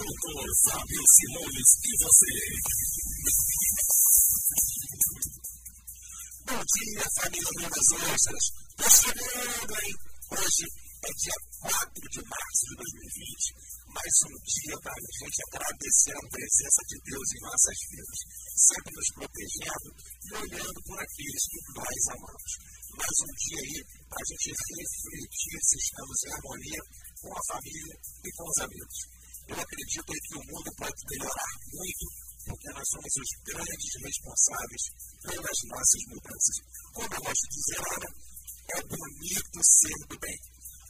Doutor 0.00 0.48
Fábio 0.64 1.02
Simões 1.12 1.68
e 1.84 1.92
você. 2.00 2.32
Bom 6.48 6.56
dia, 6.56 7.04
família 7.20 7.52
Minas 7.60 7.88
Ostras. 8.08 8.44
Tô 8.80 8.88
chegando, 8.88 9.76
hein? 9.76 9.92
Hoje 10.32 10.64
é 11.04 11.10
dia 11.20 11.36
4 11.60 12.00
de 12.16 12.20
março 12.24 12.64
de 12.64 12.76
2020. 12.80 13.92
Mais 13.92 14.16
um 14.24 14.36
dia 14.40 14.76
para 14.80 14.96
a 14.96 15.04
gente 15.20 15.38
agradecer 15.52 16.16
a 16.16 16.28
presença 16.32 16.80
de 16.88 16.96
Deus 17.04 17.28
em 17.36 17.40
nossas 17.44 17.78
vidas. 17.92 18.18
Sempre 18.56 18.96
nos 18.96 19.08
protegendo 19.20 19.88
e 20.00 20.32
olhando 20.32 20.80
por 20.80 20.96
aqueles 20.96 21.44
que 21.44 21.60
nós 21.76 22.00
amamos. 22.16 22.52
Mais 22.96 23.16
um 23.20 23.32
dia 23.36 23.60
aí 23.68 23.84
para 24.08 24.16
a 24.16 24.28
gente 24.32 24.48
refletir 24.48 25.60
se 25.60 25.76
estamos 25.76 26.16
em 26.24 26.32
harmonia 26.32 26.80
com 27.20 27.36
a 27.36 27.42
família 27.52 27.96
e 28.00 28.32
com 28.32 28.48
os 28.48 28.58
amigos. 28.64 29.19
Eu 29.50 29.58
acredito 29.58 30.06
que 30.06 30.34
o 30.38 30.46
mundo 30.46 30.70
pode 30.78 31.00
melhorar 31.10 31.52
muito, 31.74 32.06
porque 32.46 32.70
nós 32.70 32.86
somos 32.86 33.12
os 33.18 33.30
grandes 33.50 33.92
responsáveis 33.98 34.82
pelas 35.26 35.58
nossas 35.66 36.02
mudanças. 36.06 36.56
Como 36.94 37.10
eu 37.10 37.20
gosto 37.20 37.44
de 37.50 37.56
dizer, 37.58 37.80
Ana, 37.90 38.10
é 38.70 38.80
bonito 38.86 39.58
ser 39.66 39.98
do 40.06 40.18
bem. 40.22 40.38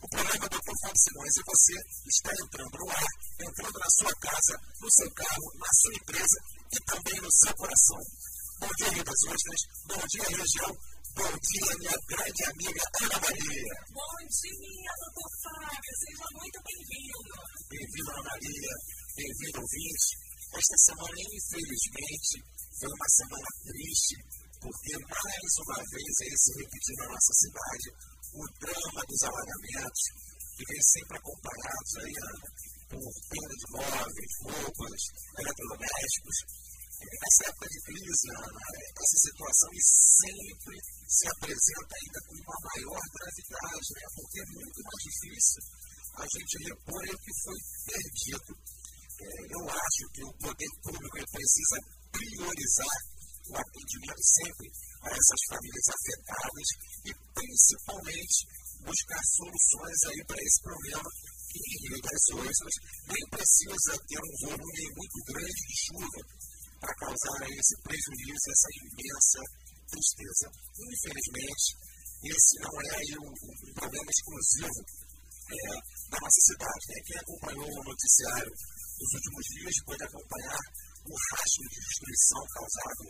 O 0.03 0.09
programa 0.09 0.49
do 0.49 0.61
Fábio 0.61 1.01
Simões 1.01 1.37
e 1.41 1.43
você 1.49 1.75
está 2.05 2.33
entrando 2.37 2.77
no 2.77 2.91
ar, 2.91 3.13
entrando 3.41 3.79
na 3.81 3.91
sua 3.97 4.15
casa, 4.21 4.55
no 4.81 4.91
seu 4.93 5.11
carro, 5.13 5.47
na 5.57 5.71
sua 5.81 5.95
empresa 5.97 6.39
e 6.73 6.79
também 6.85 7.21
no 7.21 7.33
seu 7.33 7.55
coração. 7.57 8.01
Bom 8.61 8.69
dia, 8.77 8.93
Rio 8.93 9.05
das 9.05 9.23
Ostras. 9.25 9.61
Bom 9.89 10.05
dia, 10.05 10.37
região. 10.37 10.90
Bom 11.11 11.27
dia, 11.27 11.75
minha 11.79 11.99
grande 12.07 12.43
amiga 12.45 12.83
Ana 13.03 13.19
Maria. 13.19 13.75
Bom 13.91 14.17
dia, 14.31 14.93
doutor 15.03 15.31
Fábio. 15.43 15.93
Seja 15.99 16.27
muito 16.39 16.59
bem-vindo. 16.63 17.35
Bem-vindo, 17.67 18.11
Ana 18.15 18.23
Maria. 18.31 18.75
Bem-vindo, 19.19 19.59
ouvinte. 19.59 20.11
Esta 20.55 20.77
semana, 20.87 21.19
infelizmente, 21.19 22.35
foi 22.79 22.91
uma 22.95 23.09
semana 23.11 23.51
triste, 23.67 24.15
porque 24.63 24.93
mais 25.03 25.53
uma 25.67 25.79
vez 25.83 26.15
aí 26.23 26.35
se 26.39 26.51
repetiu 26.63 26.97
na 27.03 27.07
nossa 27.11 27.33
cidade 27.43 27.87
o 28.31 28.43
drama 28.63 29.03
dos 29.03 29.23
alagamentos, 29.27 30.05
que 30.55 30.63
vem 30.63 30.83
sempre 30.95 31.19
acompanhados 31.19 31.93
aí, 32.07 32.15
Ana, 32.23 32.47
por 32.87 33.13
perda 33.31 33.55
de 33.59 33.67
móveis, 33.75 34.33
roupas, 34.47 35.01
eletrodomésticos. 35.43 36.60
Nessa 37.01 37.49
época 37.49 37.67
de 37.69 37.81
crise, 37.81 38.27
Ana, 38.37 38.61
essa 38.61 39.19
situação 39.25 39.71
sempre 39.73 40.77
se 41.09 41.25
apresenta 41.33 41.93
ainda 41.97 42.21
com 42.29 42.35
uma 42.45 42.59
maior 42.61 43.05
gravidade, 43.17 43.89
né? 43.97 44.07
porque 44.15 44.39
é 44.41 44.47
muito 44.53 44.81
mais 44.85 45.01
difícil 45.09 45.63
a 46.21 46.25
gente 46.29 46.55
repor 46.69 47.01
o 47.01 47.19
que 47.25 47.33
foi 47.41 47.59
perdido. 47.89 48.53
É, 49.21 49.29
eu 49.49 49.63
acho 49.65 50.05
que 50.13 50.23
o 50.25 50.33
poder 50.45 50.73
público 50.85 51.19
precisa 51.33 51.77
priorizar 52.13 52.97
o 53.49 53.57
atendimento 53.57 54.25
sempre 54.37 54.69
a 55.01 55.09
essas 55.09 55.43
famílias 55.49 55.87
afetadas 55.89 56.69
e, 57.05 57.11
principalmente, 57.33 58.39
buscar 58.85 59.23
soluções 59.25 60.01
aí 60.13 60.21
para 60.29 60.41
esse 60.41 60.61
problema 60.63 61.09
que 61.49 61.59
em 61.59 61.77
Rio 61.89 62.01
das 62.01 62.25
Ostras 62.45 62.77
nem 63.09 63.25
precisa 63.33 63.93
ter 64.07 64.21
um 64.21 64.35
volume 64.47 64.85
muito 64.95 65.19
grande 65.33 65.61
de 65.65 65.77
chuva 65.89 66.21
para 66.81 66.95
causar 66.97 67.41
esse 67.45 67.75
prejuízo, 67.85 68.47
essa 68.49 68.71
imensa 68.81 69.41
tristeza. 69.87 70.47
Infelizmente, 70.81 71.67
esse 72.25 72.55
não 72.65 72.75
é 72.81 73.01
um, 73.21 73.33
um 73.33 73.75
problema 73.75 74.11
exclusivo 74.11 74.81
é, 75.51 75.69
da 76.09 76.19
nossa 76.21 76.41
cidade. 76.41 76.85
Né? 76.89 76.97
Quem 77.05 77.19
acompanhou 77.21 77.69
o 77.69 77.85
noticiário 77.85 78.53
nos 79.01 79.11
últimos 79.17 79.45
dias 79.57 79.75
pode 79.85 80.05
acompanhar 80.05 80.63
o 81.01 81.15
rastro 81.33 81.65
de 81.69 81.79
destruição 81.81 82.43
causado 82.53 83.05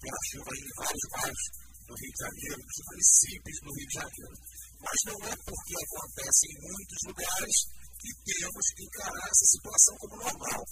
pela 0.00 0.20
chuva 0.32 0.52
em 0.56 0.68
vários 0.80 1.04
bairros 1.12 1.44
do 1.84 1.94
Rio 1.94 2.12
de 2.12 2.20
Janeiro, 2.24 2.60
dos 2.64 2.80
municípios 2.88 3.56
do 3.60 3.70
Rio 3.76 3.88
de 3.88 3.94
Janeiro. 4.00 4.36
Mas 4.80 4.98
não 5.04 5.18
é 5.28 5.34
porque 5.44 5.74
acontece 5.76 6.42
em 6.48 6.56
muitos 6.64 7.00
lugares 7.04 7.56
que 8.00 8.10
temos 8.24 8.64
que 8.74 8.84
encarar 8.84 9.28
essa 9.28 9.46
situação 9.52 9.94
como 10.00 10.16
normal. 10.24 10.62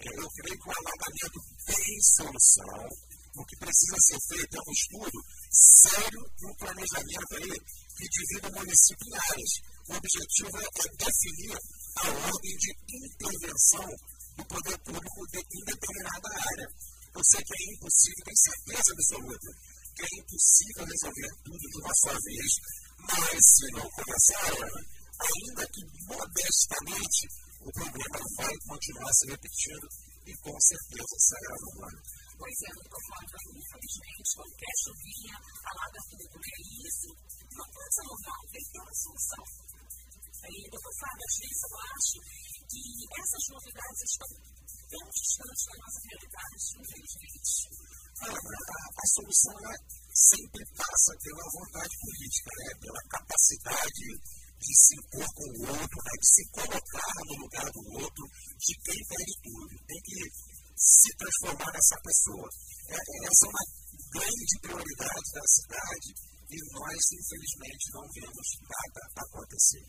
Eu 0.00 0.28
creio 0.30 0.58
que 0.58 0.68
o 0.68 0.72
alagamento 0.72 1.40
tem 1.66 2.00
solução, 2.00 2.88
o 3.36 3.44
que 3.44 3.56
precisa 3.56 3.96
ser 4.00 4.18
feito 4.28 4.56
é 4.56 4.60
um 4.60 4.72
estudo 4.72 5.18
sério 5.52 6.20
e 6.40 6.46
um 6.46 6.54
planejamento 6.56 7.32
aí 7.36 7.52
que 7.96 8.08
divida 8.08 8.50
município 8.50 9.06
em 9.06 9.14
áreas. 9.14 9.52
O 9.88 9.94
objetivo 9.94 10.56
é, 10.56 10.66
definir 10.96 11.58
a 11.96 12.08
ordem 12.08 12.56
de 12.56 12.70
intervenção 12.96 13.86
do 14.36 14.44
poder 14.46 14.78
público 14.78 15.26
em 15.36 15.64
determinada 15.64 16.28
área. 16.32 16.68
Eu 17.14 17.22
sei 17.24 17.44
que 17.44 17.54
é 17.54 17.74
impossível, 17.74 18.24
tenho 18.24 18.36
certeza 18.36 18.92
absoluta, 18.92 19.48
que 19.94 20.02
é 20.02 20.18
impossível 20.18 20.84
resolver 20.86 21.30
tudo 21.44 21.64
de 21.70 21.78
uma 21.78 21.94
só 21.94 22.14
vez, 22.24 22.52
mas 22.98 23.40
se 23.40 23.66
não 23.72 23.86
começar, 23.90 24.58
ainda 25.20 25.66
que 25.70 25.82
modestamente, 26.08 27.28
o 27.60 27.70
problema 27.72 28.20
vai 28.40 28.54
continuar 28.64 29.12
se 29.12 29.24
repetindo 29.28 29.86
e 30.24 30.32
com 30.40 30.56
certeza 30.60 31.14
se 31.20 31.32
agravando. 31.36 32.00
Pois 32.40 32.56
é, 32.64 32.70
doutor 32.72 33.02
Flávio, 33.04 33.36
infelizmente, 33.52 34.28
qualquer 34.32 34.74
chuvinha 34.80 35.36
alaga 35.68 36.00
tudo, 36.08 36.36
né? 36.40 36.52
E 36.56 36.88
isso 36.88 37.08
não 37.52 37.66
pode 37.68 37.92
ser 37.92 38.06
normal, 38.08 38.40
tem 38.48 38.62
que 38.64 38.72
ter 38.72 38.80
uma 38.80 38.96
solução. 38.96 39.44
E, 40.40 40.70
doutor 40.72 40.94
Flávio, 41.00 41.24
às 41.28 41.36
vezes 41.36 41.60
eu 41.60 41.74
acho 41.84 42.16
que 42.64 42.80
essas 43.20 43.44
novidades 43.50 44.00
estão 44.08 44.30
tão 44.88 45.04
distantes 45.12 45.64
da 45.68 45.76
nossa 45.84 46.00
realidade, 46.00 46.64
infelizmente. 46.80 47.52
Ah, 48.20 48.40
a, 48.40 48.80
a 48.88 49.06
solução 49.20 49.56
é 49.68 49.76
sempre 50.16 50.64
passa 50.80 51.12
pela 51.20 51.44
vontade 51.60 51.94
política, 52.00 52.50
né? 52.56 52.68
pela 52.80 53.02
capacidade 53.20 54.04
de 54.60 54.72
se 54.76 54.92
impor 55.00 55.28
com 55.34 55.48
o 55.48 55.60
outro, 55.72 55.98
né? 56.04 56.14
de 56.20 56.28
se 56.28 56.44
colocar 56.52 57.14
no 57.26 57.34
lugar 57.40 57.68
do 57.72 57.82
outro, 57.96 58.24
de 58.60 58.72
quem 58.84 59.00
perde 59.08 59.34
tudo. 59.42 59.72
Tem 59.88 60.00
que 60.04 60.20
se 60.76 61.10
transformar 61.16 61.72
nessa 61.72 61.96
pessoa. 62.04 62.48
É, 62.88 62.98
essa 63.24 63.46
é 63.46 63.48
uma 63.48 63.64
grande 64.12 64.54
prioridade 64.60 65.28
da 65.32 65.46
cidade 65.48 66.08
e 66.50 66.58
nós, 66.74 66.98
infelizmente, 67.14 67.84
não 67.94 68.04
vemos 68.10 68.48
nada 68.68 69.00
acontecer. 69.16 69.84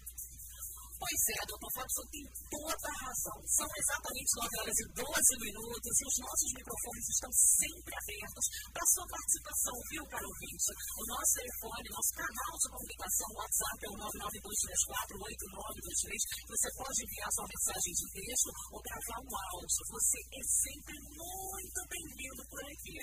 Pois 1.02 1.26
é, 1.34 1.42
doutor 1.50 1.66
Fábio, 1.74 2.06
tem 2.14 2.22
toda 2.46 2.78
a 2.78 3.10
razão. 3.10 3.42
São 3.42 3.66
exatamente 3.66 4.38
9 4.38 4.54
horas 4.62 4.78
e 4.78 4.86
12 5.02 5.50
minutos 5.50 5.94
e 5.98 6.06
os 6.06 6.18
nossos 6.22 6.54
microfones 6.62 7.10
estão 7.10 7.34
sempre 7.34 7.90
abertos 7.90 8.46
para 8.70 8.86
sua 8.86 9.10
participação, 9.10 9.74
viu, 9.90 10.06
caro 10.14 10.30
ouvinte? 10.30 10.62
O 10.62 11.04
nosso 11.10 11.42
telefone, 11.42 11.90
nosso 11.90 12.14
canal 12.22 12.54
de 12.54 12.70
comunicação, 12.70 13.34
WhatsApp 13.34 13.82
é 13.82 13.90
o 13.90 13.98
992348923. 13.98 16.54
Você 16.54 16.70
pode 16.78 17.02
enviar 17.02 17.34
sua 17.34 17.50
mensagem 17.50 17.98
de 17.98 18.06
texto 18.22 18.54
ou 18.70 18.78
gravar 18.86 19.26
um 19.26 19.34
áudio. 19.58 19.82
Você 19.90 20.22
é 20.22 20.44
sempre 20.46 21.02
muito 21.02 21.82
bem-vindo 21.90 22.46
por 22.46 22.62
aqui. 22.62 23.02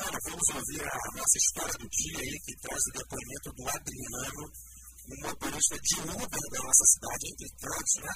Ana, 0.00 0.16
vamos 0.32 0.48
ouvir 0.48 0.80
a 0.80 0.96
nossa 1.12 1.36
história 1.36 1.76
do 1.76 1.84
dia 1.92 2.24
aí, 2.24 2.40
que 2.40 2.56
traz 2.56 2.80
o 2.80 2.96
depoimento 2.96 3.52
do 3.52 3.68
Adriano 3.68 4.48
um 5.08 5.28
motorista 5.28 5.76
de 5.82 6.00
Uber 6.00 6.44
da 6.52 6.62
nossa 6.62 6.84
cidade, 6.86 7.26
entre 7.32 7.48
tantos, 7.58 7.94
né? 8.02 8.12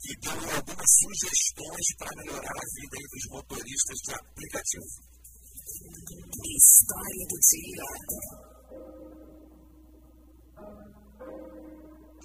Que 0.00 0.16
deu 0.16 0.56
algumas 0.56 0.90
sugestões 0.96 1.86
para 1.98 2.16
melhorar 2.16 2.56
a 2.56 2.68
vida 2.74 2.96
dos 3.12 3.24
motoristas 3.30 3.98
de 4.04 4.14
aplicativo. 4.14 4.86
História 6.56 7.24
do 7.28 7.36
dia. 7.36 7.86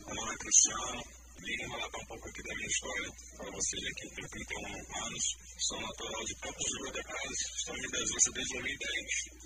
Meu 0.06 0.16
nome 0.16 0.34
é 0.34 0.38
Cristiano, 0.38 1.02
vim 1.42 1.58
relatar 1.68 2.02
um 2.02 2.08
pouco 2.08 2.30
aqui 2.30 2.44
da 2.44 2.56
minha 2.56 2.68
história 2.68 3.10
para 3.38 3.52
vocês 3.52 3.84
aqui. 3.84 4.16
Tenho 4.16 4.30
31 4.30 5.06
anos, 5.06 5.26
sou 5.60 5.82
natural 5.82 6.24
de 6.24 6.36
Campos 6.36 6.66
de 6.66 6.78
Goitacazes, 6.80 7.42
estou 7.58 7.76
em 7.76 7.82
Minas 7.82 8.10
desde 8.12 8.32
2010. 8.32 8.92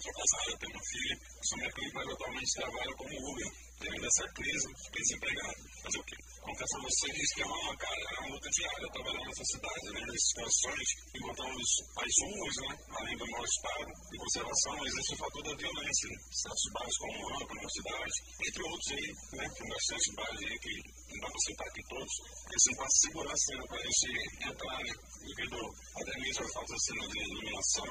Sou 0.02 0.14
casado, 0.14 0.58
tenho 0.60 0.74
uma 0.74 0.84
filha, 0.86 1.16
sou 1.42 1.58
mecânico, 1.58 1.96
mas 1.96 2.08
atualmente 2.10 2.54
trabalho 2.54 2.96
como 2.98 3.31
Uber 3.31 3.66
devido 3.80 4.04
a 4.04 4.07
essa 4.07 4.27
crise, 4.33 4.68
fiquei 4.86 5.01
desempregado. 5.01 5.56
Fazer 5.83 6.00
o 6.00 6.04
quê? 6.04 6.16
Confesso 6.45 6.77
a 6.77 6.81
vocês 6.81 7.33
que 7.33 7.42
é 7.42 7.45
uma, 7.45 7.77
cara, 7.77 7.95
é 7.95 8.19
uma 8.19 8.36
luta 8.36 8.50
diária 8.50 8.88
trabalhar 8.94 9.25
nessa 9.25 9.45
cidade, 9.45 9.86
né? 9.94 10.01
Nessas 10.06 10.27
situações, 10.30 10.88
encontramos 11.16 11.69
as 11.98 12.13
ruas, 12.22 12.56
né? 12.62 12.77
Além 13.01 13.18
do 13.18 13.31
mau 13.31 13.44
estado 13.44 13.92
de 14.12 14.18
conservação, 14.18 14.86
existe 14.86 15.13
o 15.13 15.18
fator 15.18 15.44
da 15.44 15.56
violência, 15.56 16.10
né? 16.10 16.18
Certos 16.31 16.72
bairros 16.72 16.98
como 16.98 17.18
Morango, 17.18 17.48
como 17.48 17.69
cidade, 17.72 18.16
entre 18.45 18.63
outros 18.63 18.92
aí, 18.92 19.10
né? 19.33 19.45
Tem 19.57 19.69
bastante 19.69 20.16
bairros 20.16 20.42
aí 20.45 20.60
que 20.60 20.74
não 21.10 21.19
dá 21.19 21.28
para 21.28 21.39
citar 21.39 21.68
aqui 21.68 21.81
todos, 21.89 22.13
eles 22.45 22.66
não 22.68 22.75
passam 22.75 23.01
segurança 23.06 23.56
né? 23.56 23.63
para 23.68 23.78
a 23.78 23.86
gente 23.86 24.07
entrar, 24.45 24.80
né? 24.86 24.94
Devido 25.25 25.57
até 25.95 26.19
mesmo 26.19 26.45
a 26.45 26.50
falta 26.54 26.74
assim, 26.75 27.07
de 27.10 27.19
iluminação 27.25 27.86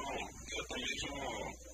e 0.47 0.61
até 0.61 0.75
mesmo 0.79 1.11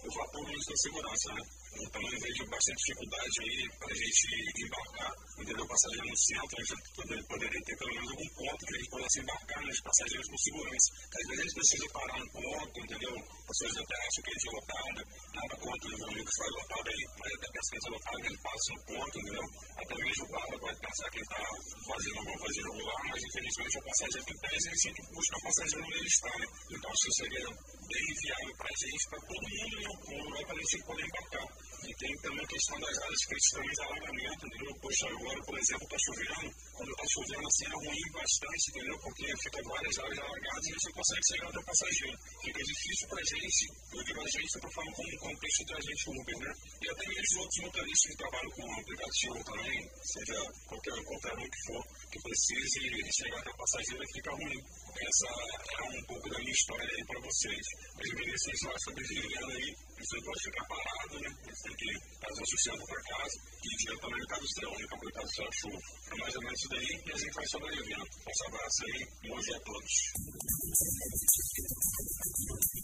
o 0.02 0.12
fator 0.14 0.46
da 0.46 0.78
segurança, 0.78 1.34
né? 1.34 1.42
Eu 1.72 1.90
também 1.90 2.20
vejo 2.20 2.46
bastante 2.48 2.84
dificuldade 2.84 3.36
aí 3.42 3.70
para 3.80 3.92
a 3.92 3.96
gente 3.96 4.64
embarcar, 4.66 5.14
entendeu? 5.40 5.68
Passageiro 5.68 6.08
no 6.08 6.18
centro, 6.18 6.58
a 6.60 6.64
gente 6.64 7.28
poderia 7.28 7.62
ter 7.62 7.78
pelo 7.78 7.94
menos 7.96 8.12
algum 8.12 8.30
ponto 8.36 8.66
que 8.66 8.76
a 8.76 8.78
gente 8.78 8.90
pudesse 8.90 9.20
embarcar 9.22 9.62
nos 9.64 9.82
passageiros 9.82 10.28
com 10.28 10.38
segurança. 10.38 10.88
Às 10.92 11.28
vezes 11.28 11.40
a 11.40 11.44
gente 11.44 11.56
precisa 11.56 11.88
parar 11.92 12.18
um 12.22 12.30
ponto, 12.32 12.80
entendeu? 12.82 13.14
Pessoas 13.48 13.78
até 13.78 13.96
acham 13.96 14.24
que 14.24 14.30
a 14.30 14.34
gente 14.34 14.48
é 14.48 14.52
lotada, 14.52 15.02
nada 15.34 15.56
contra 15.56 15.88
os 15.92 16.02
amigos 16.02 16.30
que 16.32 16.44
faz 16.44 16.52
lotado 16.52 16.88
aí, 16.92 17.04
mas 17.20 17.32
até 17.32 17.48
pensa 17.52 17.70
que 17.72 17.76
a 17.76 17.80
gente 17.80 17.88
é 17.88 17.92
lotado, 17.92 18.26
ele 18.26 18.40
passa 18.42 18.68
um 18.72 18.82
ponto, 18.92 19.20
entendeu? 19.20 19.46
Até 19.82 19.96
mesmo 19.96 20.24
o 20.24 20.28
guarda 20.28 20.60
pode 20.60 20.80
pensar 20.82 21.10
que 21.10 21.18
ele 21.18 21.28
está 21.32 21.44
fazendo 21.88 22.18
alguma 22.20 22.38
coisa 22.38 22.60
irregular, 22.62 23.02
mas 23.10 23.24
infelizmente 23.24 23.78
o 23.78 23.84
passageiro 23.88 24.26
tem 24.26 24.38
pés 24.42 24.62
e 24.62 24.68
ele 24.68 24.78
sempre 24.78 25.04
busca 25.16 25.38
o 25.38 25.42
passageiro 25.42 25.86
onde 25.86 25.98
ele 25.98 26.08
está, 26.08 26.32
né? 26.38 26.46
Então 26.72 26.92
isso 26.92 27.12
seria 27.16 27.48
bem 27.48 28.08
viável 28.22 28.56
para 28.60 28.70
a 28.72 28.78
gente, 28.78 29.04
para 29.10 29.20
todo 29.22 29.50
mundo 29.50 29.76
algum 29.88 30.24
lugar 30.24 30.46
para 30.46 30.56
a 30.56 30.60
gente 30.60 30.84
poder 30.86 31.06
embarcar. 31.06 31.48
E 31.82 31.96
tem 31.96 32.16
também 32.22 32.46
a 32.46 32.48
questão 32.48 32.80
das 32.80 32.98
áreas 33.00 33.26
que 33.26 33.36
também 33.54 33.72
de 33.72 33.82
alagamento, 33.82 34.46
entendeu? 34.46 34.76
Poxa, 34.82 35.08
agora, 35.08 35.42
por 35.42 35.58
exemplo, 35.58 35.84
está 35.84 35.98
chovendo. 35.98 36.56
Quando 36.78 36.92
está 36.92 37.06
chovendo 37.10 37.48
assim 37.48 37.66
é 37.66 37.76
ruim 37.76 38.12
bastante, 38.14 38.70
entendeu? 38.70 39.00
Porque 39.00 39.26
fica 39.42 39.60
várias 39.66 39.98
áreas 39.98 40.20
alagadas 40.20 40.66
e 40.66 40.70
a 40.70 40.74
gente 40.74 40.86
não 40.86 40.94
consegue 40.94 41.26
chegar 41.26 41.50
até 41.50 41.60
o 41.60 41.66
passageiro. 41.66 42.18
Fica 42.46 42.64
difícil 42.64 43.08
para 43.10 43.22
a 43.22 43.26
gente, 43.26 43.62
eu 43.94 44.04
digo 44.04 44.22
a 44.22 44.30
gente, 44.30 44.38
eu 44.38 44.62
estou 44.62 44.72
falando 44.72 44.94
como 44.94 45.20
contexto 45.22 45.66
da 45.66 45.82
gente 45.82 46.10
Uber, 46.10 46.38
né? 46.38 46.54
E 46.82 46.90
até 46.90 47.08
mesmo 47.08 47.42
outros 47.42 47.62
motoristas 47.66 48.12
que 48.12 48.18
trabalham 48.18 48.52
com 48.52 48.74
aplicativo 48.78 49.44
também, 49.44 49.90
seja 50.06 50.38
qualquer, 50.70 51.04
qualquer 51.04 51.34
um 51.34 51.50
que 51.50 51.62
for, 51.66 51.82
que 52.12 52.20
precise 52.22 52.80
chegar 53.18 53.40
até 53.40 53.50
o 53.50 53.58
passageiro, 53.58 54.06
fica 54.14 54.32
ruim. 54.32 54.62
Essa 54.92 55.28
é 55.28 55.84
um 55.88 56.04
pouco 56.06 56.30
da 56.30 56.40
minha 56.40 56.52
história 56.52 56.84
aí 56.84 57.06
para 57.06 57.22
vocês. 57.22 57.66
Mas 57.96 58.08
eu 58.10 58.16
vocês 58.18 58.60
lá 58.66 58.74
sobrevivendo 58.84 59.52
aí, 59.52 59.76
você 59.98 60.16
não 60.18 60.24
pode 60.24 60.44
ficar 60.44 60.66
parado, 60.68 61.20
né? 61.22 61.30
Você 61.48 61.64
tem 61.64 61.76
que 61.78 61.92
trazer 62.20 62.42
o 62.42 62.50
sustento 62.52 62.86
para 62.86 63.02
casa 63.02 63.38
e 63.64 63.70
dinheiro 63.78 64.00
também 64.02 64.20
no 64.20 64.28
caso 64.28 64.46
extremo, 64.46 64.76
no 64.80 65.12
caso 65.12 65.32
da 65.38 65.52
chuva. 65.52 65.80
É 66.12 66.16
mais 66.20 66.36
ou 66.36 66.42
menos 66.42 66.60
isso 66.60 66.70
daí 66.70 66.92
e 66.92 67.12
a 67.12 67.18
gente 67.18 67.34
vai 67.34 67.48
sobrevivendo. 67.48 68.06
Um 68.22 68.48
abraço 68.48 68.80
aí, 68.84 69.00
bom 69.30 69.40
dia 69.40 69.58
a 69.58 69.62
todos. 69.62 69.94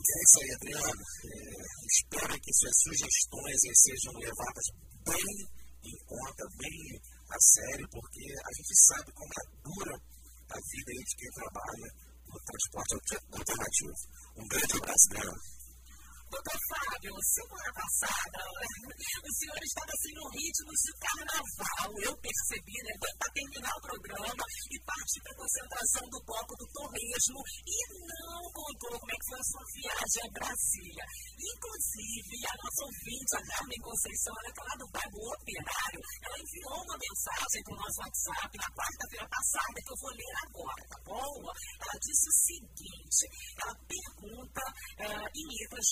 É 0.07 0.17
isso 0.23 0.37
aí, 0.41 0.49
Adriano. 0.57 1.03
É, 1.27 1.51
espero 1.91 2.33
que 2.39 2.53
suas 2.53 2.77
sugestões 2.83 3.59
sejam 3.73 4.13
levadas 4.19 4.67
bem 5.03 5.35
em 5.83 5.97
conta, 6.05 6.43
bem 6.57 7.01
a 7.29 7.39
sério, 7.39 7.87
porque 7.91 8.23
a 8.31 8.51
gente 8.55 8.75
sabe 8.87 9.11
como 9.11 9.31
é 9.31 9.43
dura 9.63 10.16
a 10.49 10.59
vida 10.71 10.91
de 10.91 11.15
quem 11.17 11.31
trabalha 11.31 11.89
no 12.27 12.39
transporte 12.39 12.93
alternativo. 13.31 13.93
Um 14.37 14.47
grande 14.47 14.77
abraço, 14.77 15.07
Adriano. 15.11 15.56
Doutor 16.27 16.59
Fábio, 16.67 17.15
semana 17.23 17.71
passada, 17.71 18.39
o 18.43 19.31
senhor 19.31 19.61
estava 19.63 19.91
assim 19.95 20.11
no 20.11 20.27
ritmo 20.27 20.71
de 20.75 20.91
carnaval. 20.99 21.89
Eu 22.03 22.13
percebi, 22.19 22.77
né? 22.83 22.93
Para 22.99 23.31
terminar 23.31 23.71
o 23.71 23.81
programa 23.81 24.43
e 24.67 24.77
partir 24.83 25.19
para 25.23 25.31
a 25.31 25.39
concentração 25.39 26.03
do 26.11 26.19
bloco 26.27 26.53
do 26.59 26.67
Torresmo 26.67 27.39
e 27.63 27.77
não 28.11 28.43
contou 28.51 28.99
como 28.99 29.11
é 29.11 29.15
que 29.15 29.27
foi 29.31 29.39
a 29.39 29.47
sua 29.47 29.65
viagem 29.71 30.21
a 30.27 30.31
Brasília. 30.35 31.05
Inclusive, 31.37 32.35
a 32.43 32.55
nossa 32.59 32.81
ouvinte, 32.83 33.31
a 33.31 33.41
Carmen 33.47 33.81
Conceição, 33.87 34.33
ela 34.35 34.51
está 34.51 34.63
lá 34.67 34.75
do 34.75 34.87
bairro 34.91 35.19
Operário, 35.31 36.01
ela 36.27 36.37
enviou 36.43 36.75
uma 36.83 36.97
mensagem 36.99 37.61
para 37.63 37.73
o 37.73 37.79
nosso 37.79 37.99
WhatsApp 38.03 38.51
na 38.57 38.69
quarta-feira 38.75 39.27
passada 39.31 39.77
que 39.79 39.91
eu 39.95 39.99
vou 40.03 40.11
ler 40.11 40.33
agora, 40.43 40.81
tá 40.91 40.99
bom? 41.07 41.33
Ela 41.47 41.97
disse 42.03 42.25
o 42.27 42.35
seguinte, 42.51 43.23
ela 43.63 43.75
pergunta 43.87 44.63
uh, 45.07 45.27
em 45.31 45.45
letras 45.55 45.87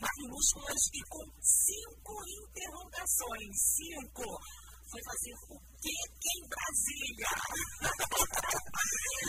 maiúsculas 0.00 0.82
e 0.92 1.00
com 1.08 1.24
cinco 1.40 2.14
interrogações. 2.42 3.52
Cinco. 3.76 4.24
Foi 4.90 5.02
fazer 5.04 5.34
o 5.50 5.58
quê 5.80 5.96
em 6.36 6.48
Brasília? 6.48 7.28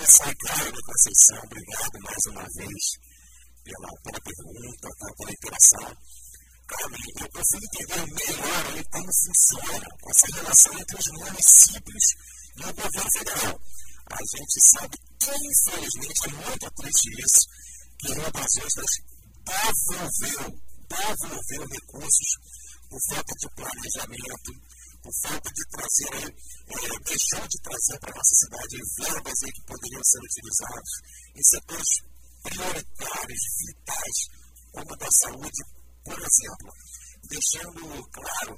Isso 0.03 0.23
aí, 0.23 0.35
Carmen 0.35 0.81
Conceição, 0.85 1.37
obrigado 1.43 1.99
mais 2.03 2.25
uma 2.27 2.47
vez 2.55 2.83
pela, 3.63 3.89
pela 4.03 4.21
pergunta, 4.21 4.89
pela 5.17 5.31
interação. 5.31 5.97
Carmen, 6.67 6.99
eu 7.19 7.29
consigo 7.29 7.65
entender 7.65 8.05
melhor 8.13 8.83
como 8.91 9.11
funciona 9.13 9.87
essa 10.09 10.27
relação 10.35 10.73
entre 10.79 10.97
os 10.97 11.07
municípios 11.07 12.05
e 12.57 12.61
o 12.61 12.73
governo 12.73 13.11
federal. 13.11 13.59
A 14.11 14.37
gente 14.37 14.61
sabe 14.71 14.97
que, 15.19 15.31
infelizmente, 15.31 16.29
é 16.29 16.31
muito 16.31 16.71
triste 16.71 17.09
isso, 17.09 17.41
que 17.99 18.13
Rio 18.13 18.31
das 18.31 18.55
Ostras 18.57 19.14
devolveu, 19.45 20.59
devolveu 20.89 21.67
recursos 21.69 22.29
por 22.89 22.99
falta 23.09 23.33
de 23.39 23.47
planejamento, 23.55 24.51
por 25.01 25.13
falta 25.21 25.49
de 25.53 25.63
trazer, 25.69 26.25
é, 26.25 26.99
deixou 27.05 27.47
de 27.47 27.57
trazer 27.61 27.99
para 27.99 28.11
a 28.11 28.17
nossa 28.17 28.35
cidade 28.35 28.75
verbas 28.97 29.39
que 29.39 29.65
poderiam 29.65 30.03
ser 30.03 30.19
utilizadas 30.19 30.91
em 31.35 31.43
setores 31.43 31.91
prioritários, 32.43 33.43
vitais, 33.61 34.17
como 34.71 34.93
a 34.93 34.97
da 34.97 35.11
saúde, 35.11 35.61
por 36.03 36.17
exemplo. 36.17 36.69
Deixando 37.29 38.09
claro, 38.11 38.55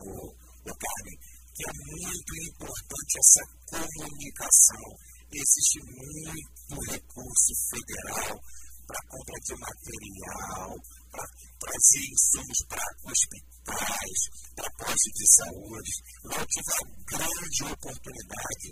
o, 0.00 0.10
o 0.10 0.72
Carmen, 0.74 1.18
que 1.54 1.62
é 1.62 1.72
muito 1.72 2.32
importante 2.50 3.12
essa 3.18 3.42
comunicação. 3.66 4.86
Existe 5.32 5.80
muito 5.80 6.92
recurso 6.92 7.52
federal 7.70 8.40
para 8.86 9.06
compra 9.08 9.38
de 9.44 9.54
material, 9.58 10.70
para 11.10 11.26
trazer 11.60 12.04
insumos 12.12 12.58
para 12.68 12.86
hospitais, 13.04 14.20
para 14.56 14.70
postos 14.78 15.12
de 15.14 15.26
saúde. 15.36 15.92
Lá 16.24 16.36
eu 16.40 16.46
tive 16.46 16.72
a 16.72 16.82
grande 17.06 17.60
oportunidade 17.72 18.68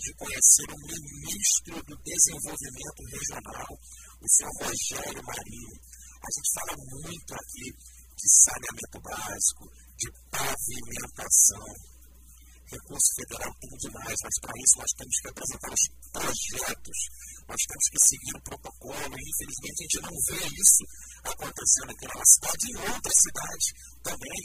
de 0.00 0.14
conhecer 0.16 0.68
o 0.70 0.78
ministro 0.80 1.76
do 1.84 1.96
Desenvolvimento 2.00 3.00
Regional, 3.12 3.70
o 4.20 4.28
senhor 4.28 4.52
Rogério 4.64 5.22
Marinho. 5.24 5.74
A 6.20 6.30
gente 6.30 6.50
fala 6.54 6.74
muito 6.76 7.34
aqui 7.34 7.66
de 8.16 8.28
saneamento 8.44 8.98
básico, 9.00 9.64
de 9.96 10.08
pavimentação. 10.30 11.89
Recurso 12.70 13.10
federal 13.18 13.52
tem 13.60 13.70
demais, 13.78 14.18
mas 14.22 14.36
para 14.40 14.54
isso 14.62 14.78
nós 14.78 14.92
temos 14.96 15.16
que 15.20 15.28
apresentar 15.28 15.72
os 15.74 15.84
projetos 16.12 16.98
nós 17.50 17.66
temos 17.66 17.86
que 17.90 17.98
seguir 18.06 18.34
o 18.38 18.42
protocolo 18.46 19.14
e 19.18 19.26
infelizmente 19.26 19.74
a 19.74 19.82
gente 19.82 20.00
não 20.06 20.14
vê 20.30 20.42
isso 20.54 20.82
acontecendo 21.24 21.90
aqui 21.90 22.06
na 22.06 22.14
nossa 22.14 22.34
cidade 22.38 22.62
e 22.62 22.70
em 22.70 22.94
outras 22.94 23.18
cidades 23.26 23.66
também. 24.06 24.42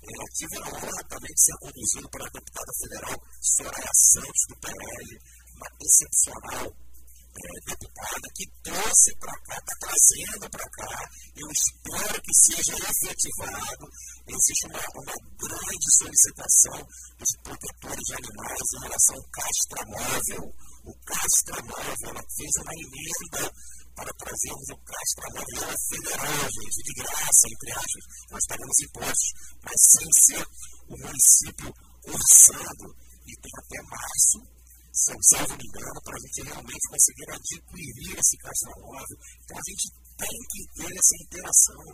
É, 0.00 0.10
tive 0.34 0.56
a 0.58 0.66
honra 0.66 1.04
também 1.06 1.30
de 1.30 1.42
ser 1.44 1.56
conduzido 1.60 2.10
pela 2.10 2.30
deputada 2.30 2.72
federal 2.82 3.16
Soraya 3.40 3.94
Santos, 3.94 4.42
do 4.48 4.56
PL, 4.58 5.08
uma 5.54 5.70
excepcional 5.78 6.66
é, 7.30 7.70
deputada 7.70 8.26
que 8.34 8.46
trouxe 8.62 9.14
para 9.18 9.40
cá, 9.40 9.56
está 9.58 9.74
trazendo 9.80 10.50
para 10.50 10.70
cá. 10.70 11.10
Eu 11.36 11.48
espero 11.50 12.22
que 12.22 12.34
seja 12.34 12.74
efetivado. 12.74 13.86
Existe 14.26 14.66
uma, 14.66 14.80
uma 14.80 15.16
grande 15.38 15.88
solicitação 15.98 16.78
dos 17.18 17.30
protetores 17.42 18.04
de 18.06 18.14
animais 18.14 18.66
em 18.74 18.80
relação 18.80 19.16
ao 19.16 19.30
castramóvel 19.30 20.54
o 20.84 20.94
Castramóvel, 21.04 22.08
ela 22.08 22.24
fez 22.36 22.50
uma 22.56 22.72
emenda 22.72 23.52
para 23.94 24.12
trazermos 24.14 24.68
o 24.72 24.78
Castramóvel 24.78 25.76
federal, 25.90 26.50
gente, 26.50 26.82
de 26.82 26.92
graça, 26.94 27.44
entre 27.52 27.72
aspas. 27.72 28.04
Nós 28.30 28.46
pagamos 28.48 28.80
impostos, 28.80 29.32
mas 29.62 29.76
sem 29.92 30.08
ser 30.24 30.46
o 30.88 30.96
município 30.96 31.74
orçado. 32.08 32.96
E 33.26 33.36
tem 33.36 33.52
até 33.58 33.82
março, 33.90 34.38
eu 34.90 35.48
não 35.48 35.56
me 35.56 36.02
para 36.02 36.16
a 36.16 36.20
gente 36.20 36.42
realmente 36.42 36.88
conseguir 36.90 37.30
adquirir 37.30 38.18
esse 38.18 38.36
Castramóvel. 38.38 39.18
Então 39.44 39.56
a 39.56 39.64
gente 39.70 39.86
tem 40.18 40.38
que 40.50 40.60
ter 40.74 40.92
essa 40.98 41.16
interação. 41.22 41.84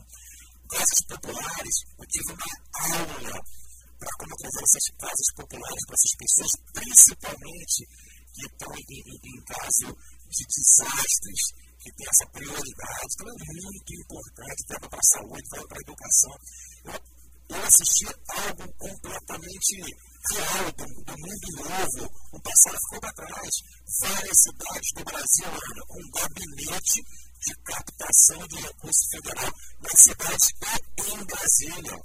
Casas 0.66 1.00
populares, 1.06 1.76
eu 1.98 2.06
tive 2.08 2.32
uma 2.32 2.52
aula 2.74 3.38
para 3.98 4.10
como 4.18 4.36
trazer 4.36 4.62
essas 4.64 4.86
casas 4.98 5.28
populares 5.36 5.84
para 5.86 5.94
essas 5.94 6.14
pessoas, 6.16 6.52
principalmente 6.72 7.80
que 8.34 8.46
estão 8.46 8.72
em, 8.74 8.84
em, 8.90 9.16
em 9.22 9.40
caso 9.44 9.88
de 10.28 10.42
desastres, 10.44 11.42
que 11.78 11.92
tem 11.92 12.06
essa 12.08 12.26
prioridade. 12.32 13.10
Então 13.14 13.28
é 13.28 13.62
muito 13.62 13.90
importante, 13.94 14.66
tanto 14.66 14.88
para 14.90 14.98
a 14.98 15.10
saúde, 15.14 15.48
tanto 15.50 15.68
para 15.68 15.78
a 15.78 15.86
educação. 15.86 16.34
Eu, 16.84 17.56
eu 17.56 17.62
assisti 17.62 18.06
algo 18.26 18.64
completamente 18.74 19.74
real, 20.34 20.72
do, 20.72 20.84
do 20.84 21.14
mundo 21.18 21.48
novo. 21.56 22.10
O 22.32 22.40
passado 22.40 22.78
ficou 22.84 23.00
para 23.00 23.12
trás. 23.12 23.54
Várias 24.00 24.38
cidades 24.42 24.90
do 24.94 25.04
Brasil, 25.04 25.46
Ana, 25.46 25.82
um 25.90 26.10
gabinete 26.10 27.00
de 27.46 27.54
captação 27.64 28.46
de 28.48 28.56
recurso 28.56 29.08
federal 29.10 29.52
nas 29.80 30.00
cidades 30.00 30.48
e 30.98 31.14
em 31.14 31.24
Brasília. 31.24 31.96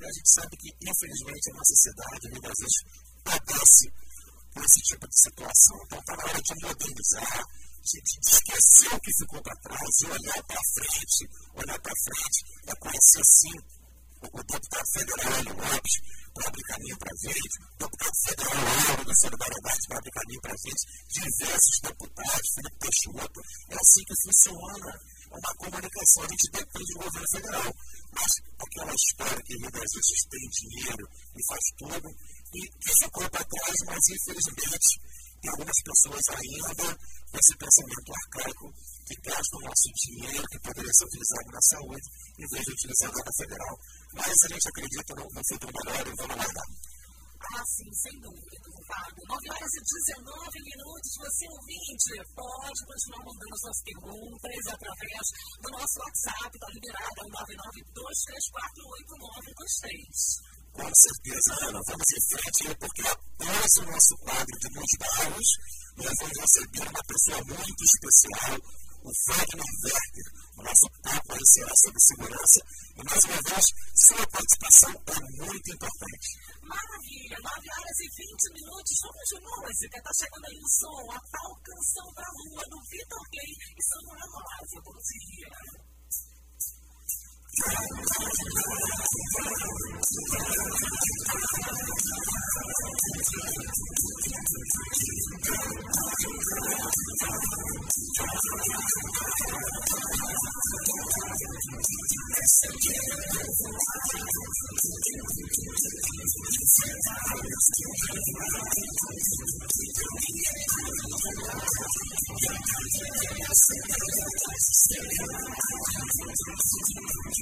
E 0.00 0.04
a 0.04 0.12
gente 0.12 0.30
sabe 0.32 0.56
que, 0.56 0.68
infelizmente, 0.82 1.50
a 1.50 1.54
nossa 1.54 1.74
cidade, 1.76 2.30
muitas 2.30 2.58
vezes, 2.58 2.82
padece 3.24 3.92
por 4.52 4.64
esse 4.64 4.80
tipo 4.80 5.06
de 5.08 5.20
situação. 5.20 5.76
Então 5.84 5.98
está 6.00 6.16
na 6.16 6.24
hora 6.24 6.42
de 6.42 6.54
modernizar, 6.62 7.44
de, 7.84 8.00
de 8.02 8.30
esquecer 8.30 8.94
o 8.94 9.00
que 9.00 9.12
ficou 9.16 9.42
para 9.42 9.56
trás 9.56 10.00
e 10.00 10.06
olhar 10.06 10.42
para 10.44 10.60
frente. 10.74 11.28
Olhar 11.54 11.80
para 11.80 11.94
frente 12.04 12.38
é 12.66 12.74
conhecer 12.76 13.24
sim 13.24 13.79
o 14.22 14.42
deputado 14.44 14.88
federal 14.92 15.32
Hélio 15.32 15.56
Lopes 15.56 15.94
para 16.34 16.48
abrir 16.48 16.62
caminho 16.62 16.98
para 16.98 17.16
gente, 17.20 17.56
o 17.60 17.78
deputado 17.78 18.16
federal 18.26 18.54
Lauro 18.54 19.04
da 19.04 19.14
Solidariedade 19.14 19.88
para 19.88 19.98
abrir 19.98 20.10
caminho 20.10 20.40
para 20.40 20.56
gente, 20.60 20.82
diversos 21.08 21.76
deputados, 21.82 22.48
Felipe 22.54 22.78
Peixoto. 22.80 23.40
É 23.70 23.74
assim 23.74 24.04
que 24.04 24.14
funciona. 24.22 24.88
Uma 25.30 25.54
comunicação, 25.54 26.24
a 26.24 26.28
gente 26.28 26.50
depende 26.50 26.92
do 26.92 27.00
governo 27.04 27.28
federal. 27.30 27.70
Mas 28.12 28.32
aquela 28.58 28.94
história 28.94 29.42
que 29.42 29.54
Rio 29.54 29.70
das 29.70 29.90
vezes 29.94 30.20
tem 30.28 30.44
dinheiro 30.50 31.04
e 31.06 31.40
faz 31.46 31.64
tudo, 31.78 32.08
e 32.54 32.60
que 32.66 32.92
ficou 32.98 33.30
para 33.30 33.44
trás, 33.44 33.76
mas 33.86 34.02
infelizmente 34.10 34.90
tem 35.40 35.50
algumas 35.50 35.80
pessoas 35.82 36.24
ainda 36.36 36.86
com 37.30 37.38
esse 37.38 37.56
pensamento 37.56 38.12
arcaico 38.12 38.66
que 39.06 39.16
gasta 39.24 39.56
o 39.56 39.64
nosso 39.64 39.88
dinheiro 40.04 40.44
que 40.50 40.60
poderia 40.60 40.92
ser 40.92 41.04
utilizado 41.04 41.48
na 41.50 41.62
saúde 41.62 42.06
em 42.38 42.46
vez 42.46 42.64
de 42.64 42.72
utilizado 42.72 43.16
na 43.16 43.32
federal. 43.40 43.74
Mas 44.14 44.36
a 44.44 44.48
gente 44.48 44.68
acredita 44.68 45.14
no, 45.16 45.24
no 45.24 45.42
futuro 45.48 45.72
melhor 45.72 46.06
e 46.06 46.14
vamos 46.16 46.36
aguardar. 46.36 46.68
Ah, 47.40 47.64
sim, 47.64 47.88
sem 47.94 48.12
dúvida, 48.20 48.68
Fábio. 48.86 49.24
9 49.26 49.50
horas 49.50 49.72
e 49.72 49.80
19 49.80 50.60
minutos. 50.60 51.10
Você 51.24 51.48
ouvinte, 51.48 52.20
pode 52.36 52.80
continuar 52.84 53.24
mandando 53.24 53.56
suas 53.56 53.80
perguntas 53.80 54.66
através 54.68 55.24
do 55.56 55.68
nosso 55.72 55.96
WhatsApp, 56.04 56.52
está 56.52 56.68
liberado, 56.68 57.16
é 57.16 57.24
o 57.24 57.32
992348923. 59.88 60.59
Com 60.72 60.90
certeza, 60.94 61.66
Ana, 61.66 61.80
vamos 61.86 62.06
em 62.12 62.22
frente, 62.28 62.76
porque 62.78 63.02
após 63.02 63.76
o 63.78 63.84
nosso 63.90 64.16
quadro 64.18 64.58
de 64.58 64.68
Luz 64.78 64.92
Barros, 64.98 65.48
nós 65.96 66.14
vamos 66.20 66.38
receber 66.38 66.88
uma 66.88 67.04
pessoa 67.04 67.44
muito 67.44 67.84
especial, 67.84 68.56
o 69.02 69.10
Wagner 69.26 69.72
Werther. 69.84 70.28
O 70.58 70.62
nosso 70.62 70.86
papo 71.02 71.32
aí 71.32 71.46
será 71.46 71.74
sobre 71.76 72.00
segurança. 72.00 72.60
E 72.96 73.02
mais 73.04 73.24
uma 73.24 73.42
vez, 73.42 73.64
sua 73.96 74.26
participação 74.28 74.90
é 74.90 75.20
muito 75.44 75.68
importante. 75.74 76.28
Maravilha, 76.62 77.36
9 77.42 77.66
horas 77.74 77.98
e 77.98 78.08
20 78.14 78.54
minutos, 78.54 78.96
vamos 79.02 79.28
de 79.28 79.38
música. 79.40 79.98
Está 79.98 80.12
chegando 80.14 80.46
aí 80.46 80.58
o 80.60 80.68
som, 80.68 81.10
a 81.10 81.20
tal 81.32 81.50
canção 81.64 82.06
da 82.14 82.26
rua 82.28 82.64
do 82.68 82.78
Vitor 82.90 83.22
Clay 83.32 83.52
e 83.76 83.82
Samuel 83.82 84.30
Rosa. 84.30 84.80
Bom 84.84 84.98
dia. 85.00 85.89
I'm 87.62 88.00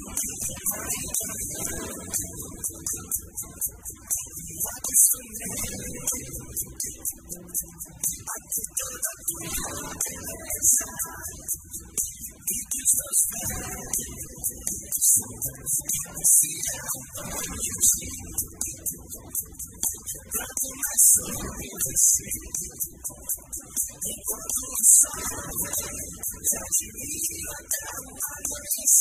minutos, 0.09 0.49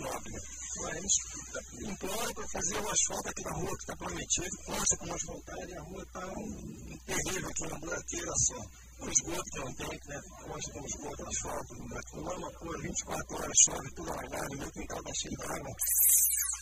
Nobre. 0.00 0.32
Mas 0.82 1.12
imploro 1.88 2.34
para 2.34 2.48
fazer 2.48 2.80
o 2.80 2.90
asfalto 2.90 3.28
aqui 3.28 3.44
na 3.44 3.52
rua 3.52 3.76
que 3.76 3.82
está 3.82 3.96
prometido, 3.96 4.56
consta 4.66 4.96
como 4.96 5.14
asfaltar 5.14 5.68
e 5.68 5.74
a 5.74 5.82
rua 5.82 6.02
está 6.02 6.26
um 6.26 6.98
terrível 7.06 7.48
aqui 7.48 7.68
na 7.68 7.78
buraqueira 7.78 8.32
só 8.46 8.60
o 9.00 9.10
esgoto 9.10 9.50
que 9.50 9.58
não 9.58 9.74
tem, 9.74 10.00
né? 10.08 10.20
Hoje 10.48 10.72
tem 10.72 10.84
esgoto, 10.84 11.28
asfalto, 11.28 11.74
lama 12.14 12.50
pura, 12.58 12.78
24 12.80 13.36
horas 13.36 13.58
chove, 13.64 13.90
tudo 13.94 14.12
alagado, 14.12 14.56
meu 14.56 14.70
quintal 14.72 14.98
está 14.98 15.14
cheio 15.14 15.36
de 15.36 15.44
água. 15.44 15.76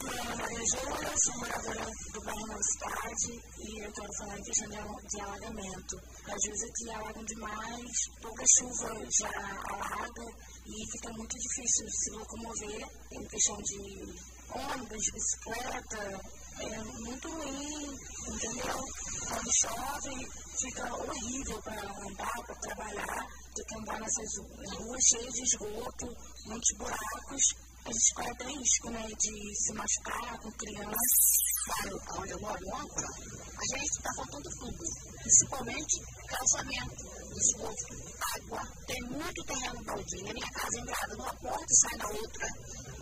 Meu 0.03 0.25
nome 0.25 0.43
é 0.43 0.67
Júlia, 0.67 1.15
sou 1.23 1.39
moradora 1.39 1.91
do 2.13 2.21
bairro 2.25 2.63
Cidade 2.63 3.41
e 3.59 3.79
eu 3.79 3.93
quero 3.93 4.13
falar 4.19 4.39
em 4.39 4.43
questão 4.43 4.69
de 4.69 5.21
alagamento. 5.21 5.97
Às 6.27 6.43
vezes 6.43 6.63
aqui 6.65 6.91
alagam 6.91 7.25
demais, 7.25 7.93
pouca 8.21 8.45
chuva 8.59 9.07
já 9.11 9.29
alaga 9.71 10.52
e 10.67 10.93
fica 10.93 11.13
muito 11.13 11.37
difícil 11.39 11.87
se 11.91 12.11
locomover 12.11 12.87
em 13.13 13.27
questão 13.27 13.57
de 13.63 14.33
ônibus, 14.55 15.11
bicicleta, 15.13 16.21
é 16.61 16.85
muito 16.85 17.29
ruim, 17.29 17.99
entendeu? 18.29 18.79
Quando 19.27 19.51
chove, 19.61 20.29
fica 20.61 20.95
horrível 20.95 21.63
para 21.63 21.83
andar, 21.83 22.43
para 22.47 22.57
trabalhar, 22.61 23.27
do 23.55 23.65
que 23.65 23.75
andar 23.77 24.01
nessas 24.01 24.39
ruas 24.79 25.05
cheias 25.05 25.33
de 25.33 25.43
esgoto, 25.43 26.07
muitos 26.47 26.79
buracos. 26.79 27.73
A 27.85 27.91
gente 27.91 28.15
corre 28.15 28.31
até 28.31 28.45
risco, 28.45 28.91
né, 28.91 29.09
de 29.19 29.55
se 29.57 29.73
machucar 29.75 30.39
com 30.41 30.51
crianças. 30.53 31.43
Claro, 31.65 31.99
onde 32.19 32.31
eu 32.31 32.41
moro, 32.41 32.59
em 32.65 32.75
Âncora, 32.75 33.09
a 33.09 33.79
gente 33.79 33.91
está 33.91 34.11
faltando 34.17 34.51
tudo, 34.59 34.85
principalmente 35.23 36.01
calçamento, 36.29 37.05
esgoto, 37.37 38.12
água. 38.37 38.63
Tem 38.87 39.01
muito 39.11 39.45
terreno 39.45 39.85
baldio. 39.85 40.31
A 40.31 40.33
minha 40.33 40.51
casa 40.53 40.81
entrada 40.81 41.17
numa 41.17 41.35
porta 41.37 41.67
e 41.69 41.77
sai 41.77 41.97
na 41.99 42.09
outra 42.09 42.49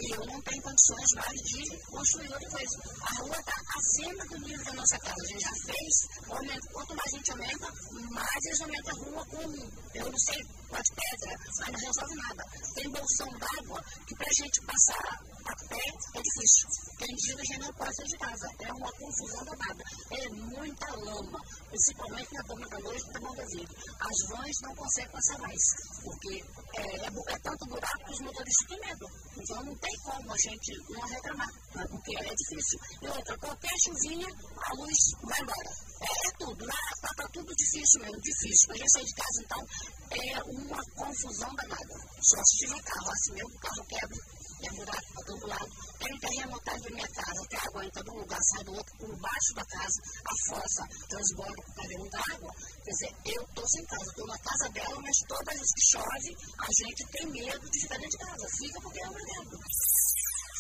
e 0.00 0.10
eu 0.12 0.26
não 0.26 0.40
tenho 0.42 0.62
condições 0.62 1.12
mais 1.14 1.40
de 1.42 1.78
construir 1.87 2.32
outra 2.32 2.50
coisa. 2.50 2.76
A 3.02 3.14
rua 3.20 3.37
está 3.38 3.56
acima 3.76 4.25
do 4.26 4.38
nível 4.40 4.64
da 4.64 4.72
nossa 4.75 4.99
casa. 4.99 5.22
A 5.22 5.26
gente 5.26 5.42
já 5.42 5.54
fez, 5.66 5.94
aumenta, 6.30 6.72
quanto 6.72 6.94
mais 6.96 7.12
a 7.12 7.16
gente 7.16 7.30
aumenta, 7.30 7.72
mais 8.10 8.44
eles 8.44 8.60
aumentam 8.60 8.92
a 8.92 9.04
rua 9.04 9.26
com, 9.26 9.99
eu 9.99 10.10
não 10.10 10.18
sei, 10.18 10.59
de 10.78 10.92
pedra, 10.94 11.36
mas 11.58 11.72
não 11.72 11.80
resolve 11.80 12.14
nada. 12.14 12.44
Tem 12.74 12.90
bolsão 12.90 13.28
d'água 13.38 13.82
que 14.06 14.14
para 14.14 14.28
a 14.28 14.44
gente 14.44 14.60
passar 14.62 15.30
a 15.50 15.54
pé 15.68 15.82
é 16.14 16.22
difícil. 16.22 16.68
Tem 16.98 17.16
dia 17.16 17.34
que 17.34 17.40
a 17.40 17.44
gente 17.44 17.60
não 17.60 17.74
pode 17.74 17.96
sair 17.96 18.06
de 18.06 18.18
casa. 18.18 18.46
É 18.60 18.72
uma 18.72 18.92
confusão 18.92 19.44
danada. 19.44 19.84
É 20.10 20.28
muita 20.28 20.96
lama, 20.96 21.40
principalmente 21.68 22.34
na 22.34 22.42
bomba 22.44 22.68
da 22.68 22.78
noite 22.80 23.04
e 23.04 23.12
na 23.12 23.20
bomba 23.20 23.44
vida. 23.50 23.74
As 24.00 24.28
vans 24.28 24.56
não 24.62 24.74
conseguem 24.74 25.10
passar 25.10 25.38
mais, 25.38 25.62
porque 26.04 26.44
é, 26.76 26.82
é, 26.82 27.06
é 27.06 27.38
tanto 27.42 27.66
buraco 27.66 28.04
que 28.04 28.12
os 28.12 28.20
motoristas 28.20 28.68
têm 28.68 28.80
medo. 28.80 29.06
Então 29.36 29.64
não 29.64 29.76
tem 29.78 29.96
como 30.04 30.32
a 30.32 30.38
gente 30.38 30.70
não 30.90 31.02
reclamar, 31.08 31.50
né? 31.74 31.84
porque 31.90 32.16
é 32.16 32.34
difícil. 32.34 32.78
E 33.02 33.08
outra, 33.08 33.38
qualquer 33.38 33.74
chuvinha, 33.84 34.28
a 34.28 34.74
luz 34.74 34.98
vai 35.22 35.40
embora. 35.40 35.70
É, 36.00 36.28
é 36.28 36.32
tudo, 36.38 36.64
lá 36.66 36.80
está 36.94 37.08
tá 37.16 37.28
tudo 37.32 37.54
difícil 37.54 38.00
mesmo, 38.00 38.20
difícil. 38.20 38.72
A 38.72 38.76
gente 38.76 38.92
sair 38.92 39.04
de 39.04 39.14
casa, 39.14 39.42
então, 39.42 39.66
é 40.10 40.42
uma 40.66 40.84
confusão 40.96 41.54
danada. 41.54 41.94
Só 42.20 42.44
se 42.44 42.56
tiver 42.58 42.82
carro, 42.82 43.10
assim 43.10 43.32
mesmo, 43.32 43.50
o 43.50 43.60
carro 43.60 43.84
quebra, 43.88 44.18
é 44.62 44.70
buraco 44.76 45.12
para 45.14 45.24
todo 45.26 45.46
lado. 45.46 45.70
Tem 45.98 46.18
terreno 46.18 46.56
atrás 46.56 46.82
da 46.82 46.90
minha 46.90 47.08
casa, 47.08 47.48
que 47.48 47.56
a 47.56 47.60
água 47.60 47.84
entra 47.84 48.04
de 48.04 48.10
um 48.10 48.18
lugar, 48.20 48.40
sai 48.42 48.64
do 48.64 48.72
outro, 48.72 48.98
por 48.98 49.20
baixo 49.20 49.54
da 49.54 49.64
casa, 49.64 50.00
a 50.24 50.34
fossa 50.48 50.82
transborda 51.08 51.62
por 51.62 51.74
causa 51.74 52.10
da 52.10 52.34
água. 52.34 52.52
Quer 52.84 52.90
dizer, 52.90 53.12
eu 53.24 53.42
estou 53.42 53.68
sem 53.68 53.84
casa, 53.86 54.10
estou 54.10 54.26
na 54.26 54.38
casa 54.38 54.68
dela, 54.70 55.00
mas 55.00 55.16
todas 55.28 55.48
as 55.48 55.58
vezes 55.60 55.74
que 55.74 55.84
chove, 55.90 56.30
a 56.58 56.68
gente 56.78 57.02
tem 57.12 57.26
medo 57.30 57.70
de 57.70 57.80
ficar 57.80 57.98
dentro 57.98 58.18
de 58.18 58.24
casa. 58.24 58.46
Fica 58.58 58.80
porque 58.80 59.00
é 59.00 59.08
dentro. 59.08 59.58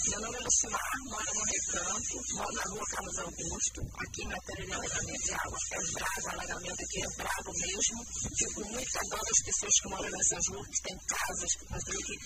Meu 0.08 0.20
nome 0.20 0.36
é 0.38 0.40
Lucimar, 0.40 0.80
moro 1.04 1.34
no 1.34 1.42
Recanto, 1.44 2.34
moro 2.34 2.52
na 2.54 2.62
rua 2.70 2.86
Carlos 2.90 3.18
Augusto. 3.18 3.80
Aqui 4.00 4.24
na 4.24 4.30
matéria 4.30 4.66
de 4.66 4.72
alagamento 4.72 5.24
de 5.24 5.34
água 5.34 5.58
é 5.70 5.92
bravo, 5.92 6.28
alagamento 6.30 6.82
aqui 6.82 7.00
é 7.00 7.16
bravo 7.16 7.52
mesmo. 7.52 8.04
Fico 8.38 8.60
muito 8.64 8.98
a 8.98 9.02
dó 9.10 9.16
das 9.22 9.40
pessoas 9.44 9.80
que 9.80 9.88
moram 9.90 10.10
nessas 10.10 10.48
ruas, 10.48 10.68
que 10.68 10.82
têm 10.82 10.98
casas, 11.06 11.52
que, 11.54 11.66
que 12.02 12.16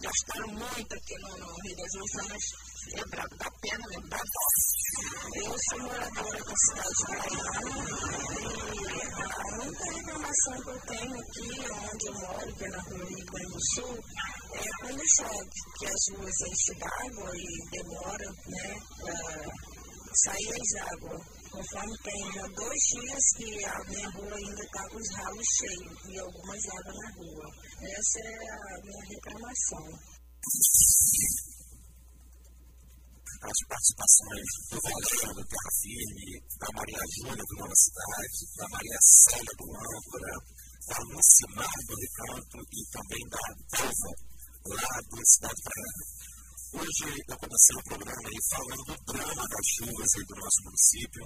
gastaram 0.00 0.48
muito 0.48 0.94
aqui 0.94 1.18
no, 1.18 1.38
no 1.38 1.54
Rio 1.64 1.76
das 1.76 1.94
mas 2.14 2.44
é 2.92 3.04
bravo, 3.10 3.36
dá 3.36 3.50
pena 3.60 3.84
mesmo, 3.88 4.08
dá 4.08 4.16
dó. 4.16 4.46
Eu 5.34 5.56
sou 5.70 5.80
moradora 5.80 6.44
da 6.44 6.54
cidade 6.56 6.94
de 6.94 7.04
Mariana 7.10 7.60
e 8.94 9.03
a 9.22 9.62
única 9.62 9.92
reclamação 9.92 10.62
que 10.62 10.70
eu 10.70 10.80
tenho 10.80 11.20
aqui, 11.20 11.48
onde 11.92 12.06
eu 12.06 12.14
moro, 12.14 12.54
que 12.54 12.64
é 12.64 12.68
na 12.68 12.82
rua 12.82 13.04
Rio 13.04 13.26
Grande 13.26 13.52
do 13.52 13.64
Sul, 13.74 13.98
é 14.54 14.68
quando 14.80 15.02
chove, 15.16 15.50
que 15.78 15.86
as 15.86 16.02
ruas 16.12 16.40
enchem 16.40 16.78
d'água 16.78 17.30
e 17.34 17.70
demora 17.70 18.28
né, 18.46 18.80
para 19.00 19.52
sair 20.14 20.52
as 20.52 20.92
águas. 20.92 21.22
Conforme 21.50 21.98
tem 22.02 22.32
já 22.32 22.46
dois 22.48 22.82
dias 22.90 23.24
que 23.36 23.64
a 23.64 23.84
minha 23.84 24.10
rua 24.10 24.34
ainda 24.34 24.62
está 24.62 24.88
com 24.88 24.96
os 24.96 25.10
ralos 25.14 25.46
cheios 25.58 25.98
e 26.08 26.18
algumas 26.18 26.68
águas 26.68 26.96
na 26.96 27.10
rua. 27.16 27.46
Essa 27.82 28.18
é 28.18 28.50
a 28.50 28.80
minha 28.82 29.04
reclamação. 29.04 29.84
As 33.44 33.60
participações 33.68 34.48
do 34.72 34.78
Valério, 34.80 35.34
do 35.36 35.44
Terra 35.44 35.72
Firme, 35.84 36.40
da 36.56 36.68
Maria 36.72 37.04
Júlia, 37.12 37.44
do 37.44 37.56
Nova 37.60 37.76
Cidade, 37.76 38.40
da 38.56 38.68
Maria 38.72 38.98
Célia, 39.04 39.54
do 39.60 39.66
Âncora, 39.68 40.32
da 40.88 40.98
Lucimar, 41.12 41.76
do 41.84 41.94
Recanto 41.94 42.56
e 42.72 42.80
também 42.88 43.24
da 43.28 43.44
Dalva, 43.68 44.12
lá 44.64 44.96
do 45.12 45.20
Cidade 45.28 45.60
Praiana. 45.60 46.04
Hoje 46.72 47.04
eu 47.28 47.36
comecei 47.36 47.76
o 47.76 47.84
programa 47.84 48.24
aí 48.24 48.40
falando 48.48 48.84
do 48.88 48.96
drama 49.12 49.44
das 49.44 49.66
chuvas 49.76 50.10
aí 50.16 50.24
do 50.24 50.36
nosso 50.40 50.60
município, 50.64 51.24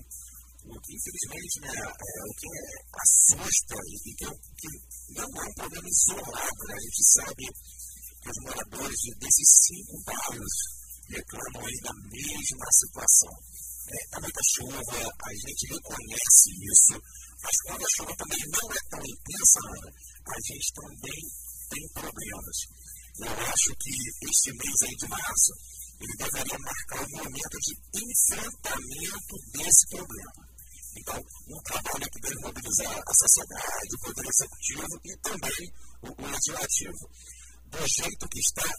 o 0.66 0.80
que 0.82 0.92
infelizmente 0.98 1.56
né, 1.62 1.70
é, 1.70 1.86
o 1.86 2.32
que 2.34 2.48
é, 2.50 2.66
assusta 2.98 3.74
e 3.78 3.96
que, 4.02 4.26
que, 4.58 4.70
não 5.14 5.22
é 5.22 5.46
um 5.46 5.54
problema 5.54 5.86
isolado, 5.86 6.60
né? 6.66 6.74
a 6.74 6.82
gente 6.82 7.04
sabe 7.14 7.44
que 7.46 8.28
os 8.28 8.38
moradores 8.42 9.00
desses 9.22 9.50
cinco 9.70 10.02
bairros 10.02 10.77
reclamam 11.08 11.66
aí 11.66 11.78
da 11.80 11.92
mesma 12.12 12.68
situação. 12.72 13.32
É, 13.88 14.16
é 14.16 14.20
muita 14.20 14.40
chuva, 14.54 15.12
a 15.24 15.32
gente 15.32 15.72
reconhece 15.72 16.50
isso, 16.52 16.94
mas 17.42 17.56
quando 17.64 17.84
a 17.84 17.94
chuva 17.96 18.16
também 18.16 18.44
não 18.52 18.72
é 18.72 18.80
tão 18.90 19.00
intensa, 19.00 19.60
a 20.28 20.38
gente 20.46 20.72
também 20.74 21.20
tem 21.70 21.88
problemas. 21.94 22.56
Eu 23.18 23.32
acho 23.48 23.70
que 23.80 23.90
este 24.28 24.52
mês 24.52 24.78
aí 24.84 24.96
de 24.96 25.08
março, 25.08 25.52
ele 26.00 26.16
deveria 26.18 26.58
marcar 26.58 27.02
um 27.02 27.16
momento 27.18 27.56
de 27.58 27.74
enfrentamento 27.98 29.34
desse 29.52 29.86
problema. 29.88 30.48
Então, 30.96 31.18
um 31.48 31.62
trabalho 31.62 32.10
que 32.10 32.20
deve 32.20 32.40
mobilizar 32.42 32.94
a 32.94 33.14
sociedade, 33.14 33.94
o 33.94 34.00
poder 34.00 34.26
executivo 34.28 35.00
e 35.04 35.16
também 35.18 35.72
o, 36.02 36.22
o 36.22 36.26
legislativo. 36.26 37.10
Do 37.66 37.78
jeito 37.86 38.28
que 38.28 38.40
está, 38.40 38.70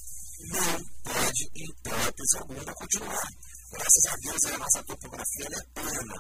não 0.48 0.80
pode, 1.04 1.44
em 1.56 1.66
hipótese 1.66 2.38
alguma, 2.40 2.74
continuar. 2.74 3.28
Graças 3.72 4.06
a 4.08 4.16
Deus, 4.24 4.46
a 4.46 4.58
nossa 4.58 4.84
topografia 4.84 5.48
é 5.52 5.64
plana. 5.74 6.16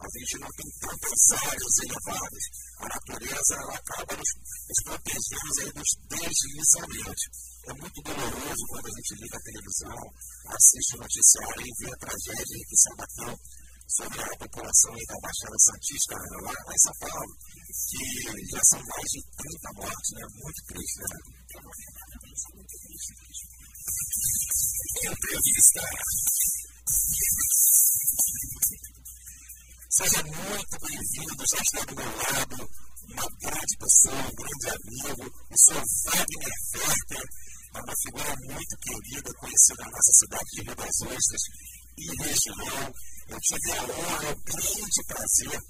A 0.00 0.18
gente 0.18 0.38
não 0.38 0.48
tem 0.52 0.70
tantas 0.80 1.20
áreas 1.32 1.74
elevadas. 1.82 2.44
A 2.78 2.88
natureza 2.88 3.54
ela 3.54 3.74
acaba 3.74 4.16
nos, 4.16 4.30
nos 4.68 4.80
protegendo 4.84 5.72
dos 5.74 5.90
deslizamentos. 6.08 7.24
É 7.66 7.72
muito 7.74 8.02
doloroso 8.02 8.66
quando 8.68 8.86
a 8.86 8.96
gente 8.96 9.14
liga 9.22 9.36
a 9.36 9.42
televisão, 9.42 9.96
assiste 10.48 10.96
o 10.96 11.00
noticiário 11.00 11.64
e 11.64 11.72
vê 11.80 11.92
a 11.92 11.96
tragédia 11.96 12.66
que 12.68 12.76
se 12.76 12.92
abateu 12.92 13.38
sobre 13.88 14.22
a 14.22 14.36
população 14.36 14.92
da 14.92 15.20
Baixada 15.20 15.58
Santista, 15.60 16.14
lá, 16.14 16.52
em 16.52 16.78
São 16.78 16.92
Paulo, 17.00 17.36
que 17.88 18.46
já 18.50 18.60
são 18.64 18.80
mais 18.80 19.10
de 19.12 19.20
30 19.22 19.72
mortes, 19.74 20.10
né? 20.14 20.24
Muito 20.34 20.60
triste, 20.66 20.98
né? 21.00 21.34
Entrevista. 24.96 25.80
Seja 29.90 30.22
muito 30.22 30.78
bem-vindo, 30.86 31.44
já 31.50 31.58
está 31.58 31.84
do 31.84 31.96
meu 31.96 32.16
lado, 32.16 32.70
uma 33.08 33.28
grande 33.42 33.76
pessoa, 33.78 34.14
um 34.14 34.34
grande 34.34 34.68
amigo, 34.70 35.34
o 35.50 35.58
senhor 35.58 35.84
Wagner 36.04 36.54
Werther 36.74 37.24
é 37.74 37.80
uma 37.80 37.94
figura 38.02 38.36
muito 38.54 38.76
querida, 38.78 39.34
conhecida 39.34 39.84
na 39.84 39.90
nossa 39.90 40.12
cidade 40.12 40.50
de 40.52 40.62
Rio 40.62 40.76
das 40.76 41.00
Ostras 41.02 41.42
e 41.98 42.06
região. 42.22 42.94
Eu 43.28 43.40
tive 43.40 43.72
a 43.72 43.82
honra, 43.82 44.30
o 44.30 44.40
grande 44.44 45.04
prazer 45.08 45.60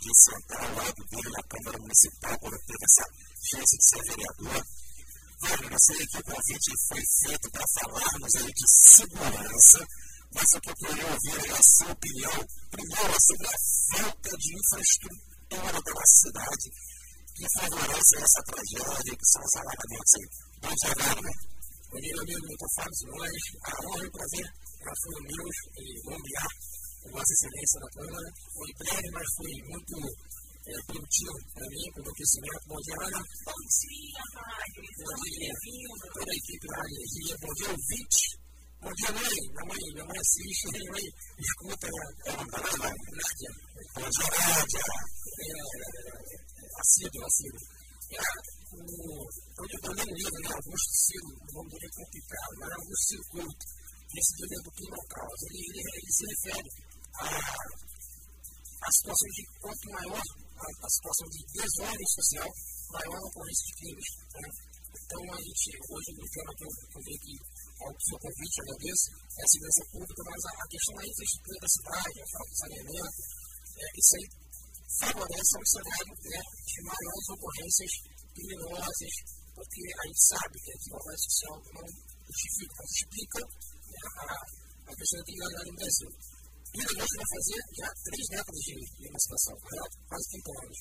de 0.00 0.10
sentar 0.24 0.64
ao 0.64 0.74
lado 0.76 1.04
dele 1.08 1.30
na 1.30 1.42
Câmara 1.44 1.78
Municipal 1.78 2.38
quando 2.40 2.58
teve 2.66 2.84
essa 2.84 3.06
chance 3.48 3.76
de 3.78 3.88
ser 3.88 4.02
vereador. 4.10 4.81
Sei 5.42 6.06
que 6.06 6.18
o 6.18 6.22
convite 6.22 6.70
foi 6.86 7.02
feito 7.26 7.50
para 7.50 7.64
falarmos 7.74 8.34
aí 8.36 8.52
de 8.52 8.70
segurança, 8.70 9.84
Mas 10.32 10.52
eu 10.54 10.60
queria 10.60 11.06
ouvir 11.06 11.52
a 11.52 11.62
sua 11.62 11.92
opinião, 11.92 12.46
primeiro, 12.70 13.16
sobre 13.20 13.46
a 13.48 13.58
falta 13.90 14.30
de 14.38 14.54
infraestrutura 14.54 15.72
da 15.72 15.92
nossa 15.92 16.16
cidade 16.22 16.70
que 17.34 17.46
favorece 17.58 18.16
essa 18.16 18.42
tragédia, 18.46 19.16
que 19.16 19.26
são 19.26 19.42
os 19.42 19.54
alagamentos 19.58 20.12
aí. 20.14 20.28
Bom 20.62 20.74
dia, 20.78 20.94
Wagner. 21.02 21.36
Bom 21.90 21.98
dia, 21.98 22.12
meu 22.12 22.22
amigo, 22.22 22.46
muito 22.46 22.66
fácil 22.76 22.94
Simões. 22.94 23.44
A 23.66 23.72
honra 23.82 24.04
e 24.04 24.06
o 24.06 24.12
prazer 24.12 24.48
foi 25.02 25.18
meus 25.26 25.56
e 25.76 26.02
bombear 26.04 26.52
com 27.02 27.10
Vossa 27.10 27.32
Excelência 27.32 27.80
da 27.80 27.90
Câmara. 27.90 28.28
Foi 28.54 28.70
breve, 28.78 29.10
mas 29.10 29.26
foi 29.34 29.52
muito 29.66 29.94
é, 30.62 30.72
produtivo 30.86 31.36
para 31.54 31.66
mim, 31.66 31.90
com 31.90 32.00
o 32.00 32.04
meu 32.04 32.14
crescimento. 32.14 32.62
Bom 32.68 32.78
dia, 32.86 32.96
Ana. 33.02 33.20
Dia, 33.72 34.20
Wagner. 34.36 34.92
Bom 35.00 35.16
dia, 35.24 35.88
toda 36.12 36.28
a. 36.28 36.92
Bom 37.40 37.52
dia, 37.56 37.70
ouvinte. 37.72 38.24
Bom 38.82 38.92
dia, 38.92 39.10
mãe. 39.16 39.32
Minha 39.32 39.64
mãe, 39.64 39.80
minha 39.96 40.04
mãe 40.04 40.18
assiste, 40.20 40.68
minha 40.76 40.92
mãe 40.92 41.04
escuta. 41.40 41.88
É 41.88 42.32
uma 42.36 42.46
palavra, 42.52 42.92
Nádia. 43.16 43.50
Bom 43.96 44.08
dia, 44.12 44.28
Nádia. 44.28 44.84
Assíduo, 46.84 47.24
assíduo. 47.24 47.64
Eu 48.72 49.64
li 49.64 49.76
um 49.80 50.16
livro, 50.20 50.38
né, 50.42 50.50
Augusto 50.52 50.92
Ciro, 50.92 51.28
o 51.32 51.52
nome 51.56 51.70
dele 51.72 51.86
é 51.86 51.96
complicado, 51.96 52.52
mas 52.60 52.72
Augusto 52.72 53.04
Ciro 53.08 53.24
Couto, 53.32 53.64
nesse 54.12 54.32
livro 54.36 54.52
é 54.52 54.62
do 54.62 54.70
Clima 54.76 55.00
Causa. 55.08 55.44
Ele, 55.48 55.64
ele, 55.64 55.80
ele 55.96 56.12
se 56.12 56.24
refere 56.28 56.68
a, 57.24 57.40
a 58.84 58.90
situação 58.92 59.28
de 59.32 59.42
quanto 59.64 59.84
maior 59.96 60.20
a, 60.20 60.66
a 60.84 60.90
situação 60.92 61.26
de 61.32 61.40
desordem 61.56 62.08
social, 62.20 62.50
maior 62.92 63.20
ocorrência 63.24 63.64
de 63.66 63.72
crimes. 63.80 64.08
Né? 64.36 64.48
Então, 64.92 65.22
a 65.32 65.38
gente, 65.40 65.68
hoje, 65.88 66.10
no 66.12 66.26
tema 66.28 66.50
que 66.52 66.64
eu, 66.64 66.72
que 66.72 66.96
eu 66.96 67.16
aqui, 67.16 67.36
ao 67.80 67.92
seu 67.96 68.18
convite, 68.20 68.56
agradeço, 68.62 69.06
é 69.12 69.42
a 69.42 69.48
segurança 69.48 69.82
pública, 69.92 70.20
mas 70.28 70.42
a, 70.44 70.52
a 70.52 70.66
questão 70.68 70.94
da 70.96 71.04
infraestrutura 71.08 71.58
da 71.62 71.70
cidade, 71.72 72.16
a 72.22 72.28
falta 72.32 72.50
de 72.52 72.58
saneamento, 72.62 73.20
é, 73.72 73.86
isso 73.96 74.12
aí 74.16 74.26
favorece 75.00 75.52
um 75.56 75.66
cenário 75.72 76.12
né, 76.12 76.40
de 76.44 76.78
maiores 76.84 77.26
ocorrências 77.32 77.92
criminosas, 78.36 79.14
porque 79.56 79.82
a 79.88 80.04
gente 80.06 80.22
sabe 80.28 80.54
que 80.60 80.70
a 80.72 80.76
desigualdade 80.76 81.22
social 81.22 81.56
não 81.72 81.86
justifica, 82.28 82.72
não 82.76 82.88
explica 82.92 83.40
né, 83.40 84.00
a, 84.20 84.36
a 84.36 84.92
questão 84.92 85.18
da 85.18 85.24
criminalidade 85.24 85.70
no 85.72 85.80
Brasil. 85.80 86.10
E 86.72 86.78
o 86.80 86.88
negócio 86.88 87.16
vai 87.20 87.28
fazer 87.36 87.60
já 87.76 87.88
três 88.00 88.26
décadas 88.32 88.62
de, 88.64 89.08
uma 89.08 89.20
situação, 89.20 89.54
quase 90.08 90.24
30 90.32 90.64
anos. 90.64 90.78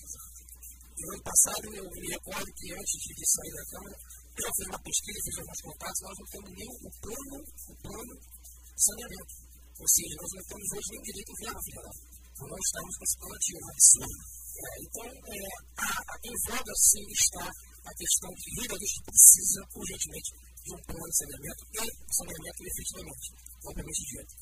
No 1.02 1.14
ano 1.18 1.24
passado, 1.26 1.66
eu 1.74 1.86
me 1.90 2.08
recordo 2.14 2.46
que 2.46 2.68
antes 2.78 2.98
de, 3.02 3.12
de 3.18 3.26
sair 3.26 3.54
da 3.58 3.66
Câmara, 3.74 3.96
eu 4.38 4.52
fiz 4.54 4.68
uma 4.70 4.82
pesquisa, 4.86 5.26
fiz 5.26 5.38
alguns 5.42 5.62
contatos, 5.66 6.02
nós 6.02 6.18
não 6.22 6.28
temos 6.30 6.52
nem 6.62 6.70
o 6.70 6.92
plano, 7.02 7.38
o 7.42 7.76
plano 7.82 8.14
de 8.22 8.82
saneamento. 8.86 9.34
Ou 9.82 9.88
seja, 9.90 10.14
nós 10.22 10.32
não 10.38 10.44
temos 10.46 10.68
hoje 10.78 10.88
nem 10.94 11.02
direito 11.02 11.32
via 11.42 11.54
federal. 11.58 11.96
Então, 12.32 12.46
nós 12.48 12.62
estamos 12.62 12.94
com 12.98 13.04
esse 13.06 13.18
plano 13.18 13.36
ativo, 13.42 13.66
absurdo. 13.72 14.22
É, 14.52 14.70
então, 14.82 15.08
é, 15.10 15.40
a, 15.82 15.90
a, 15.90 16.16
em 16.22 16.36
voga, 16.46 16.74
sim, 16.78 17.06
está 17.18 17.46
a 17.50 17.94
questão 17.98 18.30
de 18.30 18.46
que 18.46 18.62
a 18.62 18.78
gente 18.78 19.00
precisa 19.10 19.60
urgentemente 19.74 20.30
de 20.38 20.70
um 20.70 20.82
plano 20.86 21.08
de 21.10 21.18
saneamento 21.18 21.62
e 21.66 22.14
saneamento 22.14 22.60
efetivamente, 22.62 23.26
propriamente 23.58 24.02
dito. 24.06 24.34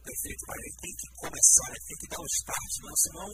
Perfeito, 0.00 0.42
mas 0.48 0.60
tem 0.80 0.94
que 0.96 1.08
começar, 1.18 1.72
tem 1.76 1.96
que 2.00 2.08
dar 2.08 2.20
um 2.24 2.30
start, 2.40 2.72
não, 2.80 2.96
senão 2.96 3.28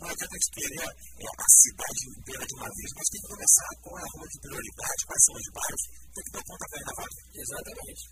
não 0.00 0.08
adianta 0.08 0.34
gente 0.34 0.50
querer 0.54 0.88
é, 0.88 1.26
a 1.38 1.48
cidade 1.62 2.00
inteira 2.14 2.44
de 2.46 2.54
uma 2.54 2.70
vez, 2.74 2.90
mas 2.94 3.08
tem 3.10 3.20
que 3.20 3.28
começar 3.34 3.70
com 3.82 3.92
a 3.96 4.04
rua 4.14 4.26
de 4.28 4.38
prioridade, 4.40 5.06
quais 5.06 5.24
são 5.24 5.34
os 5.34 5.48
bairros, 5.54 5.84
tem 6.14 6.24
que 6.24 6.32
dar 6.34 6.44
conta 6.44 6.66
da 6.74 6.92
vaga. 6.94 7.18
Exatamente. 7.34 8.02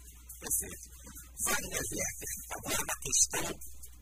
Perfeito. 0.42 0.85
Wagner 1.42 1.85
Werther, 1.92 2.33
agora 2.51 2.83
na 2.87 2.97
questão 3.03 3.47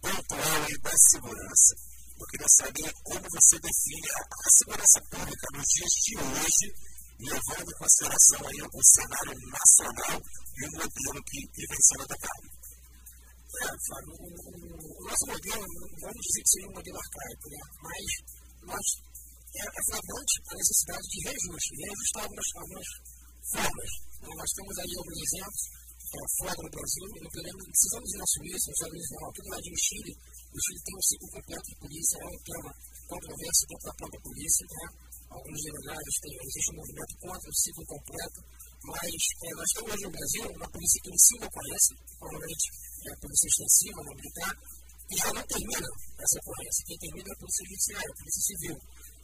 pontual 0.01 0.65
da 0.83 0.95
segurança. 1.11 1.75
Eu 2.21 2.27
queria 2.27 2.49
saber 2.49 2.93
como 3.05 3.25
você 3.33 3.57
define 3.61 4.11
a 4.13 4.51
segurança 4.51 5.01
pública 5.11 5.47
nos 5.57 5.67
dias 5.73 5.93
de 6.05 6.15
hoje, 6.21 6.67
levando 7.19 7.71
em 7.71 7.79
consideração 7.81 8.41
aí 8.45 8.61
o 8.61 8.83
cenário 8.85 9.37
nacional 9.49 10.21
e 10.21 10.67
o 10.67 10.73
modelo 10.77 11.25
que, 11.25 11.41
que 11.49 11.67
vem 11.67 11.81
sendo 11.81 12.05
atacado. 12.05 12.45
É, 13.51 13.69
Fábio, 13.89 14.80
nosso 15.11 15.27
modelo, 15.27 15.67
vamos 16.07 16.23
dizer 16.23 16.43
que 16.47 16.51
seria 16.55 16.71
um 16.71 16.77
modelo 16.79 16.99
arcaico, 17.03 17.47
né? 17.51 17.63
mas 17.83 18.07
nós, 18.63 18.87
é, 19.59 19.63
é 19.67 19.83
flagrante 19.91 20.35
a 20.39 20.55
necessidade 20.55 21.07
de 21.11 21.19
reajuste, 21.27 21.71
reajustar 21.83 22.23
algumas, 22.23 22.49
algumas 22.55 22.89
formas. 23.51 23.91
Né? 24.23 24.31
Nós 24.39 24.51
temos 24.55 24.75
aí 24.79 24.93
alguns 24.95 25.19
exemplos 25.19 25.63
é, 26.11 26.21
fora 26.39 26.61
do 26.63 26.71
Brasil, 26.71 27.05
não 27.11 27.33
queremos, 27.35 27.63
precisamos 27.71 28.09
ir 28.11 28.19
na 28.23 28.29
Suíça, 28.31 28.67
nos 28.71 28.77
Estados 28.79 28.95
Unidos, 28.95 29.35
tudo 29.35 29.49
lá 29.51 29.59
de 29.59 29.71
Chile, 29.83 30.13
o 30.15 30.59
Chile 30.63 30.81
tem 30.87 30.95
um 30.95 31.07
ciclo 31.11 31.29
completo 31.31 31.67
de 31.71 31.77
polícia, 31.81 32.15
é 32.15 32.27
um 32.31 32.41
tema 32.47 32.71
controverso 33.11 33.63
dentro 33.67 33.87
da 33.91 33.95
própria 33.99 34.21
polícia, 34.23 34.65
né? 34.71 34.87
alguns 35.31 35.61
delegados 35.63 36.15
têm, 36.23 36.35
existe 36.39 36.71
um 36.71 36.79
movimento 36.79 37.15
contra 37.19 37.49
o 37.51 37.57
ciclo 37.59 37.85
completo, 37.87 38.39
mas 38.87 39.11
é, 39.11 39.49
nós 39.59 39.71
temos 39.75 39.91
hoje 39.91 40.05
no 40.07 40.15
Brasil 40.15 40.45
uma 40.55 40.71
polícia 40.71 40.99
que 41.03 41.11
em 41.11 41.41
não 41.43 41.51
conhece, 41.51 41.91
provavelmente 42.19 42.67
é 43.01 43.11
a 43.11 43.19
polícia 43.19 43.49
extensiva, 43.51 43.99
não 44.07 44.15
militar, 44.15 44.55
e 45.11 45.15
já 45.19 45.33
não 45.35 45.43
termina 45.43 45.89
essa 46.23 46.39
ocorrência. 46.39 46.87
Quem 46.87 46.99
termina 46.99 47.29
é 47.29 47.35
a 47.35 47.41
polícia 47.41 47.65
judiciária, 47.67 48.11
a 48.11 48.19
polícia 48.21 48.43
civil. 48.47 48.77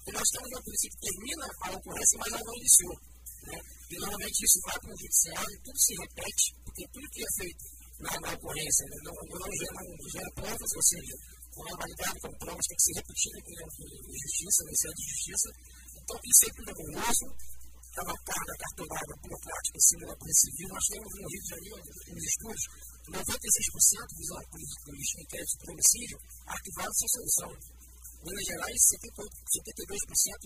E 0.06 0.10
nós 0.12 0.28
temos 0.30 0.48
uma 0.50 0.62
polícia 0.66 0.90
que 0.90 1.00
termina 1.06 1.44
a 1.46 1.68
ocorrência, 1.78 2.16
mas 2.18 2.30
ela 2.34 2.44
não 2.46 2.56
iniciou. 2.58 2.96
Né? 3.46 3.58
E 3.90 3.94
normalmente 4.02 4.38
isso 4.42 4.58
vai 4.66 4.78
para 4.82 4.90
o 4.90 4.98
judiciário 4.98 5.54
tudo 5.62 5.78
se 5.78 5.92
repete, 5.94 6.46
porque 6.66 6.82
tudo 6.90 7.06
que 7.14 7.22
é 7.22 7.30
feito 7.38 7.64
na, 8.02 8.10
na 8.20 8.30
ocorrência 8.34 8.84
né? 8.90 8.96
não, 9.06 9.14
não, 9.14 9.50
gera, 9.54 9.80
não 9.86 10.08
gera 10.10 10.30
provas, 10.34 10.70
ou 10.74 10.82
seja, 10.82 11.14
não 11.54 11.64
é 11.64 11.74
validado 11.78 12.16
como 12.20 12.38
provas, 12.38 12.66
tem 12.66 12.76
que 12.76 12.86
ser 12.86 12.94
repetido 12.98 13.36
em 13.38 14.18
justiça, 14.26 14.58
no 14.60 14.66
Ministério 14.66 14.96
de 14.96 15.06
Justiça. 15.06 15.48
Então, 15.96 16.16
isso 16.26 16.42
é 16.46 16.50
perigoso, 16.52 17.26
é 17.96 18.02
uma 18.02 18.18
carga 18.28 18.54
cartonada 18.60 19.12
burocrática 19.22 19.76
em 19.76 19.86
cima 19.88 20.04
da 20.06 20.16
Polícia 20.20 20.44
Civil. 20.50 20.68
Nós 20.68 20.86
temos 20.86 21.10
no 21.16 21.28
Rio 21.30 21.44
Janeiro, 21.48 21.82
nos 22.12 22.24
estudos, 22.28 22.64
96% 23.10 24.06
dos 24.16 24.30
dos 24.84 25.08
inquéritos 25.22 25.56
por 25.58 25.70
homicídio 25.70 26.18
arquivados 26.46 26.96
sem 26.98 27.08
solução. 27.08 27.50
Minas 28.26 28.44
Gerais, 28.44 28.80
72%, 28.90 29.22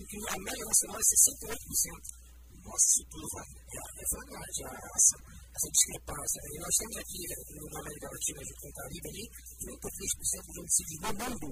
que 0.05 0.17
a 0.29 0.37
média 0.37 0.65
nacional 0.65 0.97
é 0.97 1.01
68% 1.01 2.21
nossa 2.61 2.85
estrutura 2.93 3.25
é 3.41 4.05
flagrante 4.05 4.61
essa, 4.61 5.17
essa 5.49 5.69
discrepância. 5.71 6.39
E 6.45 6.59
nós 6.61 6.75
temos 6.77 6.97
aqui 6.97 7.21
na 7.25 7.79
América 7.81 8.07
Latina, 8.11 8.41
junto 8.45 8.61
com 8.61 8.69
o 8.69 8.85
ali, 9.09 9.25
33% 9.61 10.45
de 10.45 10.59
homicídios 10.59 10.99
no 11.01 11.11
mundo 11.17 11.47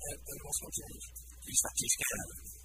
é, 0.00 0.14
é 0.16 0.32
no 0.32 0.44
nosso 0.44 0.60
continente. 0.64 1.06
Que 1.40 1.50
estatística 1.52 2.04
é 2.04 2.59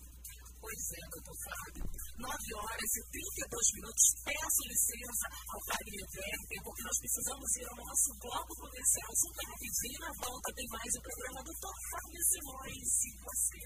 Pois 0.65 0.85
é, 0.97 1.03
doutor 1.13 1.37
Fábio. 1.45 1.85
9 1.85 2.25
horas 2.25 2.91
e 2.97 3.01
32 3.13 3.69
minutos. 3.77 4.05
Peço 4.25 4.61
licença 4.65 5.25
ao 5.53 5.61
Wagner 5.61 6.09
Werther, 6.09 6.59
porque 6.65 6.81
nós 6.81 6.97
precisamos 7.05 7.49
ir 7.61 7.65
ao 7.69 7.77
nosso 7.85 8.09
bloco 8.17 8.53
comercial 8.65 9.11
super 9.13 9.45
rapidinho. 9.45 9.99
Na 10.01 10.13
volta 10.25 10.49
tem 10.57 10.65
mais 10.73 10.89
o 10.89 11.01
programa 11.05 11.39
do 11.45 11.53
Dr. 11.53 11.77
Fábio 11.85 12.23
Simões 12.33 12.91
e 12.97 13.11
você. 13.13 13.61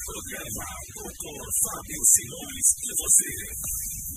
Programa 0.00 0.64
Doutor 0.96 1.44
Fábio 1.60 2.00
Simões 2.16 2.66
e 2.80 2.90
você. 2.96 4.15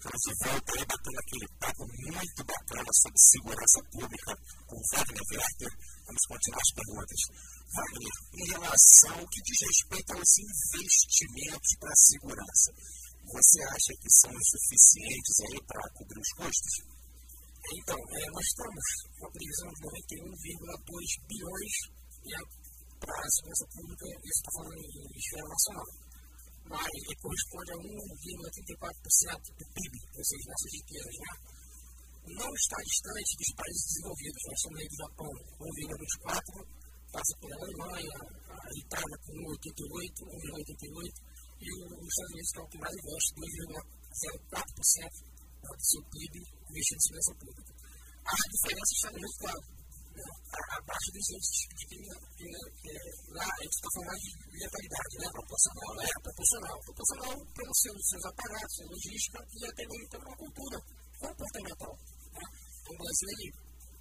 De 0.00 0.32
volta 0.40 0.72
aí 0.72 0.84
batendo 0.88 1.20
aquele 1.20 1.48
papo 1.60 1.84
muito 1.84 2.40
bacana 2.40 2.88
sobre 3.04 3.20
segurança 3.20 3.80
pública 3.92 4.32
com 4.64 4.80
Wagner 4.96 5.24
Werther. 5.28 5.72
Vamos 6.08 6.24
continuar 6.24 6.62
as 6.64 6.72
perguntas. 6.72 7.20
Wagner, 7.68 8.16
em 8.32 8.46
relação 8.48 9.12
ao 9.20 9.28
que 9.28 9.42
diz 9.44 9.58
respeito 9.60 10.12
aos 10.16 10.32
investimentos 10.40 11.70
para 11.76 11.92
a 11.92 12.00
segurança, 12.00 12.68
você 13.28 13.60
acha 13.60 13.92
que 14.00 14.10
são 14.24 14.32
insuficientes 14.32 15.36
aí 15.44 15.60
para 15.68 15.92
cobrir 15.92 16.20
os 16.20 16.32
custos? 16.32 16.74
Então, 17.76 18.00
é, 18.00 18.24
nós 18.32 18.46
estamos 18.56 18.84
com 19.20 19.26
a 19.26 19.30
previsão 19.36 19.68
de 19.68 19.80
91,2 19.84 21.28
bilhões 21.28 21.74
para 23.00 23.20
a 23.20 23.30
segurança 23.36 23.66
pública, 23.68 24.04
isso 24.08 24.40
está 24.40 24.50
falando 24.56 24.80
em 24.80 25.18
esfera 25.20 25.44
nacional. 25.44 26.09
Mas 26.70 26.86
ele 26.86 27.16
corresponde 27.18 27.70
a 27.72 27.78
1,34% 27.82 29.42
do 29.58 29.64
PIB, 29.74 29.94
ou 30.14 30.22
seja, 30.22 30.46
nossas 30.46 30.70
riquezas. 30.70 31.18
Não 32.30 32.46
está 32.46 32.78
distante 32.86 33.30
dos 33.42 33.50
países 33.58 33.82
desenvolvidos. 33.90 34.40
Nós 34.46 34.54
estamos 34.54 34.78
aí 34.78 34.86
do 34.86 34.98
Japão, 35.02 35.32
1,24%, 35.66 36.62
passa 37.10 37.34
pela 37.42 37.58
Alemanha, 37.58 38.18
a 38.54 38.70
Itália 38.70 39.18
com 39.26 39.34
1,88%, 39.50 40.30
1,88%, 40.30 41.10
e 41.60 41.68
os 41.74 42.06
Estados 42.06 42.30
Unidos, 42.30 42.50
que 42.54 42.58
é 42.58 42.62
o 42.62 42.70
que 42.70 42.78
mais 42.78 42.94
investe, 42.94 43.34
2,04% 43.34 45.26
do 45.60 45.84
seu 45.84 46.02
PIB 46.06 46.38
investido 46.70 46.96
em 46.96 47.02
segurança 47.02 47.34
pública. 47.34 47.72
A 48.30 48.46
diferença 48.46 48.92
está 48.94 49.10
no 49.10 49.18
resultado 49.18 49.79
abaixo 50.80 51.08
dos 51.12 51.26
índices 51.30 51.60
de 51.70 51.84
criminalidade. 51.86 52.80
Lá 53.30 53.46
a 53.46 53.62
gente 53.62 53.76
está 53.78 53.88
falando 53.94 54.20
de 54.20 54.58
letalidade, 54.58 55.14
né? 55.20 55.26
Proporcional, 55.30 55.90
é 56.00 56.12
proporcional. 56.20 56.76
Proporcional 56.80 57.34
pelos 57.54 57.78
seus, 57.80 58.00
seus 58.10 58.24
aparatos, 58.26 58.74
sua 58.74 58.86
logística 58.90 59.38
e 59.40 59.66
até 59.66 59.82
mesmo 59.86 60.08
pela 60.10 60.36
cultura 60.36 60.78
comportamental. 61.20 61.94
Né? 61.94 62.44
Então, 62.80 62.92
o 62.94 62.98
Brasil 62.98 63.28
ele 63.30 63.48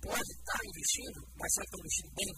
pode 0.01 0.31
estar 0.31 0.57
tá 0.57 0.65
investindo, 0.65 1.19
mas 1.35 1.49
será 1.53 1.65
que 1.65 1.69
está 1.69 1.79
investindo 1.79 2.11
bem? 2.15 2.31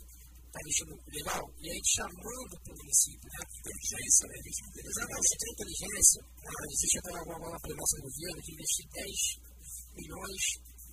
Está 0.52 0.60
investindo 0.62 0.94
legal? 1.08 1.44
E 1.62 1.66
aí 1.72 1.82
chamando 1.96 2.54
para 2.60 2.74
o 2.74 2.78
município, 2.82 3.28
né? 3.32 3.42
Inteligência, 3.62 4.24
né? 4.28 4.38
Exatamente, 4.84 5.40
tem 5.40 5.52
inteligência. 5.56 6.20
Né? 6.22 6.52
Existe 6.76 6.98
até 7.00 7.12
uma, 7.12 7.36
uma 7.40 7.60
promessa 7.62 7.96
do 7.96 8.04
governo 8.04 8.42
de 8.42 8.52
investir 8.52 8.86
10 8.92 9.52
milhões, 9.96 10.44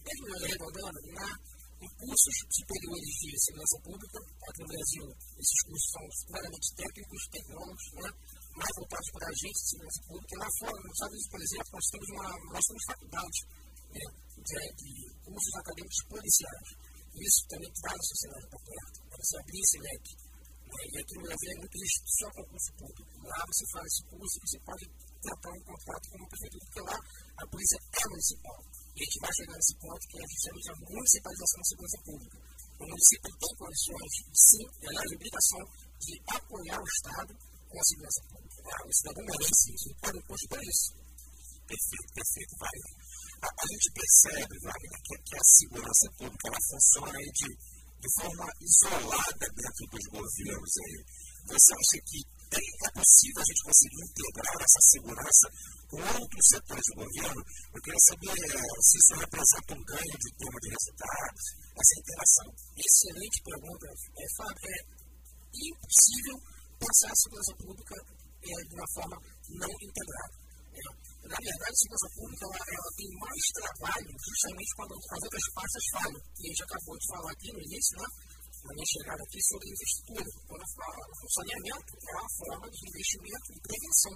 10 0.06 0.20
milhões 0.22 0.42
arredondando, 0.46 0.98
na 1.18 1.57
em 1.78 1.90
cursos 1.94 2.34
superiores 2.50 3.12
de 3.22 3.30
segurança 3.38 3.78
pública. 3.82 4.18
Aqui 4.18 4.60
no 4.62 4.68
Brasil, 4.68 5.04
esses 5.38 5.60
cursos 5.62 5.88
são 5.94 6.04
claramente 6.26 6.68
técnicos, 6.74 7.22
tecnólogos, 7.30 7.86
né? 8.02 8.10
mais 8.58 8.72
voltados 8.74 9.08
para 9.14 9.30
agentes 9.30 9.62
de 9.62 9.68
segurança 9.70 10.00
pública. 10.08 10.32
Lá 10.38 10.48
fora, 10.58 10.78
nos 10.82 10.92
Estados 10.92 11.14
Unidos, 11.14 11.30
por 11.30 11.40
exemplo, 11.42 11.70
nós 11.72 11.86
temos, 11.88 12.08
uma, 12.08 12.26
nós 12.50 12.64
temos 12.66 12.82
faculdades 12.88 13.38
né? 13.94 14.04
de, 14.38 14.60
de 14.74 14.92
cursos 15.22 15.54
acadêmicos 15.54 16.00
policiais. 16.08 16.68
Isso 17.18 17.40
também 17.48 17.70
dá 17.82 17.92
na 17.94 18.04
sociedade 18.04 18.46
para 18.48 18.60
perto, 18.62 18.96
para 19.08 19.18
você 19.18 19.34
abrir 19.38 19.60
esse 19.62 19.78
leque. 19.78 20.12
Né? 20.68 20.82
E 20.92 20.94
aqui 20.98 21.14
no 21.14 21.22
Brasil 21.22 21.48
é 21.50 21.56
muito 21.58 21.76
restrito 21.78 22.10
só 22.18 22.26
concurso 22.30 22.70
público. 22.78 23.12
Lá 23.22 23.40
você 23.46 23.64
faz 23.72 23.86
esse 23.86 24.02
curso 24.10 24.34
e 24.34 24.42
você 24.46 24.58
pode 24.66 24.84
tratar 25.22 25.52
um 25.54 25.62
contrato 25.62 26.04
com 26.10 26.16
uma 26.18 26.28
prefeitura, 26.28 26.64
porque 26.66 26.82
lá 26.90 26.98
a 27.38 27.44
polícia 27.46 27.78
é 27.78 28.04
municipal. 28.08 28.58
E 28.98 29.00
a 29.00 29.04
gente 29.06 29.20
vai 29.22 29.30
chegar 29.30 29.54
nesse 29.54 29.74
ponto 29.78 30.02
que 30.10 30.18
é 30.18 30.26
justamente 30.26 30.68
a 30.68 30.76
municipalização 30.90 31.58
da 31.62 31.68
segurança 31.70 31.98
pública. 32.02 32.36
O 32.78 32.82
município 32.82 33.30
tem 33.38 33.54
condições, 33.54 34.12
sim, 34.34 34.64
é 34.82 34.90
a 34.90 35.14
obrigação 35.14 35.62
de 36.02 36.14
apoiar 36.34 36.78
o 36.82 36.88
Estado 36.98 37.30
com 37.30 37.78
a 37.78 37.84
segurança 37.86 38.22
pública. 38.26 38.58
Ah, 38.58 38.82
o 38.82 38.92
cidadão 38.98 39.22
merece 39.22 39.66
isso, 39.70 39.86
ele 39.86 39.98
paga 40.02 40.18
imposto 40.18 40.46
para 40.50 40.62
isso. 40.66 40.88
Perfeito, 41.68 42.10
perfeito, 42.10 42.52
vai. 42.58 42.78
A, 43.38 43.48
a, 43.54 43.64
gente 43.70 43.88
percebe, 43.94 44.54
Wagner, 44.66 45.00
que, 45.06 45.14
que, 45.30 45.36
a 45.38 45.44
segurança 45.46 46.06
pública 46.18 46.48
ela 46.48 46.62
funciona 46.66 47.18
de, 47.22 47.48
de 48.02 48.08
forma 48.18 48.46
isolada 48.58 49.46
dentro 49.46 49.84
dos 49.94 50.06
governos. 50.10 50.72
Aí. 50.82 50.98
Você 51.54 51.70
acha 51.70 51.98
que 52.02 52.18
é 52.56 52.90
possível 52.96 53.40
a 53.42 53.48
gente 53.48 53.62
conseguir 53.68 54.00
integrar 54.08 54.56
essa 54.56 54.80
segurança 54.88 55.46
com 55.88 56.00
outros 56.00 56.46
setores 56.48 56.86
do 56.88 56.96
governo? 57.04 57.40
Eu 57.74 57.80
queria 57.82 58.02
saber 58.08 58.36
eh, 58.40 58.80
se 58.80 58.94
isso 58.96 59.14
representa 59.20 59.70
um 59.76 59.84
ganho 59.84 60.16
de 60.16 60.30
turma 60.38 60.58
de 60.64 60.68
resultados, 60.72 61.44
essa 61.76 61.94
interação. 62.00 62.48
Excelente 62.72 63.38
pergunta. 63.44 63.84
É, 63.88 64.24
é 64.64 64.76
impossível 65.52 66.36
pensar 66.78 67.10
a 67.12 67.20
segurança 67.20 67.54
pública 67.58 67.94
é, 67.98 68.56
de 68.64 68.74
uma 68.74 68.88
forma 68.94 69.16
não 69.60 69.72
integrada. 69.84 70.36
É, 70.72 71.08
na 71.28 71.36
verdade, 71.36 71.74
a 71.74 71.82
segurança 71.84 72.08
pública 72.16 72.44
ela, 72.48 72.64
ela, 72.64 72.90
tem 72.96 73.10
mais 73.18 73.44
trabalho 73.52 74.10
justamente 74.16 74.72
quando 74.72 74.92
as 74.96 75.22
outras 75.22 75.46
partes 75.52 75.84
falham. 75.92 76.22
E 76.38 76.42
a 76.44 76.48
gente 76.48 76.64
acabou 76.64 76.96
de 76.96 77.06
falar 77.12 77.32
aqui 77.32 77.48
no 77.52 77.60
início, 77.60 77.94
né? 77.98 78.08
Na 78.68 78.74
minha 78.76 78.92
chegada 78.92 79.22
aqui 79.24 79.40
sobre 79.48 79.72
investitura. 79.72 80.28
Quando 80.44 80.60
eu 80.60 80.72
falo, 80.76 81.00
o 81.08 81.30
saneamento 81.32 81.92
é 81.96 82.12
uma 82.20 82.32
forma 82.36 82.66
de 82.68 82.80
investimento 82.84 83.48
e 83.48 83.58
prevenção. 83.64 84.14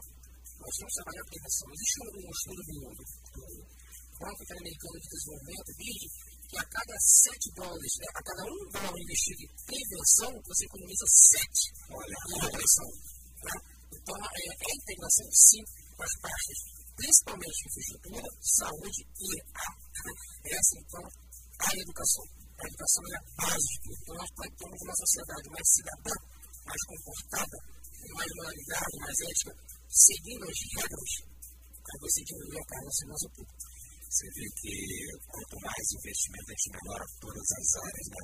Nós 0.61 0.75
que 0.77 0.97
trabalhar 1.01 1.25
prevenção. 1.33 1.67
Existe 1.73 1.97
um, 2.03 2.09
um 2.13 2.33
estudo 2.33 2.63
do, 2.69 2.77
do, 2.93 3.45
Banco 4.23 4.41
Interamericano 4.45 4.97
de 5.03 5.09
Desenvolvimento, 5.09 5.71
BID, 5.83 6.03
que 6.47 6.57
a 6.61 6.67
cada 6.69 6.97
7 7.01 7.59
dólares, 7.59 7.93
né, 7.99 8.09
a 8.13 8.23
cada 8.23 8.43
1 8.45 8.71
dólar 8.71 8.99
investido 9.03 9.41
em 9.43 9.51
prevenção, 9.67 10.31
você 10.47 10.63
economiza 10.69 11.07
7 11.09 11.73
Olha, 11.91 12.17
em 12.23 12.39
repressão. 12.45 12.91
Né? 13.43 13.55
Então, 13.99 14.15
é, 14.15 14.43
é 14.47 14.69
a 14.69 14.77
integração, 14.79 15.27
sim, 15.33 15.65
com 15.97 16.05
as 16.05 16.15
partes, 16.23 16.59
principalmente 16.95 17.59
infraestrutura, 17.67 18.29
saúde 18.39 19.01
e 19.17 19.29
a, 19.43 19.67
essa, 20.55 20.75
então, 20.79 21.05
a 21.59 21.69
educação 21.73 22.42
a 22.59 22.65
educação 22.67 23.03
é 23.03 23.17
a 23.17 23.25
base 23.43 23.67
de 23.73 23.79
tudo. 23.83 23.99
Então, 24.03 24.15
nós 24.17 24.31
temos 24.33 24.81
uma 24.83 24.97
sociedade 24.97 25.47
mais 25.51 25.67
cidadã, 25.73 26.15
mais 26.67 26.83
comportada, 26.87 27.57
com 27.93 28.09
mais 28.17 28.31
moralidade, 28.37 28.95
mais 29.01 29.19
ética, 29.23 29.53
seguindo 29.89 30.45
as 30.45 30.59
regras, 30.77 31.13
aí 31.83 31.99
você 32.01 32.21
diminui 32.25 32.59
a 32.59 32.67
carga 32.67 32.91
segurança 32.93 33.29
pública. 33.37 33.73
Você 34.13 34.29
vê 34.37 34.47
que 34.61 34.75
quanto 35.25 35.57
mais 35.65 35.87
investimento 35.97 36.49
a 36.49 36.53
gente 36.53 36.71
melhora 36.77 37.05
todas 37.17 37.49
as 37.57 37.69
áreas, 37.81 38.07
né? 38.13 38.21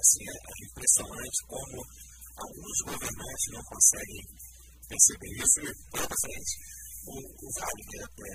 Assim, 0.00 0.24
é, 0.24 0.36
é 0.36 0.54
impressionante 0.64 1.38
como 1.44 1.76
alguns 2.36 2.78
governantes 2.88 3.46
não 3.52 3.62
conseguem 3.68 4.24
perceber 4.88 5.32
isso 5.36 5.58
e 5.60 5.70
para 5.92 6.08
frente. 6.08 6.54
O, 7.04 7.14
o 7.20 7.46
Wagner, 7.52 8.08
é, 8.16 8.32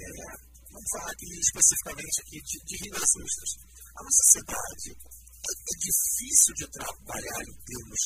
vamos 0.69 0.89
falar 0.93 1.11
aqui 1.11 1.25
especificamente 1.41 2.15
aqui 2.21 2.37
de, 2.37 2.57
de 2.69 2.77
Ostras. 2.93 3.51
A 3.97 4.01
nossa 4.05 4.23
cidade 4.31 4.89
é 5.41 5.73
difícil 5.81 6.53
de 6.53 6.65
trabalhar 6.69 7.41
em 7.41 7.55
termos 7.65 8.01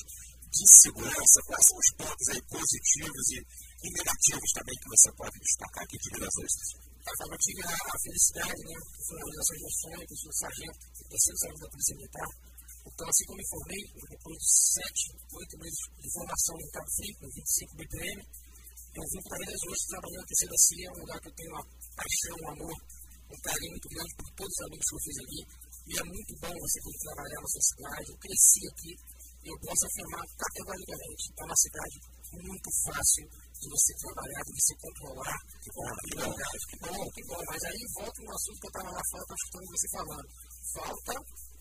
de 0.56 0.66
segurança. 0.72 1.38
Quais 1.46 1.66
são 1.68 1.78
os 1.78 1.90
pontos 2.00 2.28
aí 2.32 2.42
positivos 2.48 3.26
e, 3.36 3.40
e 3.40 3.88
negativos 3.92 4.52
também 4.56 4.76
que 4.80 4.90
você 4.90 5.10
pode 5.20 5.36
destacar 5.36 5.84
aqui 5.84 5.98
de 6.00 6.10
Minas 6.16 6.36
Ostras? 6.40 6.70
Eu 7.06 7.38
tive 7.38 7.62
a, 7.62 7.76
a 7.76 7.98
felicidade, 8.02 8.62
né, 8.66 8.76
foi 9.06 9.18
a 9.20 9.26
realização 9.26 9.56
de 9.56 9.66
um 9.66 9.74
sonho, 9.78 10.08
que 10.08 10.14
eu 10.16 10.22
sou 10.26 10.34
sargento, 10.34 10.80
terceiro 11.06 11.38
sargento 11.38 11.62
da 11.62 11.70
Polícia 11.70 11.96
Militar. 11.96 12.30
Então, 12.86 13.06
assim 13.10 13.26
como 13.26 13.38
me 13.38 13.48
formei, 13.50 13.82
depois 14.10 14.38
de 14.42 14.50
sete, 14.74 15.04
oito 15.14 15.56
meses 15.60 15.82
de 16.02 16.10
formação 16.16 16.56
em 16.56 16.70
Cabo 16.72 16.92
Frio, 16.96 17.14
com 17.20 17.28
25 17.30 17.76
BPM, 17.76 18.20
eu 18.96 19.06
vim 19.12 19.22
para 19.22 19.40
Minas 19.44 19.64
Ostras 19.70 19.92
trabalhando 19.92 20.22
na 20.24 20.30
terceira 20.32 20.58
CIA, 20.66 20.88
um 20.96 21.02
lugar 21.04 21.20
que 21.20 21.30
eu 21.30 21.36
tenho 21.36 21.52
uma 21.52 21.66
paixão, 22.00 22.36
um 22.42 22.50
amor, 22.56 22.78
um 23.26 23.40
carinho 23.44 23.72
muito 23.76 23.90
grande 23.92 24.12
por 24.16 24.28
todos 24.40 24.54
os 24.56 24.64
amigos 24.66 24.86
que 24.86 24.96
eu 24.96 25.04
fiz 25.06 25.18
ali 25.20 25.40
e 25.86 25.92
é 25.94 26.04
muito 26.04 26.34
bom 26.42 26.50
você 26.50 26.82
poder 26.82 27.02
trabalhar 27.06 27.40
na 27.46 27.50
sua 27.54 27.66
cidade. 27.70 28.10
Eu 28.10 28.18
cresci 28.18 28.62
aqui, 28.74 28.92
eu 29.46 29.56
posso 29.62 29.84
afirmar 29.86 30.26
categoricamente, 30.34 31.24
é 31.30 31.44
uma 31.46 31.60
cidade 31.62 31.96
muito 32.42 32.70
fácil 32.90 33.26
de 33.30 33.68
você 33.70 33.92
trabalhar, 34.02 34.42
de 34.42 34.54
você 34.58 34.74
controlar. 34.82 35.38
Que 35.62 35.70
bom, 35.78 35.90
que 36.02 36.14
bom, 36.18 36.34
que 36.34 36.78
bom, 36.82 37.04
que 37.14 37.24
bom. 37.30 37.42
Mas 37.46 37.62
aí 37.70 37.82
volta 37.94 38.18
um 38.18 38.32
assunto 38.34 38.58
que 38.60 38.66
eu 38.66 38.74
estava 38.74 38.90
lá 38.90 39.04
fora, 39.14 39.24
estava 39.24 39.42
escutando 39.46 39.68
você 39.70 39.88
falando. 39.94 40.28
Falta 40.74 41.14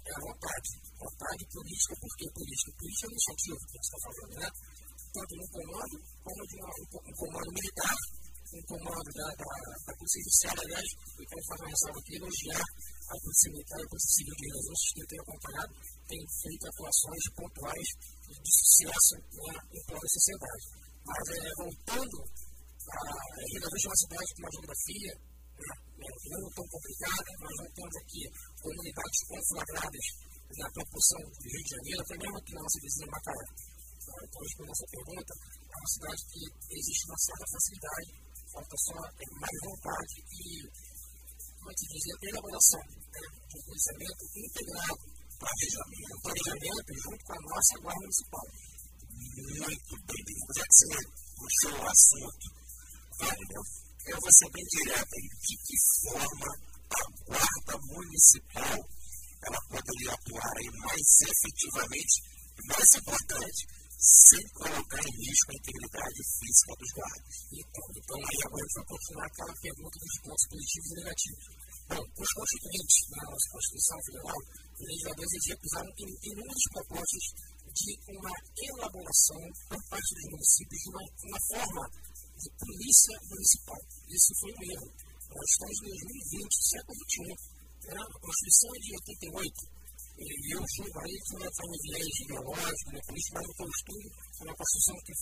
é 0.04 0.12
a 0.12 0.20
vontade. 0.24 0.70
Vontade 1.04 1.42
política, 1.52 1.92
por 2.00 2.12
que 2.16 2.26
política? 2.32 2.70
Política 2.80 3.04
é 3.04 3.10
iniciativa, 3.12 3.56
que 3.60 3.72
você 3.72 3.84
está 3.84 3.98
falando, 4.04 4.34
né? 4.40 4.48
Tanto 5.14 5.32
no 5.36 5.46
comando, 5.52 5.96
como 6.24 6.40
de 6.48 6.56
uma, 6.58 6.70
um, 6.74 6.86
um 6.96 7.14
comando 7.14 7.50
militar, 7.54 7.98
um 8.54 8.62
comando 8.72 9.10
da, 9.14 9.28
da, 9.36 9.52
da 9.84 9.92
Polícia 9.94 10.20
Judiciária, 10.24 10.62
aliás, 10.64 10.88
eu 11.12 11.26
quero 11.28 11.44
fazer 11.44 11.62
uma 11.64 11.70
ressalva 11.70 11.98
aqui, 12.00 12.12
elogiar 12.16 12.64
a 13.04 13.14
Polícia 13.20 13.50
Militar 13.52 13.78
e 13.80 13.84
a 13.84 13.90
Polícia 13.90 14.12
Civil 14.14 14.34
de 14.34 14.42
Minas 14.44 14.64
Gerais, 14.64 14.92
que 14.94 15.00
eu 15.00 15.08
tenho 15.08 15.22
acompanhado, 15.24 15.72
tem 16.08 16.22
feito 16.24 16.64
atuações 16.64 17.24
pontuais 17.36 17.88
de 18.24 18.50
sucesso 18.54 19.14
né, 19.14 19.54
em 19.72 19.82
prol 19.84 20.00
da 20.00 20.08
sociedade. 20.08 20.64
Mas, 21.04 21.24
é, 21.34 21.50
voltando, 21.60 22.18
a 22.24 23.00
Rio 23.44 23.60
das 23.60 23.84
é 23.84 23.88
uma 23.88 24.02
cidade 24.04 24.28
com 24.34 24.40
uma 24.40 24.54
geografia 24.54 25.12
né, 25.54 25.74
né, 26.00 26.10
não 26.32 26.50
tão 26.50 26.66
complicada, 26.68 27.28
nós 27.40 27.56
não 27.60 27.70
temos 27.76 27.96
aqui 27.96 28.22
comunidades 28.60 29.20
conflagradas 29.28 30.06
na 30.58 30.68
proporção 30.72 31.20
do 31.24 31.48
Rio 31.48 31.64
de 31.64 31.70
Janeiro, 31.76 32.00
até 32.00 32.14
mesmo 32.18 32.38
aqui 32.38 32.52
na 32.54 32.62
nossa 32.62 32.80
vizinha 32.80 33.08
Macaé. 33.10 33.46
Então, 34.04 34.40
respondendo 34.44 34.76
essa 34.76 34.88
pergunta, 34.94 35.32
é 35.34 35.76
uma 35.76 35.90
cidade 35.92 36.20
que 36.28 36.42
existe 36.72 37.04
uma 37.04 37.20
certa 37.24 37.44
facilidade, 37.52 38.08
falta 38.52 38.76
só 38.84 38.96
é, 39.04 39.26
mais 39.40 39.58
vontade 39.64 40.14
e 40.24 40.83
como 41.64 41.72
é 41.72 41.80
que 41.80 41.96
dizer, 41.96 42.28
elaboração 42.28 42.80
né, 42.84 43.24
de 43.48 43.56
um 43.56 43.62
conhecimento 43.64 44.22
integrado, 44.36 45.00
planejamento, 45.40 46.14
planejamento 46.20 46.90
junto 46.92 47.24
com 47.24 47.32
a 47.32 47.40
nossa 47.40 47.74
guarda 47.80 48.04
municipal. 48.04 48.46
Muito 49.64 49.94
bem, 50.04 50.36
já 50.52 50.64
que 50.68 50.76
você 50.76 50.86
puxou 51.40 51.72
o 51.72 51.88
assunto, 51.88 52.44
Wagner, 53.16 53.64
eu 54.12 54.20
vou 54.20 54.32
ser 54.36 54.50
bem 54.52 54.66
direto 54.76 55.08
aí. 55.08 55.28
De 55.40 55.54
que 55.64 55.76
forma 56.04 56.50
a 56.84 57.04
guarda 57.32 57.74
municipal 57.88 58.76
ela 59.44 59.60
poderia 59.72 60.12
atuar 60.12 60.52
aí 60.60 60.68
mais 60.84 61.08
efetivamente 61.24 62.34
mais 62.68 62.94
importante, 62.94 63.66
sem 64.04 64.44
colocar 64.52 65.00
em 65.00 65.16
risco 65.16 65.48
a 65.48 65.56
integridade 65.56 66.20
física 66.36 66.72
dos 66.76 66.92
guardas. 66.92 67.34
Então, 67.56 67.84
então 67.96 68.18
aí 68.20 68.38
agora 68.44 68.60
a 68.60 68.66
gente 68.68 68.76
vai 68.76 68.88
continuar 68.92 69.26
aquela 69.26 69.54
pergunta 69.64 69.96
dos 69.96 70.16
pontos 70.20 70.44
positivos 70.44 70.90
e 70.90 70.94
negativos. 71.00 71.44
Bom, 71.88 72.04
os 72.04 72.30
constituintes 72.36 72.96
na 73.16 73.24
nossa 73.24 73.48
Constituição 73.48 73.98
Federal, 74.04 74.40
os 74.76 74.84
legisladores 74.84 75.32
eles 75.32 75.48
recusaram 75.56 75.90
inúmeras 76.20 76.66
propostas 76.74 77.24
de 77.64 77.92
uma 78.12 78.34
elaboração 78.60 79.42
por 79.72 79.80
parte 79.88 80.10
dos 80.14 80.26
municípios 80.36 80.80
de 80.84 80.88
uma, 80.92 81.04
uma 81.24 81.40
forma 81.48 81.84
de 81.88 82.48
polícia 82.60 83.16
municipal. 83.24 83.80
Isso 84.04 84.30
foi 84.40 84.52
um 84.52 84.62
erro. 84.68 84.88
Nós 85.32 85.48
estamos 85.48 85.76
em 85.80 85.96
2020, 85.96 86.68
século 86.68 87.00
XXI. 87.08 87.64
Né? 87.84 88.00
A 88.04 88.20
Constituição 88.20 88.68
é 88.68 88.78
de 88.84 88.90
88 89.00 89.64
e 89.64 89.73
eu 90.14 90.62
julgo 90.76 90.98
aí 91.00 91.16
que 91.26 91.34
não 91.34 91.50
foi 91.50 91.66
um 91.66 91.80
viés 91.82 92.14
ideológico, 92.22 92.90
né, 92.94 93.00
político, 93.06 93.34
mas 93.34 93.56
pelo 93.56 93.72
estudo, 93.74 94.08
foi 94.38 94.46
uma 94.46 94.56
Constituição 94.56 94.96
que 95.02 95.12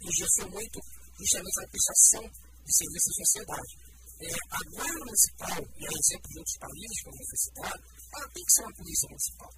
engessou 0.00 0.50
muito 0.50 0.78
justamente 1.20 1.58
a 1.60 1.68
prestação 1.68 2.24
de 2.64 2.72
serviço 2.72 3.08
à 3.10 3.14
sociedade. 3.20 3.72
É, 4.14 4.30
a 4.48 4.60
guarda 4.70 5.04
municipal, 5.04 5.58
e 5.60 5.84
a 5.84 5.92
exemplo 5.92 6.28
de 6.30 6.38
outros 6.38 6.58
países, 6.58 6.98
como 7.04 7.16
eu 7.20 7.36
citar, 7.36 7.76
ela 8.14 8.28
tem 8.32 8.44
que 8.44 8.52
ser 8.54 8.62
uma 8.62 8.74
polícia 8.74 9.08
municipal. 9.10 9.52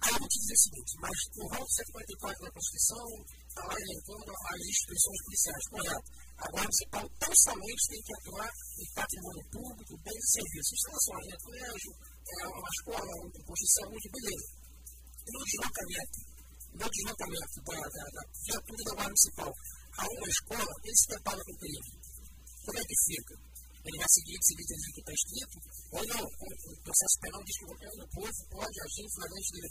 Aí 0.00 0.12
eu 0.16 0.18
vou 0.18 0.28
te 0.28 0.38
dizer 0.40 0.54
o 0.54 0.64
seguinte, 0.64 0.92
mas 0.96 1.16
no 1.36 1.44
rol 1.52 1.66
144 1.68 2.40
da 2.40 2.50
Constituição 2.50 3.06
está 3.46 3.62
lá 3.68 3.76
elencando 3.76 4.32
as 4.32 4.60
instituições 4.64 5.20
policiais, 5.28 5.64
correto? 5.68 6.08
A 6.40 6.46
Guarda 6.50 6.72
Municipal 6.72 7.04
tão 7.20 7.32
somente 7.36 7.82
tem 7.92 8.00
que 8.00 8.14
atuar 8.16 8.50
em 8.80 8.88
patrimônio 8.96 9.44
público, 9.52 9.92
bens 10.00 10.24
e 10.24 10.32
serviços, 10.40 10.72
instalações, 10.72 11.26
né? 11.28 11.36
colégio, 11.44 11.92
é, 12.30 12.46
uma 12.46 12.70
escola, 12.78 13.12
um 13.24 13.44
posto 13.44 13.64
de 13.64 13.72
saúde, 13.74 14.06
no 15.30 15.40
deslocamento, 15.44 16.18
no 16.74 16.86
deslocamento 16.90 17.56
da, 17.66 17.80
da, 17.80 18.04
da 18.10 18.22
viatura 18.46 18.82
da 18.84 18.94
Guarda 18.94 19.10
Municipal 19.10 19.52
a 19.98 20.04
uma 20.06 20.28
escola, 20.30 20.72
ele 20.84 20.96
se 20.96 21.08
depara 21.10 21.42
com 21.44 21.52
o 21.52 21.58
perigo. 21.58 21.90
Como 22.64 22.78
é 22.78 22.84
que 22.84 22.96
fica? 23.06 23.34
Ele 23.80 23.96
vai 23.96 24.10
seguir 24.12 24.36
esse 24.36 24.54
líder 24.54 24.76
que 24.76 25.00
está 25.00 25.12
escrito? 25.12 25.56
Ou 25.90 26.02
não? 26.04 26.22
O 26.24 26.82
processo 26.84 27.16
penal 27.20 27.40
diz 27.44 27.56
que 27.58 27.64
qualquer 27.64 27.90
um 27.96 28.08
povo 28.12 28.40
pode 28.52 28.76
agir 28.84 29.02
em 29.04 29.14
flagrante 29.16 29.50
dele. 29.56 29.70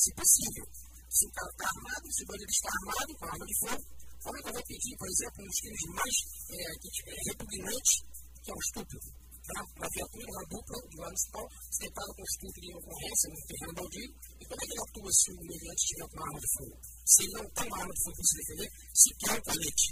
Se 0.00 0.10
possível. 0.16 0.66
Se 1.10 1.26
o 1.26 1.32
cara 1.32 1.50
está 1.50 1.66
armado, 1.68 2.06
se 2.08 2.22
o 2.22 2.26
bandido 2.26 2.50
está 2.50 2.70
armado 2.70 3.10
com 3.18 3.24
arma 3.26 3.46
de 3.46 3.56
fogo, 3.60 3.84
como 4.20 4.36
é 4.36 4.40
que 4.40 4.48
eu 4.48 4.54
vou 4.54 4.64
pedir, 4.64 4.94
por 4.96 5.08
exemplo, 5.10 5.38
um 5.40 5.48
dos 5.50 5.60
crimes 5.60 5.84
mais 5.90 6.16
é, 6.50 6.60
é, 6.60 7.16
repugnantes, 7.28 7.94
que 8.42 8.50
é 8.50 8.54
o 8.54 8.62
estúpido? 8.64 9.19
Tá? 9.50 9.66
Uma 9.76 9.88
viatura, 9.90 10.30
uma 10.30 10.46
dupla 10.46 10.76
de 10.90 10.96
lá 11.00 11.06
municipal, 11.10 11.46
se 11.74 11.78
depara 11.82 12.10
com 12.14 12.22
o 12.22 12.30
estúpido 12.30 12.66
em 12.70 12.76
ocorrência 12.78 13.26
no 13.30 13.40
terreno 13.50 13.74
baldio, 13.74 14.08
e 14.38 14.44
como 14.46 14.60
é 14.60 14.64
que 14.66 14.74
ele 14.74 14.84
atua 14.86 15.10
se 15.10 15.26
o 15.30 15.40
mediante 15.42 15.82
estiver 15.82 16.06
com 16.06 16.16
uma 16.20 16.26
arma 16.30 16.40
de 16.40 16.50
fogo? 16.54 16.76
Se 17.02 17.18
ele 17.24 17.34
não 17.34 17.46
tem 17.50 17.66
uma 17.66 17.80
arma 17.80 17.94
de 17.94 18.02
fogo 18.04 18.16
para 18.20 18.28
se 18.30 18.36
defender, 18.38 18.68
se 18.94 19.08
quer 19.18 19.32
um 19.34 19.42
colete. 19.50 19.88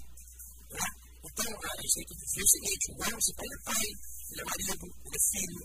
Tá? 0.68 0.86
Então, 1.18 1.50
a 1.58 1.74
gente 1.82 1.94
tem 1.98 2.06
que 2.06 2.14
ver 2.18 2.44
o 2.46 2.52
seguinte: 2.54 2.84
o 2.86 2.94
guarda 2.94 3.16
municipal 3.18 3.46
é 3.48 3.58
pai, 3.66 3.86
ele 4.30 4.42
é 4.42 4.46
marido, 4.46 4.84
ele 4.86 5.18
é 5.18 5.22
filho, 5.26 5.62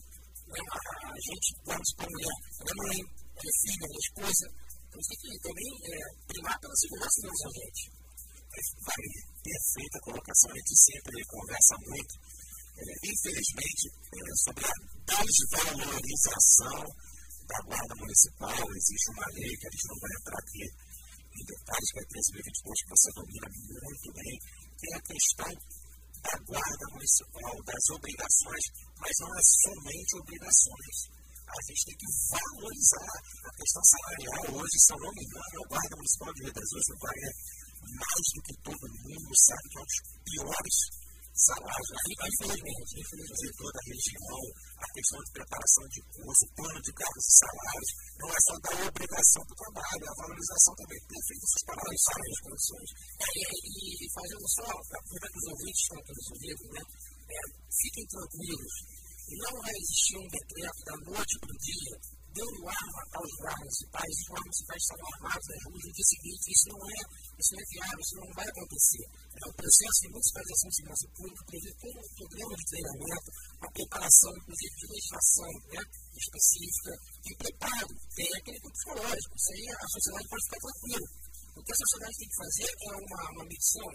né? 0.49 0.61
a, 0.73 1.19
gente, 1.21 1.47
o 1.53 1.61
guarda 1.63 1.83
municipal 1.83 2.07
é 2.07 2.13
mulher, 2.13 2.37
ele 2.57 2.71
é 2.73 2.77
mãe, 2.81 2.97
ele 2.97 3.49
é 3.53 3.55
filho, 3.61 3.83
ele 3.83 3.93
é 3.93 4.03
esposa. 4.09 4.45
Então, 4.89 4.99
tem 5.05 5.17
que 5.21 5.39
também 5.45 5.69
é, 5.85 5.97
primar 6.33 6.57
pela 6.57 6.75
segurança 6.81 7.17
do 7.21 7.27
nosso 7.29 7.45
agente. 7.53 7.83
Vai, 8.53 9.01
perfeita 9.41 9.97
colocação, 10.05 10.51
a 10.51 10.57
gente 10.57 10.75
sempre 10.77 11.25
conversa 11.25 11.73
muito. 11.89 12.13
É, 12.73 12.81
infelizmente, 13.05 13.85
é, 13.89 14.33
sobre 14.43 14.65
a 14.65 14.73
desvalorização 15.05 16.81
da 17.45 17.59
Guarda 17.69 17.95
Municipal, 17.95 18.65
existe 18.73 19.07
uma 19.13 19.27
lei 19.33 19.53
que 19.57 19.67
a 19.67 19.71
gente 19.71 19.87
não 19.87 19.99
vai 19.99 20.11
entrar 20.17 20.39
aqui 20.39 20.63
em 20.63 21.43
detalhes, 21.45 21.89
que 21.93 21.99
é 21.99 22.05
13.022, 22.07 22.73
que 22.81 22.93
você 22.93 23.09
domina 23.13 23.47
muito 23.53 24.09
bem, 24.13 24.33
tem 24.79 24.91
a 24.93 25.01
questão 25.05 25.53
da 26.23 26.35
Guarda 26.49 26.85
Municipal, 26.93 27.53
das 27.63 27.85
obrigações, 27.93 28.65
mas 28.97 29.13
não 29.19 29.31
é 29.37 29.43
somente 29.43 30.11
obrigações 30.17 31.23
a 31.53 31.61
gente 31.69 31.85
tem 31.85 31.97
que 32.01 32.09
valorizar 32.33 33.13
a 33.45 33.51
questão 33.53 33.83
salarial. 33.83 34.57
Hoje, 34.57 34.77
se 34.79 34.93
eu 34.93 34.99
não 34.99 35.11
me 35.13 35.21
engano, 35.21 35.57
o 35.61 35.69
Guarda 35.69 35.95
Municipal 35.95 36.33
de 36.33 36.43
Rio 36.43 36.53
das 36.53 36.71
Ostras 36.73 36.99
ganha 37.03 37.31
mais 37.93 38.27
do 38.33 38.41
que 38.41 38.55
todo 38.63 38.93
mundo, 39.03 39.29
sabe 39.37 39.65
que 39.69 39.77
é 39.77 39.81
um 39.81 39.85
dos 39.85 39.99
piores 40.23 40.77
salários, 41.33 41.89
infelizmente, 42.13 42.93
de 43.01 43.49
toda 43.57 43.73
a 43.73 43.87
região, 43.89 44.41
a 44.77 44.87
questão 44.93 45.19
de 45.23 45.31
preparação 45.33 45.85
de 45.89 46.01
curso, 46.13 46.45
plano 46.53 46.79
de 46.81 46.91
cargos 46.93 47.25
e 47.25 47.33
salários, 47.41 47.89
não 48.21 48.29
é 48.29 48.39
só 48.43 48.55
da 48.61 48.73
obrigação 48.85 49.41
do 49.49 49.55
trabalho, 49.57 50.05
a 50.05 50.19
valorização 50.21 50.73
também. 50.77 51.01
Perfeito 51.09 51.43
essas 51.43 51.63
palavras, 51.65 51.99
sabem 52.05 52.31
as 52.33 52.41
condições. 52.43 52.89
É, 53.17 53.43
e, 53.49 53.81
e, 53.97 54.05
fazendo 54.13 54.47
só, 54.53 54.69
para 54.89 55.01
que 55.01 55.39
os 55.41 55.47
ouvintes 55.49 55.81
estão 55.81 55.99
todos 56.05 56.25
ouvindo, 56.33 56.63
né? 56.69 56.83
É, 57.33 57.41
fiquem 57.81 58.05
tranquilos, 58.13 58.73
não 59.33 59.53
vai 59.57 59.73
existir 59.73 60.17
um 60.21 60.27
decreto 60.29 60.79
da 60.85 60.95
noite 61.09 61.33
para 61.39 61.49
o 61.49 61.57
dia 61.57 62.22
dando 62.33 62.59
arma 62.65 63.01
aos 63.13 63.31
guardas 63.37 63.61
municipais, 63.63 64.13
os 64.13 64.27
guardas 64.27 64.49
municipais 64.49 64.81
estavam 64.81 65.07
armados 65.13 65.47
nas 65.53 65.61
ruas 65.63 65.83
no 65.83 65.93
dia 65.93 66.07
seguinte. 66.13 66.45
Isso 66.53 66.67
não 66.73 66.81
é, 66.83 66.99
isso 67.37 67.51
não 67.53 67.61
é 67.61 67.67
viável, 67.73 68.01
isso 68.03 68.15
não 68.17 68.29
vai 68.33 68.47
acontecer. 68.49 69.05
É 69.33 69.43
o 69.49 69.53
processo 69.53 69.99
de 70.01 70.09
municipalização 70.13 70.67
de 70.69 70.75
segurança 70.75 71.07
pública 71.13 71.41
prevê 71.53 71.71
todo 71.77 71.97
um 71.97 72.09
programa 72.13 72.53
de 72.57 72.65
treinamento, 72.73 73.29
a 73.61 73.67
preparação, 73.73 74.31
inclusive, 74.33 74.73
de 74.73 74.85
legislação 74.93 75.51
né, 75.73 75.81
específica, 76.17 76.91
de 77.23 77.31
preparo 77.37 77.91
técnico 78.17 78.65
e 78.65 78.73
psicológico. 78.73 79.33
Isso 79.37 79.51
aí 79.53 79.65
a 79.73 79.87
sociedade 79.93 80.27
pode 80.29 80.43
ficar 80.43 80.61
tranquila. 80.63 81.07
O 81.53 81.61
que 81.61 81.71
a 81.71 81.81
sociedade 81.85 82.15
tem 82.17 82.29
que 82.33 82.39
fazer 82.41 82.69
é 82.73 82.91
uma, 82.97 83.21
uma 83.29 83.45
medição, 83.45 83.85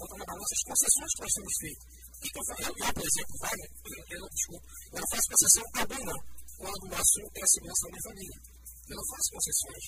botar 0.00 0.16
na 0.16 0.24
balança 0.24 0.52
as 0.56 0.64
concessões 0.64 1.12
que 1.12 1.22
nós 1.22 1.34
temos 1.36 1.54
feito. 1.60 1.82
O 2.12 2.20
que 2.22 2.38
eu 2.38 2.44
faço? 2.48 2.62
Eu, 2.62 2.92
por 2.94 3.04
exemplo, 3.04 3.34
vai, 3.42 3.58
eu 4.12 4.20
não, 4.22 4.30
desculpa, 4.32 4.66
eu 4.92 5.00
não 5.02 5.08
faço 5.12 5.26
concessão 5.28 5.64
alguma 5.76 6.14
quando 6.62 6.84
o 6.86 6.94
assunto 6.94 7.34
é 7.34 7.42
a 7.42 7.50
segurança 7.50 7.82
da 7.82 7.90
minha 7.90 8.06
família. 8.06 8.38
Eu 8.86 8.94
não 8.94 9.06
faço 9.10 9.28
concessões. 9.34 9.84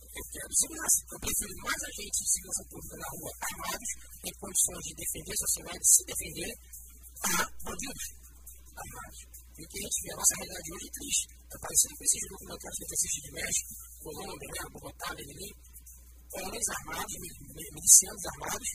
Eu 0.00 0.24
quero 0.32 0.52
segurança. 0.56 0.98
Eu 1.12 1.18
prefiro 1.20 1.52
mais 1.60 1.80
agentes 1.84 2.20
de 2.24 2.30
segurança 2.40 2.64
pública 2.72 2.96
na 2.96 3.08
rua 3.12 3.30
armados, 3.40 3.90
em 4.24 4.32
condições 4.40 4.84
de 4.88 4.92
defender 4.96 5.34
a 5.36 5.42
sociedade, 5.44 5.82
se 5.84 6.02
defender, 6.08 6.50
a 7.20 7.36
bandidos 7.68 8.06
armados. 8.80 9.20
E 9.28 9.60
o 9.60 9.68
que 9.68 9.76
a 9.76 9.82
gente 9.84 9.98
vê, 10.00 10.08
a 10.08 10.16
nossa 10.16 10.34
realidade 10.40 10.68
hoje 10.72 10.86
é 10.88 10.94
triste. 10.96 11.24
Está 11.36 11.56
parecendo 11.60 11.94
com 12.00 12.04
esses 12.08 12.24
documentários 12.32 12.76
que 12.80 12.80
a 12.80 12.88
gente 12.88 12.96
assiste 12.96 13.20
de 13.20 13.30
México, 13.36 13.70
Colômbia, 14.00 14.48
né, 14.56 14.62
Bogotá, 14.72 15.08
Medellín, 15.20 15.54
homens 16.32 16.66
armados, 16.80 17.14
milicianos 17.20 18.24
armados, 18.24 18.70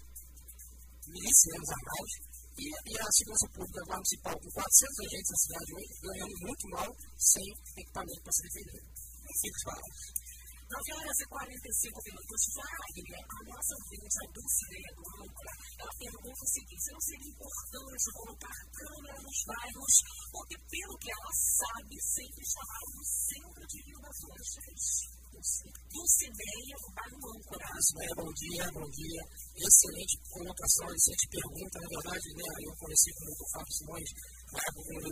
milicianos 1.10 1.70
armados, 1.74 2.14
e, 2.58 2.66
e 2.68 2.94
a 2.96 3.12
segurança 3.12 3.48
pública 3.52 3.82
municipal, 3.92 4.36
com 4.40 4.50
400 4.52 5.00
agentes 5.06 5.32
na 5.32 5.40
cidade 5.44 5.70
hoje, 5.76 5.94
ganhando 6.02 6.36
muito 6.40 6.66
mal, 6.70 6.90
sem 7.18 7.48
equipamento 7.78 8.22
para 8.24 8.32
se 8.32 8.44
defender. 8.44 8.84
As 9.26 9.64
palavras. 9.64 10.26
9 10.66 10.94
horas 10.98 11.20
e 11.20 11.26
45 11.30 12.02
minutos. 12.10 12.42
Wagner, 12.56 13.22
a 13.22 13.40
nossa 13.46 13.74
ouvinte, 13.78 14.18
a 14.18 14.32
Dulcineia 14.34 14.92
do 14.98 15.04
Âncora, 15.22 15.54
ela 15.78 15.94
pergunta 16.00 16.42
o 16.42 16.50
seguinte: 16.50 16.82
se 16.82 16.92
não 16.92 17.02
seria 17.06 17.30
importante 17.30 18.06
colocar 18.18 18.58
câmera 18.74 19.22
nos 19.22 19.40
bairros, 19.46 19.96
porque, 20.32 20.56
pelo 20.58 20.98
que 20.98 21.12
ela 21.12 21.34
sabe, 21.36 21.96
sempre 22.02 22.44
chamaram 22.50 22.90
no 22.98 23.06
centro 23.06 23.64
de 23.68 23.78
Rio 23.86 24.00
das. 24.02 25.15
Dulcineia, 25.36 26.76
do 26.80 26.90
bairro 26.96 27.20
Âncora. 27.28 27.68
Bom 28.16 28.32
dia, 28.40 28.64
bom 28.72 28.88
dia. 28.88 29.22
Excelente 29.60 30.16
colocação, 30.32 30.88
excelente 30.96 31.28
pergunta. 31.28 31.76
Na 31.76 31.90
verdade, 31.92 32.28
né, 32.40 32.50
eu 32.64 32.72
conheci 32.80 33.12
com 33.20 33.28
o 33.28 33.50
Fábio 33.52 33.74
Simões, 33.76 34.10
na 34.56 34.60
época 34.64 34.96
do 34.96 35.12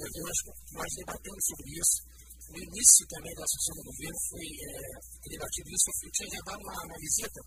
nós 0.80 0.92
debatemos 0.96 1.44
sobre 1.44 1.68
isso. 1.76 1.98
No 2.44 2.60
início 2.60 3.04
também 3.08 3.36
da 3.36 3.44
Associação 3.44 3.76
do 3.76 3.90
Governo 3.92 4.20
foi 4.32 4.48
é, 4.48 5.28
debatido 5.28 5.68
isso. 5.76 5.88
Eu 5.92 6.12
tinha 6.12 6.30
levado 6.40 6.62
uma, 6.64 6.76
uma 6.88 7.00
visita 7.04 7.40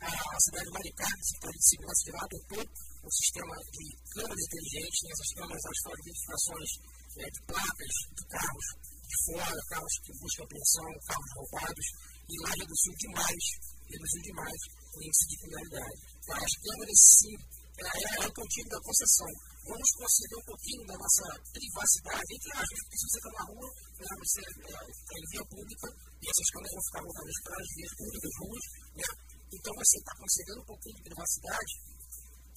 à 0.00 0.38
cidade 0.40 0.66
de 0.66 0.72
Maricá, 0.72 1.08
Secretaria 1.20 1.60
de 1.60 1.68
Segurança 1.68 2.02
de 2.04 2.12
lá, 2.12 2.22
adotou 2.24 2.64
o 2.64 3.10
sistema 3.12 3.54
de 3.60 3.84
câmeras 4.08 4.40
inteligentes, 4.40 5.00
né, 5.04 5.08
essas 5.12 5.30
câmeras 5.36 5.62
fazem 5.84 6.00
identificações 6.00 6.70
é, 7.12 7.24
de 7.28 7.40
placas 7.44 7.94
de 8.08 8.24
carros 8.24 8.66
de 9.12 9.16
fora, 9.28 9.60
carros 9.68 9.94
que 10.00 10.12
buscam 10.16 10.44
apreensão, 10.44 10.88
carros 11.04 11.30
roubados, 11.36 11.86
e 12.28 12.34
lá 12.42 12.50
reduziu 12.54 12.94
demais, 12.98 13.44
reduziu 13.88 14.22
demais 14.22 14.60
o 14.92 14.98
índice 15.02 15.26
de 15.28 15.36
criminalidade. 15.42 15.98
Então, 16.22 16.36
as 16.36 16.54
câmeras, 16.62 17.00
sim, 17.18 17.36
é, 17.72 17.86
é, 17.88 18.08
é 18.22 18.26
o 18.28 18.32
contigo 18.32 18.68
da 18.68 18.80
concessão. 18.82 19.30
Vamos 19.62 19.90
conceder 19.94 20.36
um 20.38 20.46
pouquinho 20.52 20.82
da 20.86 20.96
nossa 20.98 21.26
privacidade, 21.54 22.28
entre 22.34 22.50
aspas, 22.52 22.80
porque 22.82 22.98
se 22.98 23.06
você 23.06 23.18
está 23.22 23.32
na 23.32 23.44
rua, 23.46 23.68
né, 23.72 24.06
você 24.22 24.40
está 24.42 24.80
é, 24.82 25.18
em 25.18 25.26
via 25.32 25.44
pública, 25.46 25.88
e 25.92 26.24
essas 26.26 26.48
câmeras 26.52 26.72
vão 26.72 26.84
ficar 26.86 27.02
voltadas 27.02 27.38
para 27.42 27.56
as 27.62 27.68
vias 27.72 27.92
públicas, 27.96 28.32
ruas, 28.42 28.64
né? 28.92 29.08
Então 29.52 29.72
você 29.76 29.96
está 29.98 30.12
concedendo 30.16 30.60
um 30.62 30.68
pouquinho 30.72 30.96
de 30.96 31.02
privacidade 31.02 31.72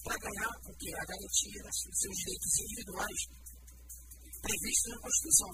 para 0.06 0.16
ganhar 0.22 0.54
o 0.66 0.74
quê? 0.78 0.90
A 0.96 1.06
garantia 1.06 1.62
dos 1.66 1.78
seus 1.98 2.16
direitos 2.16 2.52
individuais 2.62 3.22
previstos 4.46 4.90
na 4.94 5.00
Constituição. 5.02 5.52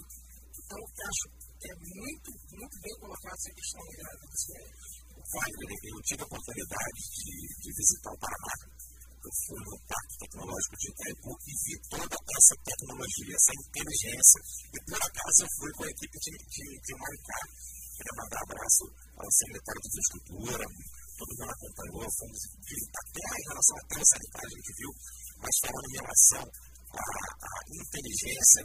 Então, 0.52 0.78
eu 0.78 1.06
acho 1.08 1.26
é 1.62 1.74
muito, 1.78 2.28
muito 2.58 2.76
bem 2.82 2.94
colocado 2.98 3.38
essa 3.38 3.52
questão 3.54 3.82
da 3.82 4.10
Wagner, 5.32 5.70
eu 5.86 6.02
tive 6.02 6.22
a 6.22 6.26
oportunidade 6.26 7.00
de, 7.22 7.34
de 7.62 7.68
visitar 7.72 8.12
o 8.12 8.18
Paraná. 8.18 8.54
Eu 9.22 9.32
fui 9.46 9.60
no 9.62 9.78
Parque 9.86 10.18
Tecnológico 10.18 10.76
de 10.82 10.86
Itaipu 10.90 11.32
e 11.46 11.52
vi 11.62 11.74
toda 11.86 12.16
essa 12.18 12.54
tecnologia, 12.66 13.36
essa 13.38 13.54
inteligência. 13.54 14.40
E 14.74 14.78
por 14.82 14.98
acaso 14.98 15.38
eu 15.46 15.50
fui 15.56 15.70
com 15.78 15.84
a 15.86 15.90
equipe 15.94 16.16
de, 16.18 16.30
de, 16.42 16.64
de 16.82 16.92
Maricá. 16.98 17.40
Queria 17.94 18.14
mandar 18.18 18.42
abraço 18.42 18.84
ao 19.22 19.30
secretário 19.30 19.80
de 19.82 19.88
Infraestrutura, 19.88 20.64
todo 21.14 21.30
mundo 21.38 21.52
acompanhou, 21.54 22.06
fomos 22.18 22.40
até 22.42 23.22
em 23.22 23.46
relação 23.46 23.76
à 23.78 24.02
sanitária 24.02 24.50
a 24.50 24.56
gente 24.58 24.72
viu, 24.74 24.90
mas 25.38 25.54
falando 25.62 25.86
em 25.86 25.98
relação 26.02 26.44
à, 26.98 27.06
à 27.38 27.54
inteligência 27.70 28.62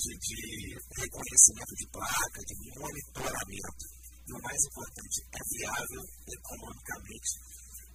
de, 0.00 0.16
de 0.16 0.78
reconhecimento 0.96 1.74
de 1.76 1.86
placa, 1.92 2.40
de 2.40 2.54
monitoramento. 2.78 3.84
E 4.26 4.32
o 4.32 4.40
mais 4.40 4.62
importante, 4.64 5.18
é 5.32 5.40
viável 5.58 6.02
economicamente 6.28 7.30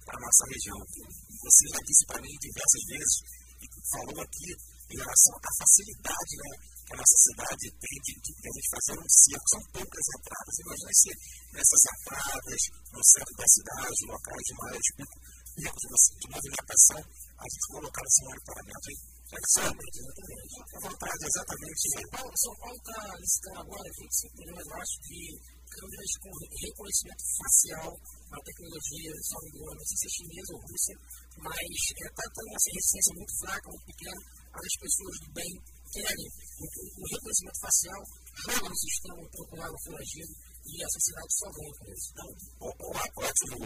para 0.04 0.16
a 0.16 0.22
nossa 0.22 0.44
região. 0.52 0.78
Você 0.78 1.62
já 1.72 1.80
disse 1.82 2.04
para 2.06 2.22
mim 2.22 2.34
diversas 2.38 2.82
vezes, 2.86 3.16
e 3.56 3.66
falou 3.90 4.20
aqui, 4.22 4.50
em 4.86 4.96
relação 5.02 5.34
à 5.34 5.50
facilidade 5.58 6.34
né, 6.38 6.52
que 6.86 6.94
a 6.94 6.96
nossa 6.96 7.18
cidade 7.26 7.64
tem 7.74 7.96
de, 8.06 8.12
de, 8.22 8.30
de 8.38 8.46
a 8.46 8.52
gente 8.54 8.70
fazer 8.70 8.94
um 8.94 9.08
circo. 9.10 9.46
São 9.50 9.62
poucas 9.74 10.06
entradas. 10.14 10.54
Imagina 10.62 10.92
se 10.94 11.10
nessas 11.50 11.82
entradas, 11.90 12.62
no 12.94 13.02
centro 13.02 13.34
da 13.34 13.48
cidade, 13.50 14.06
locais 14.06 14.44
de 14.46 14.54
maior 14.54 14.82
pico, 14.94 15.16
de 15.56 16.28
movimentação, 16.30 17.00
a 17.02 17.44
gente 17.50 17.66
colocar 17.72 18.02
esse 18.06 18.20
monitoramento 18.22 18.86
aí. 18.86 19.15
Exatamente, 19.26 19.98
exatamente. 19.98 20.54
A 20.70 20.78
vontade, 20.86 21.22
exatamente. 21.26 21.82
São 21.90 22.06
Paulo, 22.14 22.32
São 22.36 22.54
Paulo 22.62 22.76
está 22.78 23.00
listando 23.18 23.58
agora 23.58 23.88
25 23.98 24.38
milhões, 24.38 24.66
eu 24.66 24.76
acho, 24.78 24.96
de 25.02 25.20
câmeras 25.66 26.12
com 26.22 26.30
reconhecimento 26.30 27.24
facial 27.34 27.90
a 28.30 28.38
tecnologia, 28.38 29.12
só 29.26 29.36
me 29.42 29.48
engano, 29.50 29.74
não 29.76 29.86
sei 29.86 29.96
se 29.98 30.06
é 30.06 30.12
chinesa 30.14 30.50
ou 30.54 30.62
russa, 30.62 30.94
mas 31.42 31.66
está 31.66 32.06
é, 32.06 32.10
tá, 32.14 32.22
tá 32.22 32.42
nessa 32.46 32.70
resistência 32.70 33.12
muito 33.18 33.34
fraca, 33.42 33.66
muito 33.66 33.86
pequena, 33.86 34.20
as 34.56 34.74
pessoas 34.78 35.14
do 35.26 35.28
bem 35.34 35.52
querem 35.90 36.26
o, 36.26 36.64
o 36.66 37.04
reconhecimento 37.10 37.60
facial, 37.66 38.02
joga 38.46 38.68
no 38.70 38.78
sistema 38.78 39.20
no 39.26 39.82
foragido 39.82 40.32
e 40.66 40.74
a 40.82 40.88
sociedade 40.88 41.32
só 41.34 41.46
ganha 41.50 41.74
com 41.78 41.86
isso. 41.90 42.06
Então, 42.14 42.28
o, 42.62 42.68
o, 42.70 42.90
ótimo 42.94 43.56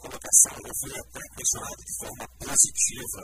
colocação, 0.00 0.54
eu 0.64 0.74
fui 0.80 0.92
até 0.96 1.22
questionado 1.36 1.80
de 1.80 1.94
forma 1.96 2.24
positiva 2.40 3.20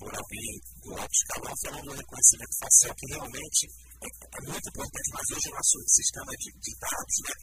por 0.00 0.08
alguém 0.16 0.50
do 0.80 0.90
alto 0.96 1.12
escalão 1.12 1.54
falando 1.60 1.92
do 1.92 2.00
reconhecimento 2.00 2.54
facial, 2.56 2.92
que 2.96 3.06
realmente 3.12 3.62
é, 4.00 4.08
é 4.08 4.40
muito 4.48 4.66
importante, 4.72 5.08
mas 5.12 5.26
hoje 5.28 5.46
o 5.52 5.54
nosso 5.54 5.76
sistema 5.86 6.32
de, 6.40 6.48
de 6.56 6.72
dados, 6.80 7.16
né, 7.28 7.34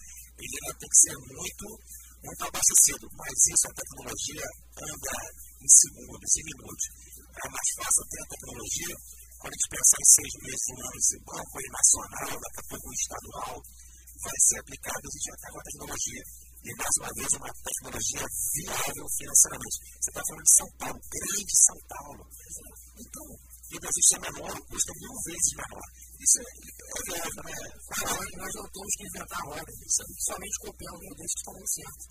ele 0.42 0.58
tem 0.74 0.90
que 0.90 1.02
ser 1.06 1.16
muito 1.38 1.66
muito 2.18 2.44
abastecido, 2.50 3.06
mas 3.14 3.30
isso 3.30 3.66
a 3.70 3.78
tecnologia 3.78 4.48
anda 4.74 5.16
em 5.62 5.70
segundos, 5.70 6.32
em 6.34 6.46
minutos. 6.50 6.86
É 7.30 7.48
mais 7.48 7.70
fácil 7.78 8.04
ter 8.10 8.22
a 8.26 8.32
tecnologia 8.34 8.96
quando 9.38 9.54
a 9.54 9.58
gente 9.58 9.70
pensar 9.70 10.00
em 10.02 10.10
seis 10.18 10.34
meses, 10.42 10.66
um 10.74 10.80
ano, 10.82 10.98
esse 10.98 11.18
banco 11.22 11.54
aí 11.62 11.70
nacional, 11.70 12.34
daqui 12.42 12.60
a 12.60 12.70
pouco 12.74 12.88
estadual, 12.90 13.56
vai 14.18 14.38
ser 14.50 14.58
aplicado, 14.60 15.04
a 15.06 15.12
gente 15.14 15.28
já 15.30 15.36
está 15.38 15.48
com 15.54 15.60
a 15.62 15.68
tecnologia. 15.70 16.24
E 16.64 16.70
mais 16.76 16.96
uma 17.00 17.12
vez, 17.14 17.30
uma 17.38 17.54
tecnologia 17.64 18.26
viável 18.54 19.06
financeiramente. 19.18 19.78
Você 19.78 20.10
está 20.10 20.22
falando 20.28 20.44
de 20.44 20.56
São 20.58 20.70
Paulo, 20.78 21.00
grande 21.08 21.54
São 21.58 21.80
Paulo. 21.88 22.24
Então, 22.98 23.26
e 23.68 23.76
o 23.76 23.80
Brasil 23.80 24.04
é 24.16 24.20
menor, 24.32 24.56
custa 24.68 24.92
mil 24.96 25.16
vezes 25.28 25.52
menor. 25.60 25.88
Isso 26.18 26.38
é, 26.40 26.48
é 26.48 27.02
viável, 27.08 27.44
né? 27.44 27.58
Claro, 27.88 28.24
nós 28.40 28.54
não 28.56 28.68
temos 28.72 28.94
que 28.96 29.06
inventar 29.08 29.40
a 29.40 29.48
roda, 29.52 29.72
somente 30.24 30.58
copiar 30.64 30.94
o 30.94 31.04
modelo 31.04 31.16
que 31.16 31.40
está 31.40 31.52
dando 31.52 31.68
certo. 31.68 32.04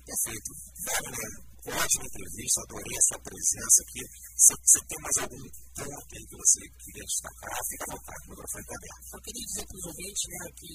Perfeito. 0.00 0.50
Wagner, 0.88 1.30
ótima 1.68 2.04
entrevista, 2.08 2.58
adorei 2.64 2.96
a 2.96 3.06
sua 3.06 3.20
presença 3.20 3.78
aqui. 3.84 4.02
Se 4.40 4.52
você 4.56 4.80
tem 4.88 4.98
mais 5.04 5.16
algum 5.20 5.44
ponto 5.76 6.10
aí 6.16 6.24
que 6.26 6.36
você 6.40 6.60
queria 6.80 7.04
destacar, 7.04 7.58
fica 7.68 7.84
à 7.84 7.92
vontade, 7.94 8.24
o 8.24 8.30
microfone 8.30 8.64
está 8.64 8.76
aberto. 8.80 9.06
Eu 9.12 9.20
queria 9.20 9.46
dizer 9.46 9.64
para 9.68 9.78
os 9.78 9.86
ouvintes 9.86 10.24
né, 10.26 10.40
que 10.56 10.72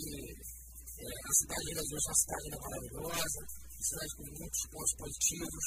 é, 0.95 1.11
a 1.11 1.33
cidade 1.35 1.65
de 1.65 1.69
Gerais 1.75 1.91
é 1.91 1.95
uma 1.95 2.15
cidade 2.15 2.47
maravilhosa, 2.55 3.39
uma 3.43 3.83
cidade 3.83 4.11
com 4.15 4.25
muitos 4.31 4.63
pontos 4.71 4.93
positivos, 4.95 5.65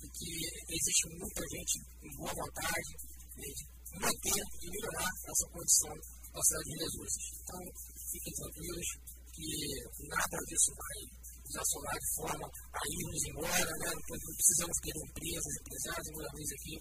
e 0.00 0.06
que 0.08 0.30
existe 0.72 1.04
muita 1.20 1.42
gente 1.52 1.74
com 2.00 2.08
boa 2.16 2.32
vontade 2.32 2.92
né, 3.36 3.48
de 3.52 3.64
manter 4.00 4.40
e 4.40 4.66
melhorar 4.70 5.10
essa 5.10 5.46
condição 5.52 5.94
da 6.32 6.40
cidade 6.40 6.68
de 6.70 6.76
Jesus. 6.80 7.12
Então, 7.40 7.60
fiquem 8.08 8.32
tranquilos 8.40 8.88
que 9.30 10.06
nada 10.08 10.36
disso 10.48 10.70
vai 10.74 10.98
nos 11.44 11.56
assolar 11.56 11.96
de 12.00 12.10
forma 12.16 12.46
a 12.48 12.80
irmos 12.88 13.22
embora, 13.28 13.72
né? 13.84 13.90
não 13.90 14.34
precisamos 14.36 14.76
ter 14.80 14.94
empresas, 14.96 15.54
e 15.60 16.12
moradores 16.12 16.50
aqui, 16.56 16.74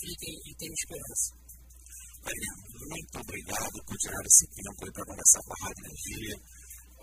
fiquem 0.00 0.34
e 0.34 0.50
tenham 0.58 0.74
esperança. 0.74 1.28
muito 2.24 3.16
obrigado 3.20 3.76
por 3.86 3.96
tirar 3.98 4.22
esse 4.24 4.46
tempo 4.50 4.92
para 4.92 5.04
conversar 5.04 5.40
com 5.44 5.52
a 5.52 5.60
Rádio 5.64 5.84
Energia, 5.84 6.36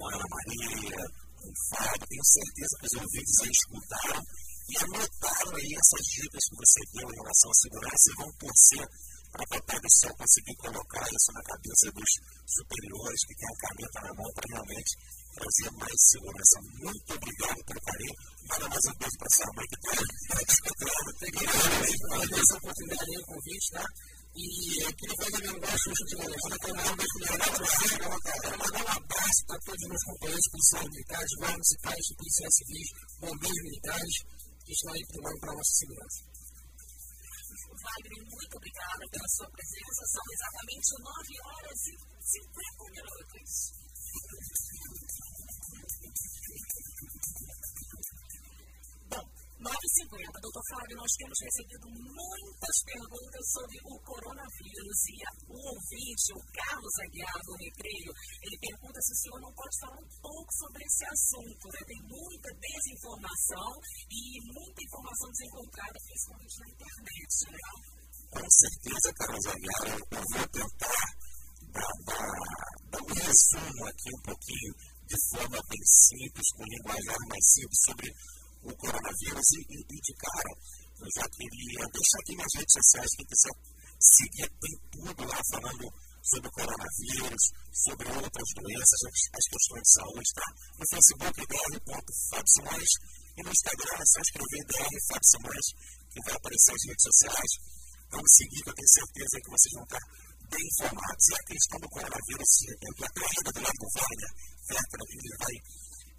com 0.02 0.10
a 0.10 0.16
Ana 0.18 0.26
Maria, 0.34 0.97
com 1.38 1.49
Fábio. 1.70 2.08
Tenho 2.10 2.26
certeza 2.26 2.74
que 2.82 2.88
os 2.89 2.95
ouvintes 2.97 3.38
aí 3.45 3.52
escutaram 3.54 4.24
e 4.66 4.78
anotaram 4.82 5.52
aí 5.54 5.70
essas 5.78 6.06
dicas 6.10 6.43
que 6.49 6.58
você 6.58 6.80
deu 6.97 7.06
em 7.06 7.18
relação 7.22 7.49
à 7.52 7.58
segurança 7.62 8.06
e 8.10 8.18
vão 8.18 8.32
torcer 8.41 8.86
para 9.32 9.47
Papai 9.47 9.80
do 9.80 9.91
Céu 9.93 10.12
conseguir 10.18 10.56
colocar 10.58 11.06
isso 11.06 11.30
na 11.32 11.43
cabeça 11.43 11.86
dos 11.93 12.12
superiores 12.49 13.22
que 13.30 13.36
têm 13.38 13.47
a 13.47 13.62
caneta 13.62 13.99
na 14.02 14.14
mão 14.18 14.30
para 14.34 14.49
realmente 14.49 14.91
trazer 15.38 15.72
mais 15.78 15.97
segurança. 16.02 16.58
Muito 16.82 17.10
obrigado 17.14 17.62
pelo 17.62 17.82
carinho. 17.86 18.16
Manda 18.49 18.70
mais 18.74 18.86
um 18.89 18.95
beijo 18.97 19.18
para 19.22 19.30
a 19.30 19.36
sua 19.38 19.52
mãe 19.54 19.68
que 19.70 19.78
está 19.78 20.41
escutando. 20.49 21.10
Peguei 21.22 21.45
essa 21.45 22.58
oportunidade 22.58 23.06
aí, 23.06 23.22
o 23.22 23.26
convite, 23.30 23.68
tá? 23.72 23.86
E 24.32 24.84
eu 24.84 24.93
queria 24.95 25.15
fazer 25.19 25.43
meu 25.43 25.53
negócio 25.59 25.91
hoje 25.91 26.03
de. 26.07 26.15
Eu 26.15 26.59
quero 26.61 26.75
mandar 26.75 26.91
um 26.91 26.95
beijo 26.95 27.17
para 27.19 27.51
você. 27.51 27.99
Quero 27.99 28.57
mandar 28.63 28.79
um 28.79 28.91
abraço 28.95 29.41
para 29.45 29.59
todos 29.59 29.82
os 29.84 29.89
meus 29.91 30.03
companheiros 30.07 30.47
policiais 30.51 30.88
militares, 30.88 31.32
guardas 31.36 31.57
municipais, 31.59 32.03
policiais 32.15 32.55
civis, 32.55 32.89
bombeiros 33.19 33.63
militares 33.67 34.15
que 34.63 34.71
estão 34.71 34.93
aí 34.93 35.03
cuidando 35.11 35.39
para 35.41 35.51
a 35.51 35.55
nossa 35.55 35.73
segurança. 35.84 36.19
Wagner, 37.82 38.23
muito 38.23 38.55
obrigada 38.55 39.03
pela 39.11 39.27
sua 39.36 39.49
presença. 39.51 40.01
São 40.15 40.25
exatamente 40.32 40.88
9 41.01 41.11
horas 41.51 41.79
e 41.88 41.93
50 42.23 42.88
minutos. 42.95 43.51
9h50. 49.62 50.41
Doutor 50.41 50.64
Fábio, 50.74 50.97
nós 50.97 51.14
temos 51.22 51.38
recebido 51.38 51.86
muitas 51.86 52.78
perguntas 52.82 53.43
sobre 53.53 53.78
o 53.86 53.93
coronavírus 54.01 54.99
e 55.05 55.18
o 55.45 55.53
ouvinte, 55.53 56.34
o 56.34 56.41
Carlos 56.49 56.95
Aguiar 57.05 57.39
do 57.45 57.53
Recreio, 57.62 58.12
ele 58.41 58.57
pergunta 58.57 58.97
se 59.05 59.14
o 59.14 59.20
senhor 59.22 59.39
não 59.41 59.53
pode 59.53 59.76
falar 59.78 60.01
um 60.01 60.12
pouco 60.18 60.51
sobre 60.57 60.82
esse 60.82 61.05
assunto. 61.05 61.64
Né? 61.78 61.80
Tem 61.86 62.01
muita 62.09 62.49
desinformação 62.57 63.70
e 64.09 64.22
muita 64.49 64.80
informação 64.82 65.30
desencontrada, 65.30 65.97
principalmente 66.09 66.55
na 66.57 66.68
internet. 66.74 67.32
Né? 67.53 67.62
Com 68.34 68.47
certeza, 68.49 69.07
Carlos 69.14 69.45
Aguiar, 69.45 69.86
eu 69.93 70.24
vou 70.26 70.47
tentar 70.49 71.05
dar, 71.70 71.95
dar, 72.09 72.34
dar 72.89 73.01
um 73.05 73.14
resumo 73.14 73.82
aqui 73.86 74.09
um 74.09 74.24
pouquinho 74.26 74.74
de 75.05 75.18
forma 75.30 75.59
bem 75.70 75.84
simples, 75.86 76.47
com 76.55 76.64
linguajar 76.64 77.20
mais 77.30 77.45
simples 77.51 77.80
sobre 77.86 78.07
o 78.64 78.76
coronavírus 78.78 79.47
e, 79.57 79.84
de 79.86 80.14
cara, 80.18 80.51
eu 81.01 81.09
já 81.18 81.26
queria 81.30 81.84
deixar 81.89 82.20
aqui 82.22 82.36
nas 82.36 82.53
redes 82.55 82.74
sociais, 82.78 83.09
quem 83.18 83.26
quiser 83.26 83.55
seguir, 84.01 84.49
tem 84.62 84.76
tudo 84.91 85.22
lá 85.26 85.39
falando 85.49 85.86
sobre 86.22 86.47
o 86.47 86.51
coronavírus, 86.53 87.43
sobre 87.74 88.05
outras 88.14 88.49
doenças, 88.53 88.99
as, 89.09 89.20
as 89.34 89.45
questões 89.49 89.82
de 89.82 89.91
saúde, 89.97 90.30
tá? 90.38 90.47
No 90.78 90.86
Facebook, 90.89 91.38
dr.fábio 91.41 92.53
Simões, 92.53 92.91
e 93.38 93.41
no 93.41 93.49
Instagram 93.49 93.95
é 93.97 94.05
só 94.05 94.20
escrever 94.22 94.64
dr. 94.70 94.91
Que 96.12 96.20
vai 96.26 96.36
aparecer 96.36 96.72
nas 96.74 96.86
redes 96.86 97.05
sociais. 97.07 97.51
Vamos 98.12 98.32
seguir, 98.36 98.62
que 98.62 98.70
eu 98.70 98.76
tenho 98.76 98.91
certeza 98.91 99.41
que 99.41 99.49
vocês 99.49 99.74
vão 99.74 99.86
estar 99.88 100.03
bem 100.51 100.66
informados. 100.68 101.26
E 101.32 101.34
a 101.34 101.43
questão 101.47 101.80
do 101.80 101.89
coronavírus, 101.89 102.51
eu 102.68 103.05
até 103.07 103.24
ainda 103.24 103.51
do 103.55 103.62
lado 103.64 103.80
do 103.80 103.89
Wagner, 103.95 104.32
que 104.68 105.18
ele 105.18 105.38
vai 105.39 105.55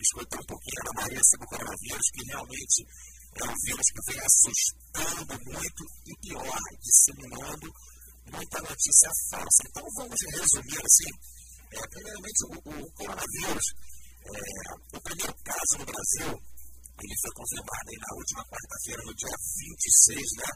escutar 0.02 0.40
um 0.40 0.46
pouquinho 0.46 0.82
da 0.84 1.02
Maria 1.02 1.22
sobre 1.30 1.46
o 1.46 1.50
coronavírus, 1.50 2.10
que 2.12 2.22
realmente 2.26 2.78
é 3.32 3.44
um 3.44 3.56
vírus 3.64 3.86
que 3.92 4.02
vem 4.12 4.20
assustando 4.20 5.34
muito 5.46 5.82
e 6.06 6.12
pior, 6.20 6.60
disseminando 6.82 7.68
muita 8.26 8.58
notícia 8.60 9.10
falsa. 9.30 9.62
Então 9.66 9.84
vamos 9.96 10.20
resumir 10.20 10.80
assim. 10.82 11.12
É, 11.72 11.80
primeiramente, 11.88 12.40
o, 12.44 12.52
o 12.52 12.92
coronavírus, 12.92 13.66
é, 14.22 14.96
o 14.96 15.00
primeiro 15.00 15.34
caso 15.42 15.72
no 15.78 15.86
Brasil, 15.86 16.30
ele 17.02 17.16
foi 17.22 17.32
confirmado 17.32 17.88
aí 17.88 17.98
na 17.98 18.12
última 18.14 18.44
quarta-feira, 18.44 19.02
no 19.06 19.14
dia 19.14 19.36
26, 19.56 20.22
né? 20.36 20.50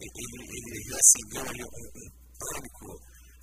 Ele, 0.00 0.44
ele 0.44 0.80
reacendeu 0.90 1.42
ali 1.48 1.64
um, 1.64 1.86
um 1.94 2.08
pânico 2.38 2.88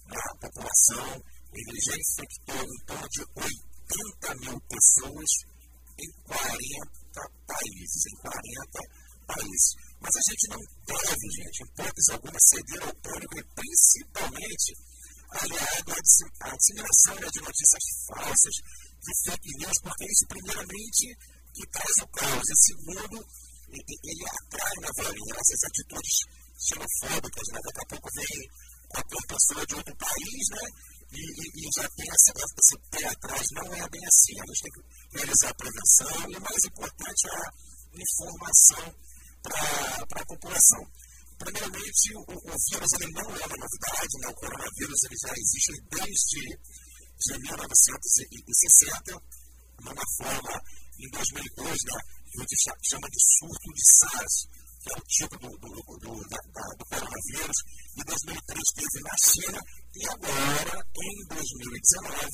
na 0.07 0.23
população, 0.39 1.23
ele 1.53 1.79
já 1.81 1.95
infectou 1.95 2.63
em 2.63 2.85
torno 2.85 3.07
de 3.09 3.21
8 3.35 3.70
30 3.91 4.35
mil 4.35 4.61
pessoas 4.61 5.29
em 5.99 6.11
40 6.23 7.31
países. 7.47 8.01
Em 8.07 8.15
40 8.21 9.01
países. 9.27 9.75
Mas 9.99 10.15
a 10.15 10.23
gente 10.31 10.47
não 10.49 10.61
deve, 10.87 11.25
gente, 11.29 11.57
em 11.61 11.67
hipótese 11.67 12.11
alguma, 12.11 12.39
ceder 12.39 12.83
ao 12.83 12.95
pânico 12.95 13.39
e 13.39 13.43
principalmente 13.53 14.73
aliado 15.31 15.91
à 15.91 15.99
disseminação 16.01 17.15
né, 17.15 17.27
de 17.31 17.39
notícias 17.39 17.83
falsas, 18.07 18.55
de 19.01 19.11
fake 19.23 19.57
news, 19.59 19.77
porque 19.83 20.05
isso, 20.05 20.25
primeiramente, 20.27 21.05
que 21.53 21.67
traz 21.71 21.95
o 22.01 22.07
caos, 22.07 22.49
e 22.49 22.55
segundo, 22.65 23.17
ele 23.71 24.25
atrai, 24.27 24.75
na 24.81 24.91
verdade, 24.97 25.39
essas 25.39 25.63
atitudes 25.63 26.15
xenofóbicas, 26.59 27.47
né? 27.53 27.59
daqui 27.63 27.81
a 27.81 27.87
pouco 27.87 28.09
vem 28.15 28.37
a 28.93 29.03
pessoa 29.03 29.65
de 29.65 29.75
outro 29.75 29.95
país, 29.95 30.43
né? 30.51 30.67
E, 31.12 31.22
e, 31.22 31.68
e 31.68 31.70
já 31.76 31.88
tem 31.89 32.07
esse, 32.07 32.32
esse 32.32 32.78
pé 32.89 33.05
atrás. 33.07 33.47
Não 33.51 33.74
é 33.74 33.89
bem 33.89 34.01
assim. 34.05 34.36
A 34.39 34.45
gente 34.47 34.62
tem 34.62 34.72
que 34.72 35.18
realizar 35.18 35.49
a 35.49 35.53
prevenção 35.55 36.32
e 36.32 36.39
mais 36.39 36.64
importante 36.66 37.28
a 37.30 37.51
informação 37.99 38.95
para 39.41 40.22
a 40.22 40.26
população. 40.26 40.84
primeiramente, 41.38 42.16
o, 42.16 42.22
o 42.22 42.55
vírus 42.70 42.91
ele 42.99 43.12
não 43.12 43.28
é 43.36 43.45
uma 43.45 43.57
novidade, 43.57 44.14
né? 44.22 44.28
o 44.30 44.36
coronavírus 44.36 44.99
ele 45.03 45.18
já 45.22 45.34
existe 45.34 45.74
desde 45.89 46.41
de 47.22 47.38
1960, 47.38 49.14
numa 49.82 50.03
forma, 50.18 50.62
em 50.99 51.09
2002, 51.09 51.70
né, 51.70 52.01
que 52.32 52.39
a 52.39 52.45
gente 52.45 52.89
chama 52.89 53.07
de 53.09 53.20
surto 53.38 53.74
de 53.74 53.84
SARS, 53.86 54.47
que 54.82 54.91
é 54.91 54.97
o 54.97 55.01
tipo 55.05 55.38
do, 55.38 55.49
do, 55.57 55.70
do, 55.99 56.30
da, 56.30 56.38
da, 56.38 56.66
do 56.78 56.86
coronavírus, 56.86 57.57
em 57.97 58.03
2003 58.03 58.62
teve 58.74 59.03
na 59.03 59.18
China, 59.18 59.59
e 59.93 60.07
agora, 60.07 60.85
em 60.95 61.25
2019, 61.27 62.25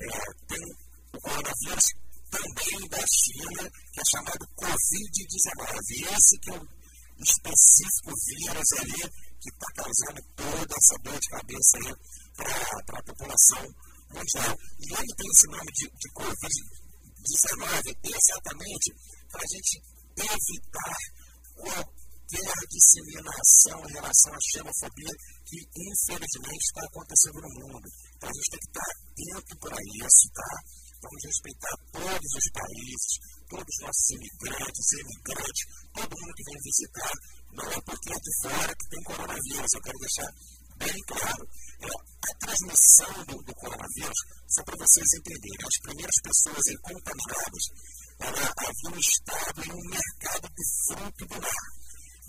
é, 0.00 0.08
tem 0.48 0.64
o 1.12 1.20
coronavírus 1.20 1.84
também 2.30 2.88
da 2.88 3.04
China, 3.06 3.70
que 3.92 4.00
é 4.00 4.04
chamado 4.10 4.46
Covid-19. 4.56 6.16
Esse 6.16 6.38
que 6.40 6.50
é 6.50 6.58
o 6.58 6.68
específico 7.20 8.14
vírus 8.26 8.72
ali 8.78 9.02
que 9.40 9.50
está 9.50 9.68
causando 9.76 10.22
toda 10.36 10.74
essa 10.74 10.96
dor 11.02 11.20
de 11.20 11.28
cabeça 11.28 11.76
aí 11.76 11.94
para 12.36 12.98
a 12.98 13.02
população 13.02 13.64
mundial. 14.08 14.56
E 14.80 14.92
ele 14.94 15.14
tem 15.16 15.30
esse 15.30 15.46
nome 15.48 15.70
de, 15.72 15.84
de 15.84 16.08
Covid-19 16.16 17.92
exatamente 18.04 18.94
para 19.30 19.42
a 19.42 19.50
gente 19.52 19.82
evitar 20.16 20.96
qualquer 21.56 21.99
disseminação 22.30 23.82
em 23.88 23.92
relação 23.92 24.32
à 24.32 24.38
xenofobia 24.52 25.14
que 25.44 25.58
infelizmente 25.58 26.64
está 26.70 26.82
acontecendo 26.86 27.40
no 27.42 27.50
mundo. 27.66 27.86
Então 28.16 28.28
a 28.28 28.32
gente 28.32 28.50
tem 28.50 28.60
que 28.60 28.70
estar 28.70 28.90
atento 28.90 29.58
para 29.58 29.76
isso, 29.98 30.24
tá? 30.32 30.52
Vamos 31.00 31.22
respeitar 31.24 31.74
todos 31.90 32.30
os 32.36 32.46
países, 32.52 33.12
todos 33.48 33.66
os 33.66 33.80
nossos 33.80 34.10
imigrantes, 34.10 34.86
imigrantes, 35.00 35.64
todo 35.94 36.20
mundo 36.20 36.34
que 36.36 36.44
vem 36.44 36.60
visitar, 36.60 37.14
não 37.52 37.66
é 37.72 37.80
porque 37.80 38.12
é 38.12 38.20
de 38.20 38.32
fora 38.42 38.76
que 38.76 38.88
tem 38.90 39.02
coronavírus, 39.02 39.72
eu 39.74 39.82
quero 39.82 39.98
deixar 39.98 40.30
bem 40.76 40.98
claro. 41.08 41.44
É, 41.80 42.10
a 42.20 42.34
transmissão 42.36 43.24
do, 43.24 43.42
do 43.42 43.54
coronavírus, 43.54 44.20
só 44.48 44.62
para 44.62 44.76
vocês 44.76 45.08
entenderem, 45.16 45.66
as 45.66 45.80
primeiras 45.82 46.18
pessoas 46.22 46.64
contaminadas, 46.82 47.64
ela 48.20 48.54
haviam 48.60 49.00
estado 49.00 49.64
em 49.64 49.72
um 49.72 49.88
mercado 49.88 50.46
de 50.52 50.64
fruto 50.84 51.26
do 51.26 51.40
mar. 51.40 51.79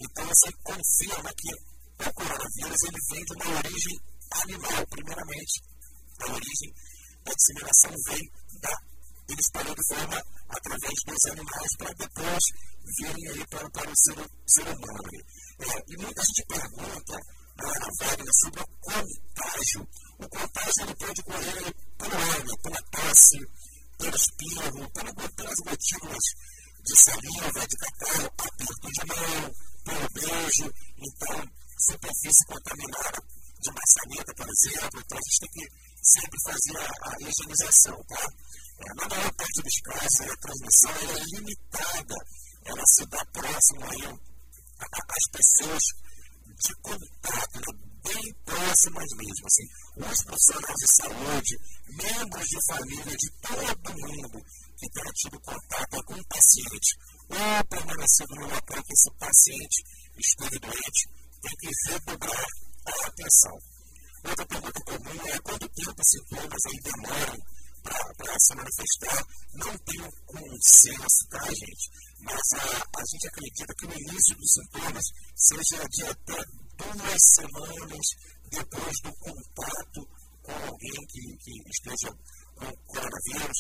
Então, 0.02 0.26
você 0.26 0.52
confirma 0.64 1.32
que 1.38 1.54
o 2.10 2.14
coronavírus 2.14 2.84
ele 2.84 2.98
vem 3.12 3.24
de 3.24 3.34
uma 3.36 3.58
origem 3.58 4.00
animal, 4.32 4.88
primeiramente. 4.88 5.62
A 6.22 6.26
origem 6.34 6.74
da 7.24 7.34
disseminação 7.34 7.92
vem 8.08 8.32
da. 8.62 8.92
Ele 9.30 9.40
espalhou 9.40 9.76
de 9.76 9.96
forma 9.96 10.24
através 10.50 10.94
dos 11.06 11.32
animais 11.32 11.78
para 11.78 11.94
depois 11.94 12.44
virem 12.98 13.28
aí 13.30 13.48
para, 13.48 13.70
para 13.70 13.92
o 13.92 13.96
ser, 13.96 14.16
ser 14.48 14.68
humano. 14.68 15.10
É, 15.60 15.84
e 15.88 15.98
muita 15.98 16.24
gente 16.24 16.46
pergunta 16.48 17.20
Ana 17.60 17.90
Wagner 18.00 18.34
sobre 18.42 18.62
o 18.62 18.68
contágio. 18.82 19.88
O 20.20 20.28
contágio 20.28 20.84
ele 20.84 20.96
pode 20.96 21.22
ocorrer 21.22 21.76
pelo 21.98 22.16
ar, 22.16 22.58
pela 22.64 22.82
tosse, 22.92 23.40
pelo 23.98 24.16
espirro, 24.16 24.92
pelas 24.92 25.56
gotículas 25.64 26.24
de 26.84 26.96
saliva, 26.98 27.68
de 27.68 27.78
catarro, 27.78 28.26
aperto 28.26 28.88
de 28.92 29.06
mão, 29.06 29.54
pelo 29.84 30.08
beijo. 30.14 30.74
Então, 30.98 31.38
superfície 31.78 32.46
contaminada 32.48 33.20
de 33.62 33.70
maçaneta, 33.72 34.34
por 34.36 34.48
exemplo. 34.50 35.02
Então, 35.02 35.18
a 35.18 35.22
gente 35.22 35.40
tem 35.40 35.50
que 35.52 35.66
sempre 36.02 36.40
fazer 36.46 36.78
a, 36.78 36.88
a 37.08 37.30
higienização, 37.30 38.04
tá? 38.08 38.28
É, 38.80 38.94
na 38.96 39.08
maior 39.08 39.34
parte 39.34 39.62
dos 39.62 39.80
casos, 39.82 40.22
a 40.22 40.38
transmissão 40.38 40.92
é 40.92 41.24
limitada, 41.36 42.16
ela 42.66 42.86
se 42.86 43.06
dá 43.06 43.26
próximo 43.26 43.86
aí 43.86 44.20
às 44.82 45.32
pessoas 45.32 45.84
de 46.62 46.76
contato, 46.82 47.56
né, 47.56 47.92
bem 48.04 48.34
próximas 48.46 49.08
mesmo. 49.18 49.46
Assim, 49.46 49.68
os 49.98 50.24
profissionais 50.24 50.80
de 50.80 50.88
saúde, 50.96 51.58
membros 51.90 52.48
de 52.48 52.58
família 52.68 53.18
de 53.18 53.32
todo 53.42 53.94
mundo 53.94 54.46
que 54.78 54.90
tenha 54.90 55.12
tido 55.14 55.40
contato 55.42 56.04
com 56.06 56.14
o 56.16 56.28
paciente 56.28 56.98
ou 57.32 57.66
permanecido 57.66 58.36
no 58.36 58.48
local 58.48 58.84
que 58.84 58.94
esse 58.94 59.12
paciente 59.18 59.84
esteve 60.18 60.60
doente, 60.60 61.10
tem 61.42 61.56
que 61.58 61.70
redobrar 61.90 62.46
a 62.86 63.08
atenção. 63.08 63.58
Outra 64.24 64.46
pergunta 64.46 64.82
comum 64.86 65.28
é 65.28 65.40
quanto 65.40 65.70
tempo 65.70 65.96
os 65.98 66.10
sintomas 66.10 66.62
aí 66.68 66.80
demoram 66.84 67.38
para 67.82 68.40
se 68.40 68.56
manifestar. 68.56 69.26
Não 69.56 69.78
tenho 69.80 70.10
consenso, 70.26 71.28
tá, 71.30 71.44
gente? 71.50 71.90
Mas 72.20 72.42
a, 72.54 73.00
a 73.00 73.04
gente 73.10 73.28
acredita 73.28 73.74
que 73.76 73.86
o 73.88 73.94
início 73.94 74.36
dos 74.36 74.54
sintomas 74.54 75.06
seja 75.36 75.84
de 75.90 76.04
até 76.04 76.46
duas 76.78 77.22
semanas 77.36 78.08
depois 78.52 78.96
do 79.02 79.14
contato 79.18 80.08
com 80.44 80.52
alguém 80.52 81.06
que, 81.08 81.38
que 81.38 81.70
esteja 81.70 82.14
com 82.56 82.72
coronavírus. 82.88 83.58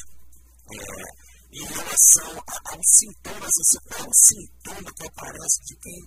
É, 0.73 1.30
em 1.51 1.65
relação 1.65 2.43
a, 2.47 2.71
aos 2.71 2.87
sintomas, 2.97 3.51
qual 3.87 3.99
é 3.99 4.09
o 4.09 4.13
sintoma 4.13 4.93
que 4.93 5.07
aparece 5.07 5.59
de 5.65 5.75
quem 5.75 5.99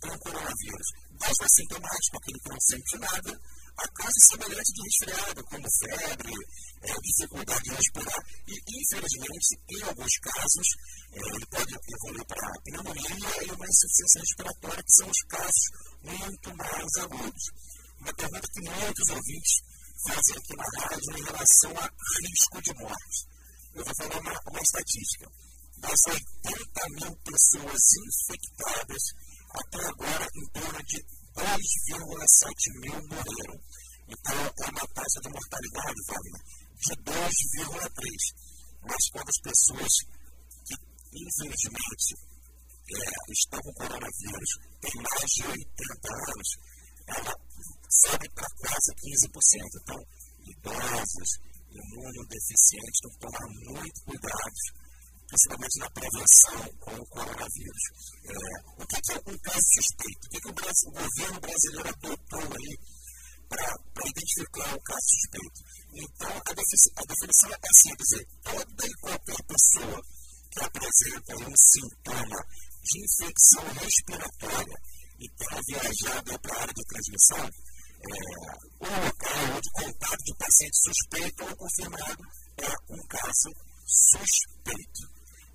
tem 0.00 0.18
coronavírus? 0.18 0.88
Desde 1.10 1.44
assintomático, 1.44 2.16
aquele 2.16 2.40
que 2.40 2.48
não 2.50 2.60
sente 2.60 2.98
nada, 2.98 3.40
a 3.80 3.88
casos 3.88 4.24
semelhantes 4.28 4.72
de 4.74 4.82
resfriado, 4.82 5.44
como 5.44 5.66
febre, 5.80 6.34
é, 6.82 6.92
dificuldade 7.00 7.62
de 7.62 7.70
respirar, 7.70 8.20
e 8.46 8.54
infelizmente, 8.54 9.60
em 9.70 9.82
alguns 9.84 10.18
casos, 10.20 10.68
é, 11.12 11.18
ele 11.18 11.46
pode 11.46 11.72
evoluir 11.72 12.26
para 12.26 12.60
pneumonia 12.64 13.44
e 13.46 13.50
uma 13.52 13.66
insuficiência 13.66 14.20
respiratória, 14.20 14.82
que 14.82 14.92
são 14.92 15.08
os 15.08 15.22
casos 15.28 15.64
muito 16.02 16.56
mais 16.56 16.92
agudos. 17.00 17.44
Uma 18.00 18.12
pergunta 18.14 18.48
que 18.52 18.60
muitos 18.68 19.08
ouvintes 19.08 19.52
fazem 20.06 20.36
aqui 20.36 20.56
na 20.56 20.64
rádio 20.80 21.16
em 21.16 21.24
relação 21.24 21.72
a 21.78 21.90
risco 22.20 22.62
de 22.62 22.74
morte. 22.74 23.39
Eu 23.74 23.84
vou 23.84 23.94
falar 23.94 24.20
uma, 24.20 24.34
uma 24.50 24.60
estatística. 24.60 25.30
Das 25.78 26.00
80 26.06 26.88
mil 26.90 27.16
pessoas 27.24 27.80
infectadas, 28.06 29.02
até 29.50 29.86
agora, 29.86 30.26
em 30.34 30.46
torno 30.52 30.82
de 30.84 30.98
2,7 31.34 32.80
mil 32.80 32.98
morreram. 33.08 33.58
Então, 34.08 34.34
é 34.34 34.70
uma 34.70 34.86
taxa 34.88 35.20
de 35.22 35.28
mortalidade, 35.30 36.00
Wagner, 36.08 36.42
de 36.80 36.94
2,3. 37.04 38.50
Mas 38.82 39.10
quando 39.12 39.28
as 39.28 39.40
pessoas 39.40 39.92
que, 40.66 40.74
infelizmente, 41.14 42.14
é, 42.90 43.32
estão 43.32 43.60
com 43.60 43.72
coronavírus 43.74 44.50
têm 44.80 45.02
mais 45.02 45.30
de 45.30 45.42
80 45.46 46.10
anos, 46.10 46.48
ela 47.06 47.34
sobe 47.88 48.28
para 48.34 48.48
quase 48.58 48.92
15%. 48.94 49.80
Então, 49.80 50.06
idosos, 50.44 51.30
imunodeficientes, 51.70 53.00
têm 53.00 53.10
que 53.12 53.18
tomar 53.18 53.46
muito 53.48 54.04
cuidado 54.04 54.90
principalmente 55.30 55.78
na 55.78 55.90
prevenção 55.90 56.58
com 56.80 56.90
o 56.90 57.06
coronavírus. 57.06 57.84
É, 58.24 58.82
o 58.82 58.86
que 58.86 58.96
é 58.96 59.30
um 59.30 59.38
caso 59.38 59.66
suspeito? 59.78 60.26
O 60.26 60.30
que, 60.30 60.48
o, 60.48 60.52
Brasil, 60.52 60.88
o 60.88 60.92
governo 60.92 61.40
brasileiro 61.40 61.88
adotou 61.88 62.42
aí 62.42 62.78
para 63.48 64.08
identificar 64.08 64.74
o 64.74 64.82
caso 64.82 65.06
suspeito? 65.06 65.60
Então, 65.94 66.30
a, 66.30 66.50
a 66.50 66.54
definição 67.06 67.50
é 67.50 67.72
simples: 67.78 68.12
é 68.12 68.24
toda 68.42 68.86
e 68.86 68.94
qualquer 69.00 69.42
pessoa 69.46 70.02
que 70.50 70.64
apresenta 70.64 71.36
um 71.46 71.54
sintoma 71.54 72.46
de 72.82 73.04
infecção 73.04 73.64
respiratória 73.78 74.76
e 75.20 75.28
tenha 75.28 75.60
viajado 75.68 76.40
para 76.40 76.56
a 76.56 76.60
área 76.62 76.74
de 76.74 76.84
transmissão, 76.86 77.50
é, 78.00 78.16
o 78.80 78.88
local 79.04 79.60
de 79.60 79.70
contato 79.72 80.24
de 80.24 80.34
paciente 80.36 80.76
suspeito 80.76 81.44
ou 81.44 81.54
confirmado 81.56 82.24
é 82.58 82.72
um 82.92 83.06
caso 83.06 83.50
suspeito. 83.86 85.08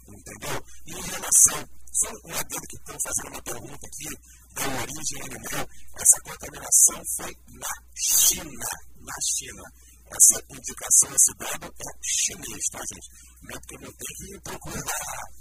Entendeu? 0.07 0.63
E 0.85 0.91
em 0.91 1.01
relação, 1.01 1.67
só 1.91 2.11
um 2.25 2.35
adendo 2.35 2.67
que 2.69 2.77
estão 2.77 2.95
fazendo 3.01 3.29
uma 3.33 3.41
pergunta 3.41 3.87
aqui 3.87 4.09
da 4.53 4.67
origem 4.81 5.21
animal, 5.25 5.67
essa 5.97 6.21
contaminação 6.21 7.01
foi 7.17 7.35
na 7.53 7.73
China. 7.97 8.69
Na 8.99 9.15
China. 9.21 9.63
Essa 10.05 10.39
indicação, 10.49 11.15
esse 11.15 11.33
dado 11.37 11.65
é 11.65 11.91
chinês, 12.03 12.65
tá, 12.71 12.79
gente? 12.93 13.09
Não 13.41 13.55
é 13.55 13.59
porque 13.59 13.77
não 13.85 13.91
tem 13.91 14.15
que 14.17 14.39
procurar 14.41 15.33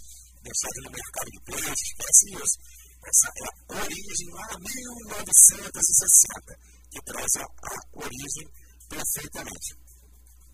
deixar 0.44 0.68
ele 0.76 0.84
no 0.84 0.92
mercado 0.92 1.30
de 1.30 1.40
peixe, 1.40 1.72
esquece 1.72 2.34
isso. 2.36 2.59
Essa 3.05 3.28
é 3.28 3.30
a 3.44 3.48
origem 3.84 4.30
lá 4.30 4.48
1960, 4.59 6.59
que 6.95 7.03
traz 7.05 7.32
a, 7.36 7.42
a 7.42 7.74
origem 8.07 8.47
perfeitamente. 8.88 9.74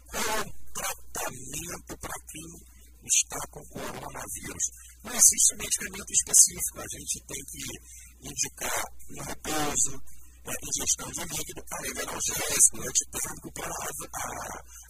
Qual 0.08 0.24
é 0.24 0.40
o 0.40 0.72
tratamento 0.72 1.98
para 2.00 2.16
quem 2.32 2.80
está 3.06 3.40
com 3.50 3.64
coronavírus. 3.68 4.64
Não 5.04 5.14
existe 5.14 5.56
medicamento 5.56 6.12
específico, 6.12 6.80
a 6.80 6.88
gente 6.88 7.16
tem 7.26 7.42
que 7.48 8.28
indicar 8.28 8.84
um 9.10 9.22
repouso, 9.24 9.94
é, 10.44 10.52
ingestão 10.52 11.08
de 11.10 11.24
líquido, 11.24 11.62
alívio 11.72 12.02
analgésico, 12.08 12.76
antitérmico 12.76 13.52
para 13.52 13.72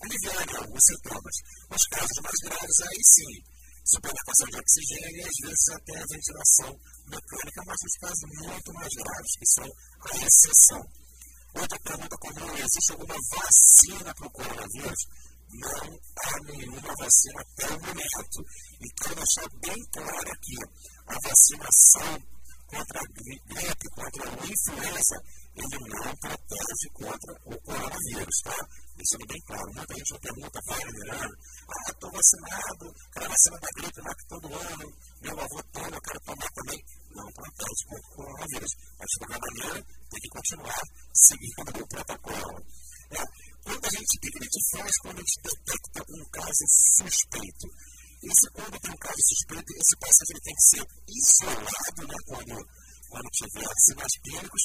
aliviar 0.03 0.47
os 0.71 0.85
sintomas. 0.85 1.37
Nos 1.71 1.87
casos 1.87 2.19
mais 2.23 2.41
graves, 2.43 2.81
aí 2.83 3.01
sim, 3.15 3.35
suplementação 3.85 4.47
de 4.51 4.59
oxigênio 4.59 5.17
e 5.17 5.23
às 5.23 5.39
vezes 5.43 5.69
até 5.71 5.95
a 5.99 6.07
ventilação 6.11 6.71
mecânica, 7.07 7.63
mas 7.67 7.79
nos 7.83 7.97
casos 8.01 8.31
muito 8.43 8.73
mais 8.75 8.93
graves, 8.95 9.33
que 9.39 9.47
são 9.47 9.69
a 10.01 10.17
exceção. 10.27 11.00
Outra 11.55 11.79
pergunta 11.81 12.17
comum: 12.19 12.55
existe 12.55 12.93
alguma 12.93 13.17
vacina 13.31 14.15
para 14.15 14.27
o 14.27 14.31
coronavírus? 14.31 15.01
Não 15.53 16.01
há 16.25 16.41
nenhuma 16.45 16.95
vacina 16.97 17.41
até 17.41 17.67
o 17.67 17.81
momento. 17.81 18.45
E 18.81 18.89
quero 19.03 19.15
deixar 19.17 19.49
bem 19.61 19.85
claro 19.93 20.33
aqui: 20.33 20.57
a 21.07 21.17
vacinação 21.29 22.23
contra 22.69 23.01
a 23.01 23.07
gripe, 23.13 23.89
contra 23.91 24.31
a 24.31 24.47
influenza, 24.47 25.17
ele 25.57 25.79
não 25.89 26.17
protege 26.17 26.89
contra 26.95 27.33
o 27.45 27.61
coronavírus, 27.63 28.39
tá? 28.45 28.57
Deixando 28.97 29.27
bem 29.27 29.41
claro. 29.47 29.73
Muita 29.75 29.95
gente 29.95 30.13
me 30.13 30.21
pergunta, 30.21 30.61
Miranda, 30.93 31.37
ah, 31.69 31.91
estou 31.91 32.11
vacinado, 32.13 32.95
quero 33.13 33.27
a 33.27 33.29
vacina 33.29 33.59
da 33.59 33.69
gripe 33.77 34.01
lá 34.01 34.15
que 34.15 34.27
todo 34.29 34.55
ano, 34.55 34.87
meu 35.23 35.41
avô 35.41 35.63
toma, 35.73 35.97
eu 35.97 36.03
quero 36.03 36.21
tomar 36.21 36.51
também. 36.55 36.81
Não 37.11 37.27
protege 37.33 37.83
contra 37.89 38.07
o 38.07 38.15
coronavírus. 38.15 38.73
Mas, 38.99 39.09
de 39.11 39.19
qualquer 39.19 39.41
maneira, 39.41 39.87
tem 40.11 40.21
que 40.21 40.29
continuar 40.29 40.83
seguindo 41.15 41.83
o 41.83 41.89
protocolo. 41.89 42.65
É, 43.11 43.25
quando 43.65 43.85
a 43.85 43.91
gente, 43.91 44.17
o 44.17 44.21
que 44.21 44.39
a 44.39 44.45
gente 44.45 44.61
faz 44.71 44.93
quando 45.03 45.19
a 45.19 45.25
gente 45.27 45.43
detecta 45.43 46.01
um 46.09 46.25
caso 46.31 46.65
suspeito? 46.97 47.67
Esse, 48.23 48.51
quando 48.53 48.79
tem 48.79 48.93
um 48.93 49.03
caso 49.03 49.21
suspeito, 49.29 49.73
esse 49.73 49.97
paciente 49.99 50.31
ele 50.31 50.47
tem 50.47 50.55
que 50.55 50.69
ser 50.69 50.85
isolado, 51.09 52.03
né, 52.07 52.19
quando, 52.29 52.55
quando 53.09 53.29
tiver 53.33 53.75
sinais 53.81 54.15
clínicos, 54.23 54.63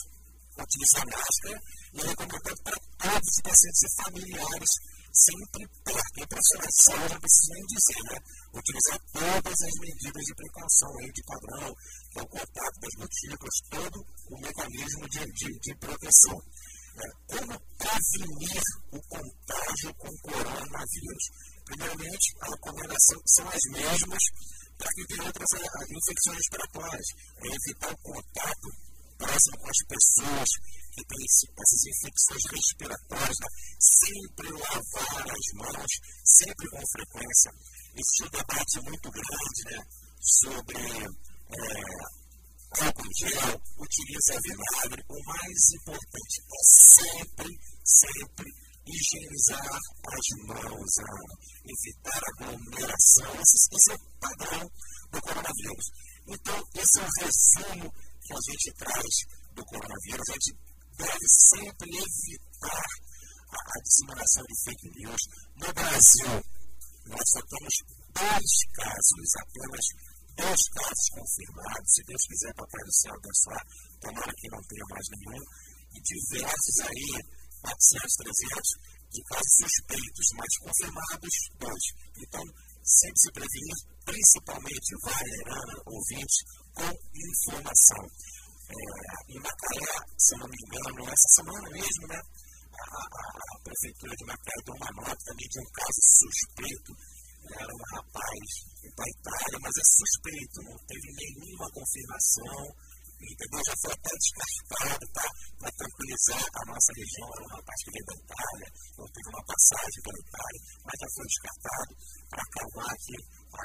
utilizar 0.63 1.05
máscara 1.05 1.59
e 1.93 1.99
é 1.99 2.07
recomendado 2.07 2.63
para 2.63 2.77
todos 2.97 3.27
os 3.27 3.41
pacientes 3.43 3.83
e 3.83 4.03
familiares 4.03 4.71
sempre 5.15 5.63
perto. 5.83 6.15
E 6.15 6.27
profissionais 6.27 6.75
de 6.75 6.83
saúde 6.83 7.13
não 7.13 7.19
precisa 7.19 7.53
nem 7.55 7.65
dizer, 7.65 8.01
né? 8.03 8.17
Utilizar 8.55 8.99
todas 9.11 9.57
as 9.61 9.75
medidas 9.79 10.23
de 10.23 10.35
precaução 10.35 10.91
aí, 10.99 11.11
de 11.11 11.23
padrão, 11.23 11.75
que 12.11 12.19
é 12.19 12.21
o 12.21 12.27
contato 12.27 12.77
das 12.79 12.95
gotículas, 12.99 13.55
todo 13.69 13.97
o 14.31 14.35
mecanismo 14.41 15.09
de, 15.09 15.23
de, 15.25 15.59
de 15.59 15.75
proteção. 15.79 16.37
É, 16.95 17.07
como 17.27 17.59
prevenir 17.75 18.63
o 18.91 18.99
contágio 19.11 19.93
com 19.95 20.11
coronavírus? 20.23 21.23
Primeiramente, 21.65 22.27
a 22.39 22.45
recomendação 22.45 23.19
são 23.25 23.47
as 23.49 23.63
mesmas 23.71 24.23
para 24.77 24.91
quem 24.95 25.05
tem 25.07 25.25
outras 25.25 25.49
infecções 25.89 26.37
respiratórias. 26.37 27.07
É 27.43 27.47
evitar 27.47 27.91
o 27.91 27.97
contato 27.97 28.84
próximo 29.17 29.57
com 29.57 29.69
as 29.69 29.81
pessoas 29.87 30.49
que 30.95 31.03
têm 31.05 31.25
essas 31.25 31.83
infecções 31.91 32.43
respiratórias, 32.51 33.37
né? 33.39 33.47
sempre 33.79 34.49
lavar 34.51 35.25
as 35.27 35.47
mãos, 35.55 35.91
sempre 36.23 36.69
com 36.69 36.81
frequência. 36.91 37.51
Existe 37.95 38.23
um 38.23 38.29
debate 38.29 38.75
muito 38.83 39.11
grande 39.11 39.61
né, 39.71 39.83
sobre 40.19 40.77
é, 40.77 42.25
álcool 42.83 43.09
gel, 43.19 43.61
utiliza 43.77 44.39
vinagre. 44.43 45.03
O 45.09 45.23
mais 45.25 45.61
importante 45.79 46.35
é 46.39 46.63
sempre, 46.63 47.49
sempre 47.83 48.51
higienizar 48.87 49.65
as 49.65 50.27
mãos, 50.47 50.91
evitar 51.65 52.21
aglomeração. 52.35 53.31
Esse, 53.41 53.75
esse 53.75 53.91
é 53.91 53.95
o 53.95 54.19
padrão 54.19 54.71
do 55.11 55.21
coronavírus. 55.21 55.85
Então, 56.27 56.63
esse 56.75 56.99
é 56.99 57.03
o 57.03 57.09
resumo 57.19 57.93
que 58.25 58.33
a 58.33 58.41
gente 58.41 58.73
traz 58.77 59.13
do 59.53 59.63
coronavírus. 59.65 60.29
A 60.29 60.33
gente 60.33 60.51
deve 60.97 61.27
sempre 61.29 61.89
evitar 61.93 62.87
a, 63.53 63.59
a 63.61 63.77
disseminação 63.85 64.43
de 64.43 64.55
fake 64.65 64.89
news. 64.99 65.21
No 65.61 65.69
Brasil, 65.73 66.31
nós 67.05 67.25
só 67.29 67.41
temos 67.45 67.75
dois 68.17 68.51
casos, 68.73 69.29
apenas 69.37 69.85
dois 70.35 70.61
casos 70.73 71.07
confirmados. 71.13 71.93
Se 71.93 72.01
Deus 72.03 72.23
quiser, 72.25 72.53
Papai 72.55 72.83
do 72.83 72.93
Céu 72.93 73.13
abençoar, 73.13 73.63
tomara 74.01 74.33
que 74.35 74.49
não 74.49 74.61
tenha 74.65 74.85
mais 74.89 75.07
nenhum. 75.13 75.43
E 75.95 76.01
diversos 76.01 76.79
aí 76.81 77.09
400, 77.61 78.15
300 78.25 78.95
de 79.15 79.21
casos 79.23 79.53
suspeitos, 79.63 80.27
mas 80.35 80.51
confirmados, 80.59 81.35
dois. 81.55 81.85
Então, 82.19 82.43
sempre 82.83 83.19
se 83.21 83.31
prevenir, 83.31 83.77
principalmente 84.03 84.89
Valerana, 85.01 85.75
ouvintes, 85.85 86.37
com 86.75 86.91
informação. 86.91 88.01
É, 88.65 89.33
em 89.33 89.39
Macaé, 89.39 89.95
se 90.17 90.35
não 90.37 90.47
me 90.47 90.57
engano, 90.57 91.09
essa 91.09 91.29
semana 91.35 91.69
mesmo, 91.71 92.07
né, 92.07 92.19
a, 92.19 92.97
a, 92.97 93.25
a 93.55 93.59
Prefeitura 93.63 94.13
de 94.15 94.25
Macaé 94.25 94.59
deu 94.65 94.75
uma 94.75 94.91
nota 95.01 95.21
também 95.25 95.47
de 95.47 95.59
um 95.59 95.69
caso 95.71 96.01
suspeito. 96.01 96.91
Era 97.45 97.69
um 97.69 97.83
rapaz 97.95 98.47
da 98.97 99.05
Itália, 99.05 99.59
mas 99.61 99.73
é 99.77 99.85
suspeito, 99.85 100.63
não 100.65 100.77
teve 100.87 101.07
nenhuma 101.13 101.69
confirmação 101.71 102.73
entendeu? 103.31 103.61
Já 103.65 103.75
foi 103.81 103.93
até 103.93 104.11
descartado, 104.11 105.05
tá? 105.13 105.27
Para 105.59 105.71
tranquilizar 105.71 106.43
a 106.45 106.65
nossa 106.65 106.91
região, 106.95 107.27
era 107.33 107.43
um 107.43 107.53
rapaz 107.55 107.77
que 107.83 107.91
veio 107.91 108.05
da 108.05 108.15
Itália, 108.15 108.69
não 108.97 109.07
teve 109.07 109.29
uma 109.29 109.43
passagem 109.45 109.99
pela 110.03 110.19
Itália, 110.19 110.61
mas 110.83 110.95
já 110.99 111.07
foi 111.15 111.25
descartado 111.25 111.91
para 112.29 112.43
acalmar 112.43 112.89
aqui 112.91 113.17
a, 113.55 113.63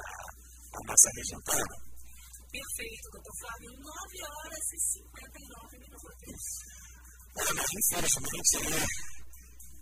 a 0.70 0.80
nossa 0.86 1.08
região. 1.16 1.40
Tá? 1.42 1.89
Perfeito, 2.50 3.10
doutor 3.12 3.34
Flávio. 3.38 3.70
9 3.70 4.22
horas 4.26 4.66
e 4.74 4.78
59 4.80 5.78
minutos. 5.78 6.42
Olha, 7.36 7.64
infelizmente, 7.78 8.90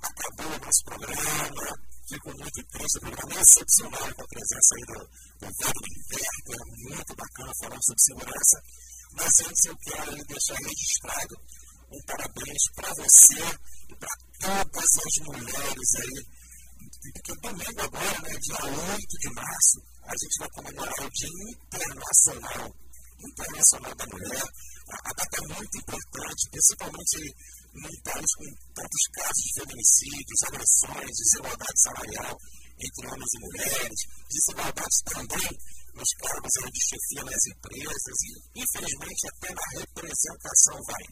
acabou 0.02 0.52
o 0.52 0.60
nosso 0.60 0.84
programa. 0.84 1.88
Fico 2.08 2.28
muito 2.28 2.64
triste, 2.68 3.00
programa 3.00 3.40
excepcional 3.40 4.14
com 4.14 4.22
a 4.22 4.28
presença 4.28 4.72
aí 4.76 4.84
do, 4.84 5.00
do 5.40 5.48
Inverno, 5.48 6.52
é 6.52 6.92
muito 6.92 7.16
bacana 7.16 7.52
falando 7.60 7.84
sobre 7.84 8.02
segurança. 8.02 8.58
Mas 9.12 9.32
antes 9.40 9.64
eu 9.64 9.76
quero 9.78 10.24
deixar 10.24 10.56
registrado 10.56 11.34
um 11.90 12.00
parabéns 12.06 12.62
para 12.74 12.94
você 12.94 13.40
e 13.88 13.96
para 13.96 14.14
todas 14.40 14.90
as 14.98 15.26
mulheres 15.26 15.94
aí. 16.00 16.26
Porque 17.14 17.34
domingo 17.40 17.80
agora, 17.80 18.20
né, 18.20 18.38
dia 18.40 18.64
8 18.64 19.18
de 19.20 19.34
março, 19.34 19.82
a 20.08 20.14
gente 20.16 20.38
vai 20.40 20.48
comemorar 20.56 21.04
o 21.04 21.10
Dia 21.10 21.28
Internacional, 21.28 22.66
Internacional 23.20 23.94
da 23.94 24.06
Mulher. 24.08 24.48
A, 24.88 25.12
data 25.12 25.36
é 25.36 25.54
muito 25.54 25.76
importante, 25.76 26.50
principalmente 26.50 27.18
num 27.76 27.96
país 28.08 28.30
com 28.40 28.48
tantos 28.72 29.04
casos 29.12 29.42
de 29.44 29.52
feminicídios, 29.60 30.42
agressões, 30.48 31.12
desigualdade 31.12 31.80
salarial 31.82 32.36
entre 32.80 33.06
homens 33.06 33.32
e 33.36 33.40
mulheres, 33.44 34.00
desigualdades 34.32 34.98
também 35.04 35.50
nos 35.92 36.10
cargos 36.24 36.56
de 36.72 36.80
chefia 36.88 37.24
nas 37.28 37.44
empresas 37.52 38.16
e, 38.24 38.64
infelizmente, 38.64 39.28
até 39.28 39.52
na 39.52 39.66
representação 39.76 40.78
vai, 40.88 41.04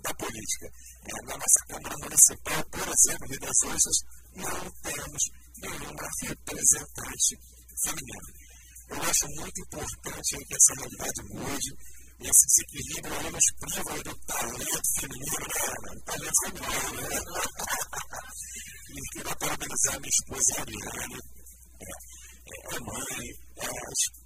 da 0.00 0.14
política. 0.14 0.66
É, 1.04 1.26
na 1.28 1.36
nossa 1.36 1.60
Câmara 1.68 1.96
Municipal, 2.00 2.64
por 2.72 2.88
exemplo, 2.88 3.28
Rio 3.28 3.40
das 3.40 3.60
não 4.32 4.70
temos 4.80 5.22
nenhuma 5.60 6.08
representante 6.22 7.59
feminina. 7.84 8.28
Eu 8.90 9.02
acho 9.02 9.26
muito 9.28 9.60
importante 9.60 10.36
que 10.36 10.54
essa 10.54 10.74
realidade 10.74 11.22
mude, 11.30 11.70
esse 12.20 12.46
desequilíbrio 12.46 13.14
aí 13.18 13.30
nos 13.30 13.48
priva 13.60 14.02
do 14.02 14.14
talento 14.26 14.90
feminino, 14.98 15.46
né? 15.84 16.00
Talento 16.04 16.38
feminino, 16.44 17.08
né? 17.08 17.20
e 18.90 19.00
queria 19.12 19.36
parabenizar 19.36 20.00
minha 20.00 20.10
esposa, 20.10 20.60
Ariane, 20.60 21.18
é, 21.80 22.74
é 22.74 22.80
mãe, 22.80 23.26
é 23.56 24.20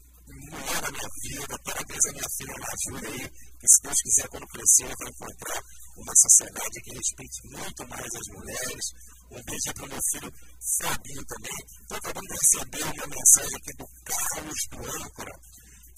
mulher 0.51 0.81
da 0.81 0.91
minha 0.91 1.09
vida, 1.23 1.59
parabéns 1.65 2.05
a 2.07 2.13
minha 2.13 2.29
filha 2.37 2.55
na 2.59 2.69
ajuda 2.75 3.09
aí, 3.09 3.29
que 3.61 3.69
se 3.69 3.83
Deus 3.83 4.01
quiser, 4.03 4.29
quando 4.29 4.47
crescer, 4.49 4.95
vai 4.99 5.11
encontrar 5.11 5.61
uma 5.97 6.15
sociedade 6.17 6.81
que 6.83 6.95
respeite 6.95 7.41
muito 7.45 7.89
mais 7.89 8.15
as 8.15 8.29
mulheres. 8.33 8.85
Para 9.29 9.85
o 9.85 9.89
meu 9.89 10.01
filho 10.11 10.33
Fabinho 10.79 11.25
também. 11.27 11.59
Estou 11.83 11.97
acabando 11.99 12.27
de 12.27 12.35
receber 12.35 12.85
uma 12.85 13.07
mensagem 13.07 13.57
aqui 13.57 13.73
do 13.77 13.87
Carlos 14.05 14.61
do 14.71 14.79
Âncora, 15.05 15.41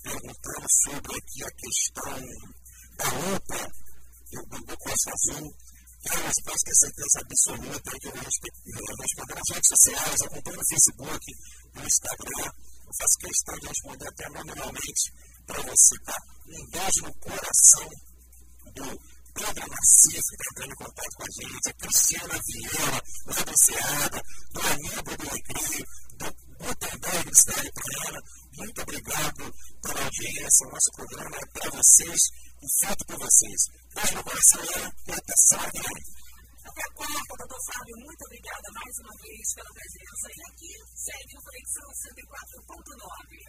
perguntando 0.02 0.66
sobre 0.84 1.16
aqui 1.16 1.44
a 1.44 1.50
questão 1.50 2.20
da 2.96 3.08
roupa 3.08 3.70
do, 4.32 4.64
do 4.64 4.78
Costa 4.78 5.12
Azul. 5.12 5.56
Carlos, 6.06 6.34
posso 6.44 6.64
ter 6.64 6.76
certeza 6.76 7.20
absoluta 7.20 7.90
que 7.98 8.06
eu 8.06 8.12
vou 8.12 8.22
responder 8.22 9.34
nas 9.34 9.50
redes 9.50 9.68
sociais, 9.68 10.22
acompanho 10.22 10.56
no 10.56 10.68
Facebook, 10.68 11.24
no 11.74 11.84
Instagram, 11.84 12.52
eu 12.86 12.92
faço 13.00 13.18
questão 13.18 13.58
de 13.58 13.66
responder 13.66 14.08
até 14.08 14.28
nominalmente 14.30 15.12
para 15.46 15.62
você, 15.62 15.98
tá? 16.04 16.16
Um 16.46 16.70
beijo 16.70 17.02
no 17.02 17.14
coração 17.14 17.90
do 18.74 19.15
Pedro 19.36 19.68
Narciso, 19.68 20.28
que 20.32 20.36
está 20.36 20.48
entrando 20.50 20.72
em 20.72 20.80
contato 20.80 21.14
com 21.16 21.22
a 21.22 21.32
gente, 21.36 21.68
a 21.68 21.74
Cristiana 21.74 22.40
Vieira, 22.46 23.02
lá 23.26 23.40
do 23.44 23.56
Ceará, 23.60 24.08
do 24.08 24.60
Aníbal 24.64 25.16
do 25.16 25.28
Recreio, 25.28 25.84
do 26.16 26.26
Gutenberg 26.56 27.28
Cidade 27.36 27.70
Praiana. 27.76 28.20
Muito 28.56 28.80
obrigado 28.80 29.54
pela 29.82 30.04
audiência. 30.04 30.66
O 30.66 30.70
nosso 30.72 30.90
programa 30.96 31.36
é 31.36 31.46
para 31.52 31.70
vocês 31.70 32.20
e 32.64 32.68
feito 32.80 33.04
por 33.04 33.18
vocês. 33.20 33.60
Beijo 33.92 34.14
no 34.16 34.24
coração 34.24 34.64
e 34.64 35.12
até 35.12 35.34
sábado. 35.36 35.84
Até 36.64 36.82
quarta, 36.96 37.36
doutor 37.36 37.60
Fábio. 37.68 37.96
Muito 38.00 38.22
obrigada 38.24 38.68
mais 38.72 38.94
uma 39.04 39.14
vez 39.20 39.54
pela 39.54 39.70
presença. 39.76 40.26
E 40.32 40.40
aqui 40.48 40.72
segue 40.96 41.36
o 41.36 41.42
Conexão 41.44 41.88
104.9. 41.92 43.46